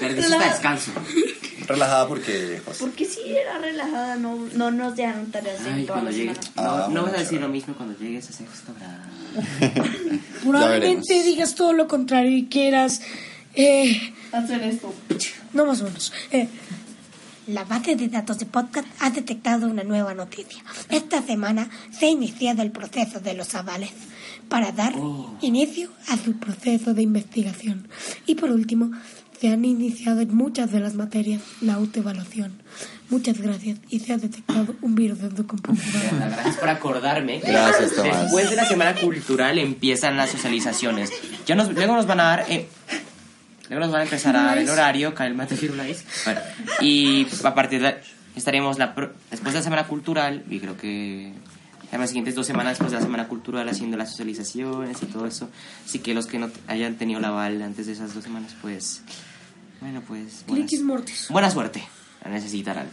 Perdiste 0.00 0.34
hasta 0.34 0.50
descanso. 0.50 0.92
relajada 1.66 2.06
porque... 2.08 2.60
José, 2.64 2.78
Porque 2.80 3.04
si 3.04 3.20
era 3.34 3.58
relajada, 3.58 4.16
no, 4.16 4.36
no 4.54 4.70
nos 4.70 4.96
dejaron 4.96 5.30
tareas 5.30 5.60
en 5.66 5.74
Ay, 5.74 5.84
toda 5.86 6.02
la 6.02 6.12
semana. 6.12 6.40
Ah, 6.56 6.88
No, 6.90 7.02
vas 7.04 7.14
a 7.14 7.18
decir 7.18 7.40
lo 7.40 7.48
mismo 7.48 7.74
cuando 7.74 7.98
llegues 7.98 8.28
a 8.28 8.32
sexto 8.32 8.72
grado. 8.78 9.00
Probablemente 10.42 11.22
digas 11.22 11.54
todo 11.54 11.72
lo 11.72 11.86
contrario 11.88 12.36
y 12.36 12.46
quieras. 12.46 13.00
Eh, 13.54 14.12
Hacer 14.32 14.62
esto. 14.62 14.92
no 15.52 15.66
más 15.66 15.80
o 15.80 15.84
menos. 15.84 16.12
Eh, 16.30 16.48
La 17.46 17.64
base 17.64 17.96
de 17.96 18.08
datos 18.08 18.38
de 18.38 18.46
podcast 18.46 18.86
ha 19.00 19.10
detectado 19.10 19.66
una 19.66 19.82
nueva 19.82 20.14
noticia. 20.14 20.62
Esta 20.88 21.22
semana 21.22 21.68
se 21.90 22.06
ha 22.06 22.10
iniciado 22.10 22.62
el 22.62 22.70
proceso 22.70 23.18
de 23.20 23.34
los 23.34 23.54
avales 23.54 23.90
para 24.48 24.72
dar 24.72 24.94
inicio 25.40 25.90
a 26.08 26.16
su 26.16 26.38
proceso 26.38 26.94
de 26.94 27.02
investigación. 27.02 27.88
Y 28.26 28.34
por 28.36 28.50
último, 28.50 28.90
se 29.40 29.48
han 29.48 29.64
iniciado 29.64 30.20
en 30.20 30.34
muchas 30.36 30.70
de 30.70 30.80
las 30.80 30.94
materias 30.94 31.40
la 31.62 31.74
autoevaluación. 31.74 32.52
Muchas 33.08 33.38
gracias 33.40 33.78
y 33.88 33.98
se 34.00 34.12
ha 34.12 34.18
detectado 34.18 34.76
un 34.82 34.94
virus 34.94 35.20
en 35.20 35.34
tu 35.34 35.46
computadora. 35.46 36.28
Gracias 36.30 36.56
por 36.58 36.68
acordarme. 36.68 37.40
Gracias, 37.40 37.94
Tomás. 37.94 38.22
Después 38.24 38.50
de 38.50 38.56
la 38.56 38.66
semana 38.66 38.94
cultural 38.94 39.58
empiezan 39.58 40.16
las 40.16 40.30
socializaciones. 40.30 41.10
Ya 41.46 41.54
nos, 41.54 41.72
luego 41.72 41.94
nos 41.96 42.06
van 42.06 42.20
a 42.20 42.24
dar. 42.24 42.46
eh, 42.48 42.68
luego 43.70 43.84
nos 43.86 43.92
van 43.92 44.00
a 44.02 44.04
empezar 44.04 44.36
a 44.36 44.42
dar 44.42 44.58
el 44.58 44.68
horario, 44.68 45.14
cálmate, 45.14 45.56
Firulais. 45.56 46.04
Bueno, 46.24 46.40
y 46.80 47.26
a 47.44 47.54
partir 47.54 47.80
de. 47.82 47.96
Estaremos 48.36 48.78
la, 48.78 48.94
pro- 48.94 49.12
después 49.30 49.52
de 49.54 49.58
la 49.60 49.64
semana 49.64 49.86
cultural, 49.86 50.44
y 50.50 50.60
creo 50.60 50.76
que. 50.76 51.32
Las 51.92 52.10
siguientes 52.10 52.36
dos 52.36 52.46
semanas 52.46 52.72
después 52.72 52.92
de 52.92 52.98
la 52.98 53.02
semana 53.02 53.26
cultural 53.26 53.68
haciendo 53.68 53.96
las 53.96 54.10
socializaciones 54.10 55.02
y 55.02 55.06
todo 55.06 55.26
eso. 55.26 55.50
Así 55.84 55.98
que 55.98 56.14
los 56.14 56.26
que 56.26 56.38
no 56.38 56.48
hayan 56.68 56.94
tenido 56.94 57.18
la 57.18 57.28
aval 57.28 57.60
antes 57.62 57.86
de 57.86 57.92
esas 57.94 58.14
dos 58.14 58.22
semanas, 58.22 58.54
pues. 58.62 59.02
Bueno, 59.80 60.00
pues. 60.06 60.44
buenas- 60.46 60.70
buena 61.30 61.50
suerte. 61.50 61.82
La 62.24 62.30
necesitarán. 62.30 62.86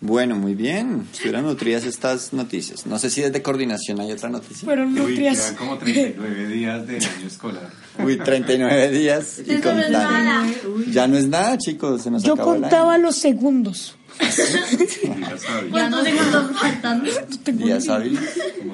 Bueno, 0.00 0.36
muy 0.36 0.54
bien. 0.54 1.06
Estuvieron 1.12 1.44
nutridas 1.44 1.84
estas 1.84 2.32
noticias. 2.32 2.86
No 2.86 2.98
sé 3.00 3.10
si 3.10 3.20
desde 3.20 3.42
coordinación 3.42 4.00
hay 4.00 4.12
otra 4.12 4.28
noticia. 4.28 4.64
Fueron 4.64 4.88
Uy, 4.92 5.00
nutrias. 5.00 5.38
quedan 5.40 5.54
como 5.56 5.78
39 5.78 6.46
días 6.48 6.86
del 6.86 7.04
año 7.04 7.26
escolar. 7.26 7.70
Uy, 8.04 8.16
39 8.16 8.90
días 8.90 9.38
y 9.44 9.54
Eso 9.54 9.74
no 9.74 9.80
es 9.80 9.86
contando. 9.86 9.98
nada. 9.98 10.46
Ya 10.92 11.08
no 11.08 11.16
es 11.18 11.26
nada, 11.26 11.58
chicos. 11.58 12.02
Se 12.02 12.10
nos 12.12 12.22
Yo 12.22 12.34
acabó 12.34 12.54
el 12.54 12.60
contaba 12.60 12.96
los 12.98 13.16
segundos. 13.16 13.96
¿Cuántos 15.70 16.04
segundos 16.04 16.50
faltan? 16.60 17.04
Días 17.54 17.88
hábiles. 17.88 18.20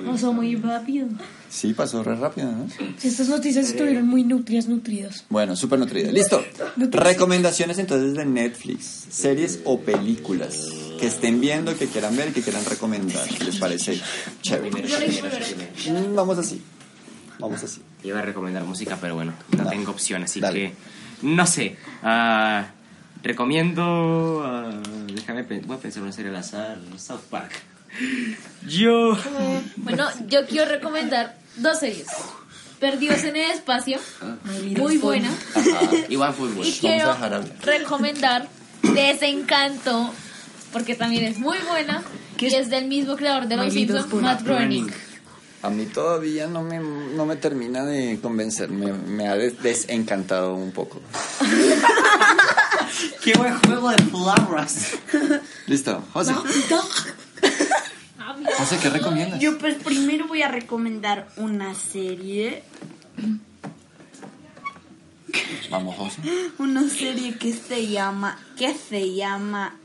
Pasó 0.07 0.33
muy 0.33 0.57
rápido. 0.57 1.09
Sí, 1.55 1.73
pasó 1.73 2.03
re 2.03 2.17
rápido, 2.17 2.51
¿no? 2.51 2.67
Estas 3.01 3.29
noticias 3.29 3.67
estuvieron 3.69 4.09
muy 4.09 4.25
nutrias, 4.25 4.67
nutridas. 4.67 5.25
Bueno, 5.31 5.55
súper 5.55 5.79
nutrida. 5.79 6.11
Listo. 6.11 6.45
Recomendaciones 6.77 7.79
entonces 7.79 8.15
de 8.15 8.25
Netflix, 8.25 9.07
series 9.09 9.61
o 9.65 9.79
películas 9.81 10.67
que 10.99 11.07
estén 11.07 11.41
viendo, 11.41 11.77
que 11.79 11.87
quieran 11.87 12.17
ver, 12.17 12.33
que 12.33 12.43
quieran 12.43 12.65
recomendar. 12.65 13.25
¿Les 13.45 13.57
parece 13.59 14.01
chévere? 14.43 14.83
Mm, 14.83 16.15
Vamos 16.17 16.39
así. 16.39 16.61
Vamos 17.39 17.63
así. 17.63 17.81
Iba 18.03 18.19
a 18.19 18.23
recomendar 18.23 18.65
música, 18.65 18.99
pero 19.01 19.15
bueno, 19.15 19.33
no, 19.57 19.63
No. 19.63 19.71
tengo 19.71 19.93
opción, 19.93 20.25
así 20.25 20.41
Dale. 20.41 20.73
que 20.73 20.75
no 21.27 21.47
sé. 21.47 21.77
Ah, 22.03 22.67
recomiendo. 23.23 24.43
ah, 24.45 24.83
déjame 25.13 25.43
voy 25.45 25.77
a 25.77 25.81
pensar 25.81 26.03
una 26.03 26.11
serie 26.11 26.31
al 26.31 26.37
azar. 26.37 26.79
South 26.99 27.21
Park. 27.31 27.53
Yo. 28.69 29.17
Bueno, 29.77 30.09
yo 30.29 30.47
quiero 30.49 30.69
recomendar 30.69 31.37
dos 31.57 31.79
series. 31.81 32.07
Perdidos 32.81 33.25
en 33.25 33.37
el 33.37 33.51
espacio, 33.53 33.99
muy 34.77 34.99
buena. 34.99 35.31
Ajá. 35.55 35.91
Y 36.09 36.17
OneFootball. 36.17 36.67
Y 36.67 36.73
quiero 36.73 37.17
recomendar 37.63 38.49
Desencanto, 38.83 40.11
porque 40.73 40.95
también 40.95 41.25
es 41.25 41.39
muy 41.39 41.59
buena. 41.69 42.03
Y 42.39 42.47
es 42.47 42.69
del 42.69 42.87
mismo 42.87 43.17
creador 43.17 43.47
de 43.49 43.57
Los 43.57 43.73
Simpsons. 43.73 44.13
Matt 44.21 44.43
Groening. 44.43 44.91
A 45.63 45.71
mí 45.71 45.87
todavía 45.87 46.47
no 46.47 46.63
me, 46.63 46.79
no 46.79 47.25
me 47.25 47.37
termina 47.37 47.85
de 47.87 48.19
convencer. 48.21 48.69
Me, 48.69 48.93
me 48.93 49.29
ha 49.29 49.35
des- 49.37 49.63
desencantado 49.63 50.55
un 50.55 50.73
poco. 50.73 51.01
¡Qué 53.23 53.33
buen 53.35 53.59
juego 53.61 53.89
de 53.91 53.97
palabras! 54.03 54.91
Listo, 55.67 56.05
José. 56.13 56.35
José, 58.57 58.79
¿qué 58.83 58.91
recomiendas? 58.91 59.41
Yo 59.41 59.59
pues 59.59 59.77
primero 59.77 60.27
voy 60.27 60.43
a 60.43 60.49
recomendar 60.49 61.29
una 61.37 61.75
serie 61.75 62.63
Vamos, 65.71 65.97
José. 65.97 66.21
Una 66.59 66.89
serie 66.89 67.37
que 67.37 67.53
se 67.53 67.89
llama. 67.89 68.39
que 68.57 68.75
se 68.75 69.15
llama. 69.15 69.77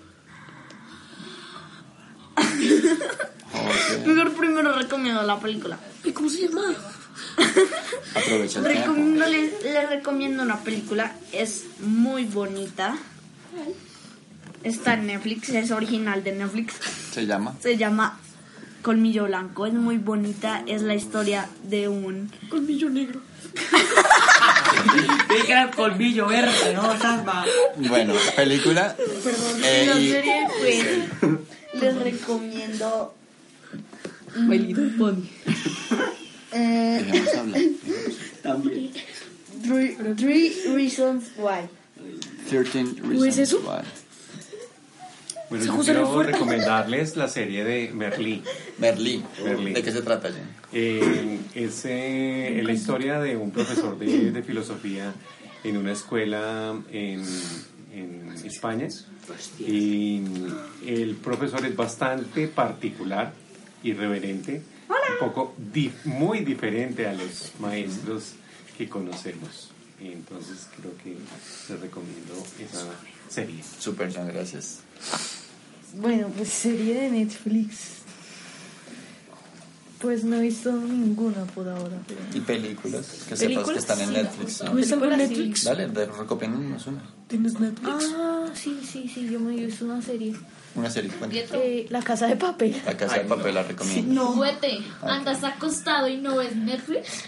Mejor 4.05 4.33
primero 4.33 4.73
recomiendo 4.73 5.23
la 5.23 5.39
película. 5.39 5.79
¿Y 6.03 6.11
cómo 6.11 6.29
se 6.29 6.47
llama? 6.47 6.75
Aprovecha 8.15 8.59
el 8.59 8.65
tiempo. 8.65 8.67
Recomiendo, 8.67 9.25
les, 9.25 9.63
les 9.63 9.89
recomiendo 9.89 10.43
una 10.43 10.59
película. 10.59 11.15
Es 11.31 11.65
muy 11.79 12.25
bonita. 12.25 12.95
Está 14.63 14.93
en 14.93 15.07
Netflix, 15.07 15.49
es 15.49 15.71
original 15.71 16.23
de 16.23 16.33
Netflix. 16.33 16.75
Se 17.11 17.25
llama. 17.25 17.55
Se 17.61 17.77
llama 17.77 18.19
Colmillo 18.81 19.25
Blanco. 19.25 19.65
Es 19.65 19.73
muy 19.73 19.97
bonita. 19.97 20.63
Es 20.67 20.81
la 20.81 20.95
historia 20.95 21.47
de 21.63 21.87
un. 21.87 22.31
Colmillo 22.49 22.89
negro. 22.89 23.21
Pica 25.27 25.63
el 25.63 25.69
colmillo 25.71 26.27
verde, 26.27 26.73
¿no, 26.73 26.97
Salma? 26.99 27.45
Bueno, 27.77 28.13
película. 28.35 28.95
Perdón. 28.95 29.61
Eh, 29.63 29.85
la 29.87 29.99
y- 29.99 30.11
serie, 30.11 30.47
pues, 30.59 31.81
les 31.81 31.95
recomiendo. 31.95 33.13
Bailito 34.35 34.81
Pony. 34.97 35.23
Eh, 36.51 37.25
hablar. 37.37 37.61
También. 38.43 38.91
three, 39.63 39.95
three 40.15 40.53
Reasons 40.73 41.25
Why. 41.37 41.67
13 42.49 42.85
¿Cómo 43.01 43.25
es 43.25 43.37
eso? 43.37 43.57
Why. 43.59 43.83
Bueno, 45.49 45.65
yo 45.65 45.79
quiero 45.79 46.21
recomendarles 46.23 47.15
la 47.15 47.27
serie 47.27 47.63
de 47.63 47.91
Merlí. 47.93 48.43
Merlí. 48.77 49.23
Merlí. 49.43 49.73
¿De 49.73 49.81
qué 49.83 49.91
se 49.91 50.01
trata, 50.01 50.29
Jen? 50.31 50.43
Eh, 50.73 51.39
es 51.55 51.81
eh, 51.85 52.61
la 52.63 52.71
historia 52.71 53.19
de 53.19 53.35
un 53.35 53.49
profesor 53.51 53.97
de, 53.97 54.31
de 54.31 54.43
filosofía 54.43 55.13
en 55.63 55.77
una 55.77 55.91
escuela 55.93 56.79
en, 56.91 57.23
en 57.93 58.31
España. 58.45 58.87
Y 59.59 60.21
el 60.85 61.15
profesor 61.15 61.65
es 61.65 61.75
bastante 61.75 62.47
particular, 62.47 63.33
irreverente, 63.83 64.61
un 64.87 65.19
poco 65.27 65.55
di- 65.57 65.91
muy 66.05 66.39
diferente 66.39 67.07
a 67.07 67.13
los 67.13 67.51
maestros 67.59 68.33
que 68.77 68.87
conocemos. 68.87 69.71
Y 70.01 70.13
entonces 70.13 70.67
creo 70.79 70.95
que 71.03 71.09
les 71.71 71.79
recomiendo 71.81 72.33
esa 72.59 72.85
serie. 73.29 73.61
Super, 73.79 74.11
gracias. 74.13 74.81
Bueno, 75.93 76.27
pues 76.35 76.49
serie 76.49 76.95
de 76.95 77.09
Netflix. 77.09 77.98
Pues 80.01 80.23
no 80.23 80.37
he 80.37 80.41
visto 80.41 80.71
ninguna 80.71 81.43
por 81.53 81.67
ahora. 81.67 81.97
Pero... 82.07 82.21
¿Y 82.33 82.39
películas? 82.39 83.25
Que 83.27 83.35
sepas 83.35 83.69
que 83.69 83.79
están 83.79 83.99
en 83.99 84.07
Sí. 84.07 84.13
Netflix. 84.13 84.63
¿no? 84.63 84.71
¿Tú 84.71 84.77
ves 84.77 84.91
algo 84.93 85.05
en 85.05 85.17
Netflix? 85.17 85.63
Dale, 85.65 85.87
de- 85.89 86.05
recomiéndanos 86.05 86.87
una. 86.87 87.01
¿Tienes 87.27 87.59
Netflix? 87.59 88.13
Ah, 88.15 88.45
sí, 88.53 88.79
sí, 88.89 89.11
sí, 89.13 89.27
yo 89.29 89.39
me 89.41 89.53
he 89.55 89.65
visto 89.65 89.83
una 89.85 90.01
serie. 90.01 90.33
Una 90.75 90.89
serie, 90.89 91.11
cuenta. 91.11 91.35
Eh, 91.57 91.87
la 91.89 92.01
Casa 92.01 92.27
de 92.27 92.35
Papel. 92.37 92.75
La 92.85 92.95
casa 92.95 93.15
de 93.17 93.25
papel 93.25 93.55
la 93.55 93.63
recomiendo. 93.63 94.13
No. 94.13 94.27
Juguete, 94.33 94.77
andas 95.01 95.43
acostado 95.43 96.07
y 96.07 96.17
no 96.17 96.37
ves 96.37 96.55
Netflix. 96.55 97.23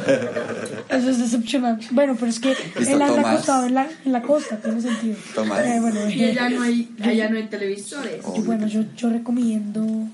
Eso 0.88 1.10
es 1.10 1.18
decepcionante. 1.18 1.86
Bueno, 1.90 2.14
pero 2.18 2.28
es 2.30 2.38
que 2.38 2.52
él 2.52 2.92
anda 3.02 3.06
Tomás. 3.08 3.26
acostado 3.34 3.66
en 3.66 3.74
la, 3.74 3.90
en 4.04 4.12
la 4.12 4.22
costa, 4.22 4.58
tiene 4.60 4.80
sentido. 4.80 5.16
Tomás. 5.34 5.64
Eh, 5.66 5.78
bueno, 5.80 6.08
Y 6.08 6.22
allá 6.24 6.50
no 6.50 6.62
hay, 6.62 6.94
yo- 6.98 7.04
allá 7.04 7.28
no 7.30 7.36
hay 7.38 7.46
televisores. 7.48 8.22
bueno, 8.44 8.66
yo, 8.68 8.82
yo 8.96 9.10
recomiendo. 9.10 10.06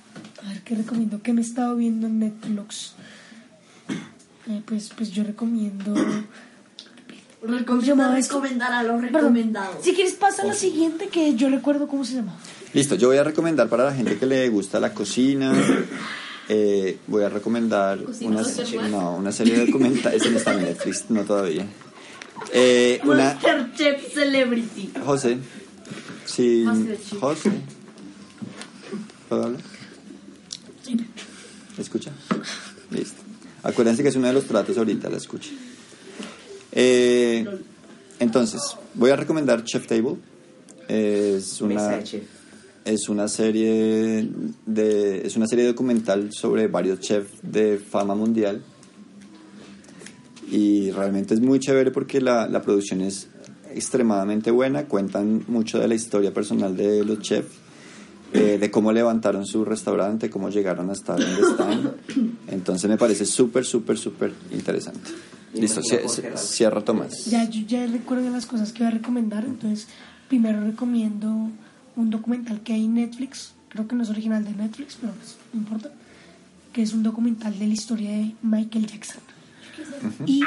A 0.48 0.52
ver, 0.52 0.62
¿qué 0.62 0.74
recomiendo? 0.74 1.20
¿Qué 1.22 1.34
me 1.34 1.42
he 1.42 1.44
estado 1.44 1.76
viendo 1.76 2.06
en 2.06 2.20
Netflix? 2.20 2.94
Eh, 4.48 4.62
pues, 4.64 4.90
pues 4.96 5.10
yo 5.10 5.22
recomiendo. 5.22 5.92
¿Cómo 5.92 6.06
se 7.42 7.58
Recomiendo 7.58 7.80
llamaba 7.82 8.14
recomendar 8.14 8.72
a 8.72 8.82
los 8.82 9.00
Perdón, 9.02 9.20
recomendados. 9.20 9.84
Si 9.84 9.92
quieres, 9.92 10.14
pasa 10.14 10.42
a 10.42 10.46
la 10.46 10.54
siguiente 10.54 11.08
que 11.08 11.34
yo 11.34 11.50
recuerdo 11.50 11.86
cómo 11.86 12.02
se 12.02 12.14
llama. 12.14 12.34
Listo, 12.72 12.94
yo 12.94 13.08
voy 13.08 13.18
a 13.18 13.24
recomendar 13.24 13.68
para 13.68 13.84
la 13.84 13.94
gente 13.94 14.16
que 14.16 14.24
le 14.24 14.48
gusta 14.48 14.80
la 14.80 14.94
cocina. 14.94 15.52
eh, 16.48 16.98
voy 17.06 17.24
a 17.24 17.28
recomendar 17.28 18.02
¿Cocina 18.02 18.40
una, 18.40 18.88
no, 18.88 19.16
una 19.16 19.32
serie 19.32 19.54
de 19.58 19.66
documentales. 19.66 20.22
Ese 20.22 20.30
no 20.30 20.38
está 20.38 20.54
en 20.54 20.62
Netflix, 20.62 21.04
no 21.10 21.24
todavía. 21.24 21.66
Eh, 22.54 23.00
una, 23.04 23.34
Masterchef 23.34 24.14
Celebrity. 24.14 24.92
José. 25.04 25.38
Sí, 26.24 26.62
Masterchef. 26.64 27.20
José. 27.20 27.50
¿Puedo 29.28 29.44
hablar? 29.44 29.77
¿Escucha? 31.78 32.10
Listo. 32.90 33.22
Acuérdense 33.62 34.02
que 34.02 34.08
es 34.08 34.16
uno 34.16 34.28
de 34.28 34.32
los 34.32 34.44
tratos 34.44 34.76
ahorita, 34.78 35.08
la 35.08 35.16
escucha. 35.16 35.50
Eh, 36.72 37.46
entonces, 38.18 38.60
voy 38.94 39.10
a 39.10 39.16
recomendar 39.16 39.64
Chef 39.64 39.86
Table. 39.86 40.16
Es 40.88 41.60
una, 41.60 42.00
es 42.84 43.08
una 43.08 43.28
serie 43.28 44.28
de 44.64 45.26
es 45.26 45.36
una 45.36 45.46
serie 45.46 45.66
documental 45.66 46.32
sobre 46.32 46.66
varios 46.66 47.00
chefs 47.00 47.30
de 47.42 47.78
fama 47.78 48.14
mundial 48.14 48.62
y 50.50 50.90
realmente 50.92 51.34
es 51.34 51.40
muy 51.40 51.58
chévere 51.58 51.90
porque 51.90 52.22
la, 52.22 52.48
la 52.48 52.62
producción 52.62 53.02
es 53.02 53.28
extremadamente 53.74 54.50
buena 54.50 54.86
cuentan 54.86 55.44
mucho 55.48 55.78
de 55.78 55.88
la 55.88 55.94
historia 55.94 56.32
personal 56.32 56.74
de 56.74 57.04
los 57.04 57.20
chefs 57.20 57.57
eh, 58.32 58.58
de 58.58 58.70
cómo 58.70 58.92
levantaron 58.92 59.46
su 59.46 59.64
restaurante 59.64 60.28
cómo 60.30 60.50
llegaron 60.50 60.90
a 60.90 60.92
estar 60.92 61.18
donde 61.18 61.40
están 61.40 61.92
entonces 62.48 62.88
me 62.90 62.96
parece 62.98 63.24
súper 63.24 63.64
súper 63.64 63.96
súper 63.98 64.32
interesante 64.52 65.10
listo 65.54 65.80
cie- 65.80 66.04
cie- 66.04 66.36
cierra 66.36 66.82
Tomás 66.84 67.24
Ya, 67.26 67.44
yo 67.48 67.62
ya 67.66 67.86
recuerdo 67.86 68.28
las 68.30 68.44
cosas 68.46 68.72
que 68.72 68.80
voy 68.80 68.88
a 68.88 68.90
recomendar. 68.96 69.44
Entonces, 69.46 69.88
primero 70.28 70.60
recomiendo 70.62 71.48
un 71.96 72.10
documental 72.10 72.60
que 72.60 72.74
hay 72.74 72.84
en 72.84 72.94
Netflix. 72.94 73.52
Creo 73.70 73.88
que 73.88 73.96
no 73.96 74.02
es 74.02 74.10
original 74.10 74.44
de 74.44 74.52
Netflix, 74.52 74.98
pero 75.00 75.14
pues, 75.14 75.36
no 75.54 75.60
importa. 75.60 75.90
Que 76.74 76.82
es 76.82 76.92
un 76.92 77.02
documental 77.02 77.58
de 77.58 77.66
la 77.66 77.72
historia 77.72 78.10
de 78.10 78.34
Michael 78.42 78.86
Jackson. 78.86 79.22
Y 80.26 80.42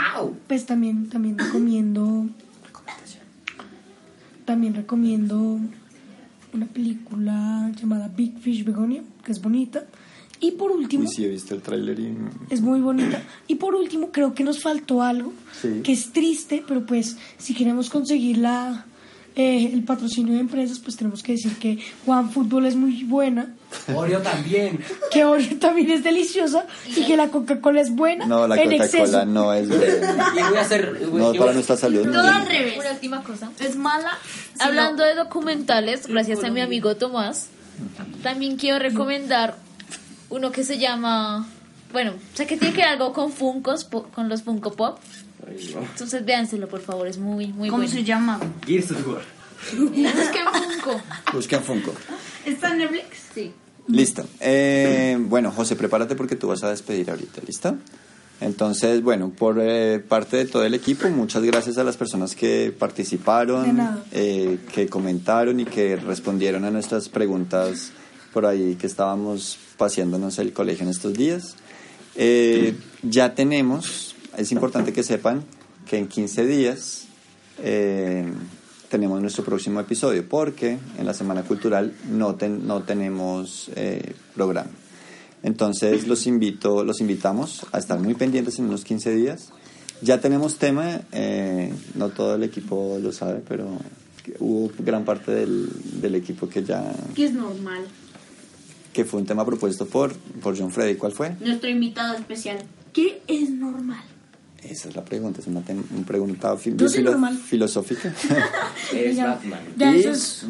pues 0.47 0.67
también, 0.67 1.09
también 1.09 1.37
recomiendo. 1.39 2.27
También 4.45 4.73
recomiendo 4.75 5.59
una 6.53 6.65
película 6.67 7.71
llamada 7.79 8.07
Big 8.09 8.37
Fish 8.39 8.63
Begonia, 8.63 9.03
que 9.23 9.31
es 9.31 9.41
bonita. 9.41 9.85
Y 10.39 10.51
por 10.51 10.71
último, 10.71 11.03
Uy, 11.03 11.09
sí 11.09 11.23
he 11.23 11.27
visto 11.29 11.53
el 11.53 11.61
tráiler 11.61 11.99
y 11.99 12.15
es 12.49 12.61
muy 12.61 12.79
bonita. 12.81 13.21
Y 13.47 13.55
por 13.55 13.75
último, 13.75 14.11
creo 14.11 14.33
que 14.33 14.43
nos 14.43 14.59
faltó 14.61 15.03
algo 15.03 15.33
Sí. 15.61 15.81
que 15.83 15.91
es 15.91 16.11
triste, 16.11 16.63
pero 16.67 16.85
pues 16.85 17.17
si 17.37 17.53
queremos 17.53 17.89
conseguir 17.91 18.39
la, 18.39 18.85
eh, 19.35 19.69
el 19.73 19.83
patrocinio 19.83 20.33
de 20.33 20.41
empresas, 20.41 20.79
pues 20.79 20.97
tenemos 20.97 21.23
que 21.23 21.33
decir 21.33 21.57
que 21.57 21.79
Juan 22.05 22.31
Fútbol 22.31 22.65
es 22.65 22.75
muy 22.75 23.03
buena, 23.03 23.55
Oreo 23.95 24.21
también. 24.21 24.79
que 25.09 25.23
Oreo 25.23 25.57
también 25.57 25.89
es 25.91 26.03
deliciosa 26.03 26.65
y 26.87 27.05
que 27.05 27.15
la 27.15 27.29
Coca-Cola 27.29 27.79
es 27.79 27.91
buena 27.95 28.25
no 28.25 28.45
la 28.47 28.57
Coca-Cola 28.57 28.83
exceso. 28.83 29.25
no 29.25 29.53
es 29.53 29.69
buena. 29.69 30.33
Y 30.37 30.43
voy 30.49 30.57
a 30.57 30.61
hacer. 30.61 31.01
no 31.13 31.33
para 31.33 31.53
nuestra 31.53 31.77
salud 31.77 32.03
Todo 32.03 32.27
al 32.27 32.45
revés. 32.45 32.77
Una 32.77 32.91
última 32.91 33.23
cosa. 33.23 33.51
Es 33.59 33.77
mala. 33.77 34.17
Hablando 34.59 35.03
de 35.03 35.15
documentales, 35.15 36.07
gracias 36.07 36.43
a 36.43 36.49
mi 36.49 36.59
amigo 36.59 36.95
Tomás, 36.97 37.47
también 38.23 38.57
quiero 38.57 38.79
recomendar 38.79 39.55
uno 40.29 40.51
que 40.51 40.63
se 40.63 40.77
llama, 40.77 41.47
bueno, 41.93 42.13
sé 42.33 42.47
que 42.47 42.57
tiene 42.57 42.73
que 42.73 42.81
ver 42.81 42.89
algo 42.89 43.13
con 43.13 43.31
Funkos, 43.31 43.85
con 43.85 44.29
los 44.29 44.43
Funko 44.43 44.73
Pop. 44.73 44.99
Entonces 45.47 46.25
véanselo, 46.25 46.67
por 46.67 46.81
favor, 46.81 47.07
es 47.07 47.17
muy, 47.17 47.47
muy 47.47 47.69
¿Cómo 47.69 47.83
bueno. 47.83 47.93
se 47.93 48.03
llama? 48.03 48.39
Gears 48.65 48.91
of 48.91 49.07
War. 49.07 49.21
Busquen 49.73 50.45
Funko. 50.53 51.01
busquen 51.33 51.61
Funko 51.61 51.93
¿Está 52.45 52.71
en 52.71 52.79
Netflix? 52.79 53.05
Sí. 53.35 53.51
Listo. 53.87 54.25
Eh, 54.39 55.17
bueno, 55.19 55.51
José, 55.51 55.75
prepárate 55.75 56.15
porque 56.15 56.35
tú 56.35 56.47
vas 56.47 56.63
a 56.63 56.69
despedir 56.69 57.09
ahorita, 57.09 57.41
¿listo? 57.45 57.77
Entonces, 58.39 59.03
bueno, 59.03 59.29
por 59.29 59.59
eh, 59.61 59.99
parte 59.99 60.37
de 60.37 60.45
todo 60.45 60.65
el 60.65 60.73
equipo, 60.73 61.07
muchas 61.09 61.43
gracias 61.43 61.77
a 61.77 61.83
las 61.83 61.95
personas 61.95 62.35
que 62.35 62.73
participaron, 62.77 64.01
eh, 64.11 64.57
que 64.73 64.87
comentaron 64.87 65.59
y 65.59 65.65
que 65.65 65.95
respondieron 65.95 66.65
a 66.65 66.71
nuestras 66.71 67.07
preguntas 67.07 67.91
por 68.33 68.47
ahí 68.47 68.75
que 68.75 68.87
estábamos 68.87 69.59
paseándonos 69.77 70.39
el 70.39 70.53
colegio 70.53 70.83
en 70.83 70.89
estos 70.89 71.13
días. 71.13 71.55
Eh, 72.15 72.75
ya 73.03 73.35
tenemos, 73.35 74.10
es 74.37 74.51
importante 74.51 74.93
que 74.93 75.03
sepan 75.03 75.43
que 75.85 75.97
en 75.97 76.07
15 76.07 76.45
días 76.45 77.05
eh, 77.63 78.25
tenemos 78.89 79.21
nuestro 79.21 79.43
próximo 79.43 79.79
episodio, 79.79 80.27
porque 80.27 80.77
en 80.97 81.05
la 81.05 81.13
Semana 81.13 81.43
Cultural 81.43 81.93
no, 82.09 82.35
ten- 82.35 82.67
no 82.67 82.83
tenemos 82.83 83.69
eh, 83.75 84.13
programa. 84.35 84.69
Entonces 85.43 86.07
los 86.07 86.27
invito, 86.27 86.83
los 86.83 87.01
invitamos 87.01 87.65
a 87.71 87.79
estar 87.79 87.99
muy 87.99 88.13
pendientes 88.13 88.59
en 88.59 88.65
unos 88.65 88.83
15 88.83 89.15
días. 89.15 89.49
Ya 90.01 90.19
tenemos 90.19 90.57
tema, 90.57 91.01
eh, 91.11 91.73
no 91.95 92.09
todo 92.09 92.35
el 92.35 92.43
equipo 92.43 92.97
lo 93.01 93.11
sabe, 93.11 93.41
pero 93.47 93.67
hubo 94.39 94.71
gran 94.79 95.03
parte 95.05 95.31
del, 95.31 95.69
del 96.01 96.15
equipo 96.15 96.47
que 96.47 96.63
ya 96.63 96.93
Que 97.15 97.25
es 97.25 97.33
normal. 97.33 97.83
que 98.93 99.03
fue 99.05 99.19
un 99.19 99.25
tema 99.25 99.45
propuesto 99.45 99.87
por, 99.87 100.13
por 100.13 100.57
John 100.57 100.71
Freddy. 100.71 100.95
¿Cuál 100.95 101.11
fue? 101.13 101.35
Nuestro 101.39 101.69
invitado 101.69 102.15
especial. 102.15 102.59
¿Qué 102.93 103.21
es 103.27 103.49
normal? 103.49 104.03
Esa 104.63 104.89
es 104.89 104.95
la 104.95 105.03
pregunta, 105.03 105.41
es 105.41 105.47
una, 105.47 105.61
una 105.67 106.05
pregunta 106.05 106.55
fi- 106.55 106.73
Yo 106.75 106.87
soy 106.87 106.99
filo- 106.99 107.11
normal. 107.11 107.35
filosófica. 107.37 108.13
Batman. 109.17 109.59
Y 109.77 110.03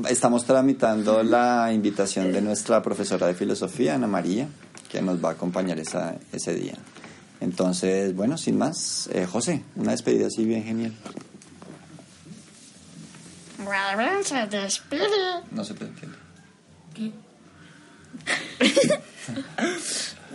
estamos 0.10 0.46
tramitando 0.46 1.24
la 1.24 1.72
invitación 1.74 2.32
de 2.34 2.42
nuestra 2.42 2.82
profesora 2.82 3.28
de 3.28 3.34
filosofía, 3.36 3.96
Ana 3.96 4.08
María, 4.08 4.48
que 4.92 5.02
nos 5.02 5.24
va 5.24 5.30
a 5.30 5.32
acompañar 5.34 5.80
esa, 5.80 6.16
ese 6.34 6.54
día. 6.56 6.74
Entonces, 7.40 8.14
bueno, 8.16 8.38
sin 8.38 8.58
más, 8.58 9.10
eh, 9.14 9.26
José, 9.26 9.64
una 9.76 9.92
despedida 9.92 10.28
así 10.28 10.44
bien 10.46 10.64
genial. 10.64 10.94
Se 14.26 14.46
despide. 14.48 15.08
No 15.52 15.64
se 15.64 15.74
te 15.74 15.86
entiende. 15.86 16.18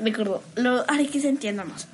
De 0.02 0.10
acuerdo, 0.10 0.42
lo 0.56 0.88
haré 0.90 1.06
que 1.08 1.20
se 1.20 1.28
entienda 1.28 1.64
más. 1.64 1.86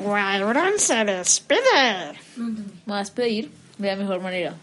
Wyvern 0.00 0.78
se 0.78 1.04
despide. 1.04 2.12
Me 2.36 2.62
voy 2.86 2.96
a 2.96 3.00
despedir 3.00 3.50
de 3.78 3.88
la 3.88 3.96
mejor 3.96 4.20
manera. 4.20 4.54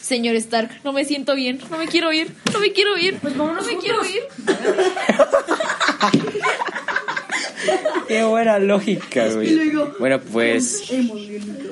Señor 0.00 0.36
Stark, 0.36 0.70
no 0.84 0.92
me 0.92 1.04
siento 1.04 1.34
bien, 1.34 1.60
no 1.68 1.78
me 1.78 1.88
quiero 1.88 2.12
ir, 2.12 2.32
no 2.52 2.60
me 2.60 2.72
quiero 2.72 2.96
ir, 2.96 3.18
no 3.36 3.54
me 3.62 3.76
quiero 3.78 4.04
ir. 4.04 4.22
Qué 8.08 8.22
buena 8.22 8.60
lógica, 8.60 9.28
güey. 9.30 9.72
Bueno, 9.98 10.20
pues. 10.20 10.84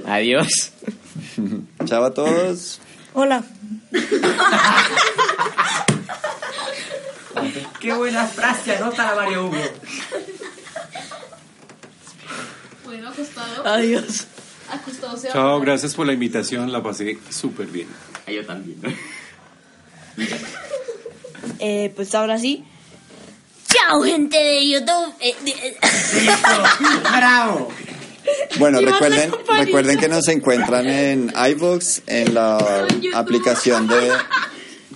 Adiós. 0.06 0.72
Chao 1.84 2.04
a 2.04 2.12
todos. 2.12 2.80
Hola. 3.12 3.44
Qué 7.80 7.92
buena 7.92 8.26
frase, 8.26 8.76
anota 8.76 9.04
la 9.04 9.14
Mario 9.14 9.46
Hugo. 9.46 9.56
Bueno, 12.84 13.08
acostado. 13.08 13.66
Adiós. 13.66 14.26
Acostado 14.70 15.16
se 15.16 15.28
Chao, 15.28 15.60
gracias 15.60 15.94
por 15.94 16.06
la 16.06 16.12
invitación, 16.12 16.70
la 16.72 16.82
pasé 16.82 17.18
súper 17.30 17.66
bien. 17.66 17.88
Yo 18.26 18.44
también. 18.46 18.78
Eh, 21.58 21.92
pues 21.94 22.14
ahora 22.14 22.38
sí. 22.38 22.64
Chao, 23.68 24.00
gente 24.02 24.36
de 24.38 24.68
YouTube. 24.68 25.14
Eh, 25.20 25.34
de- 25.44 25.50
eh, 25.50 25.76
¡Bravo! 27.16 27.68
Bueno, 28.58 28.80
recuerden, 28.80 29.30
recuerden 29.58 29.98
que 29.98 30.08
nos 30.08 30.26
encuentran 30.28 30.86
en 30.88 31.32
iVoox, 31.50 32.00
en 32.06 32.34
la 32.34 32.86
aplicación 33.14 33.86
de 33.88 34.10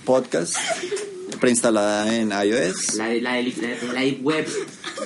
podcast 0.05 0.55
preinstalada 1.39 2.15
en 2.15 2.31
iOS. 2.31 2.95
La 2.95 3.05
de 3.09 3.21
la, 3.21 3.33
de- 3.33 3.43
la, 3.43 3.67
de- 3.67 3.93
la 3.93 4.01
de 4.01 4.11
web. 4.21 4.47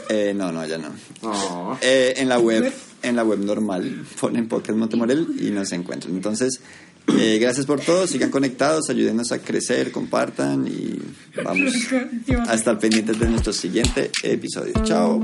Eh, 0.10 0.34
no, 0.36 0.52
no, 0.52 0.66
ya 0.66 0.78
no. 0.78 0.90
Oh. 1.24 1.78
Eh, 1.82 2.14
en 2.18 2.30
la 2.30 2.40
web, 2.40 2.72
en 3.02 3.16
la 3.16 3.24
web 3.24 3.40
normal, 3.40 4.06
ponen 4.20 4.48
Podcast 4.48 4.78
Montemorel 4.78 5.28
y 5.40 5.52
nos 5.52 5.72
encuentran. 5.72 6.14
Entonces, 6.16 6.60
eh, 7.08 7.38
gracias 7.40 7.66
por 7.66 7.80
todo, 7.82 8.08
sigan 8.08 8.30
conectados, 8.30 8.90
ayúdenos 8.90 9.32
a 9.32 9.40
crecer, 9.40 9.92
compartan 9.92 10.68
y 10.68 11.00
vamos 11.44 11.74
a 12.48 12.54
estar 12.54 12.80
pendientes 12.80 13.20
de 13.20 13.30
nuestro 13.30 13.54
siguiente 13.54 14.12
episodio. 14.24 14.74
Chao. 14.84 15.22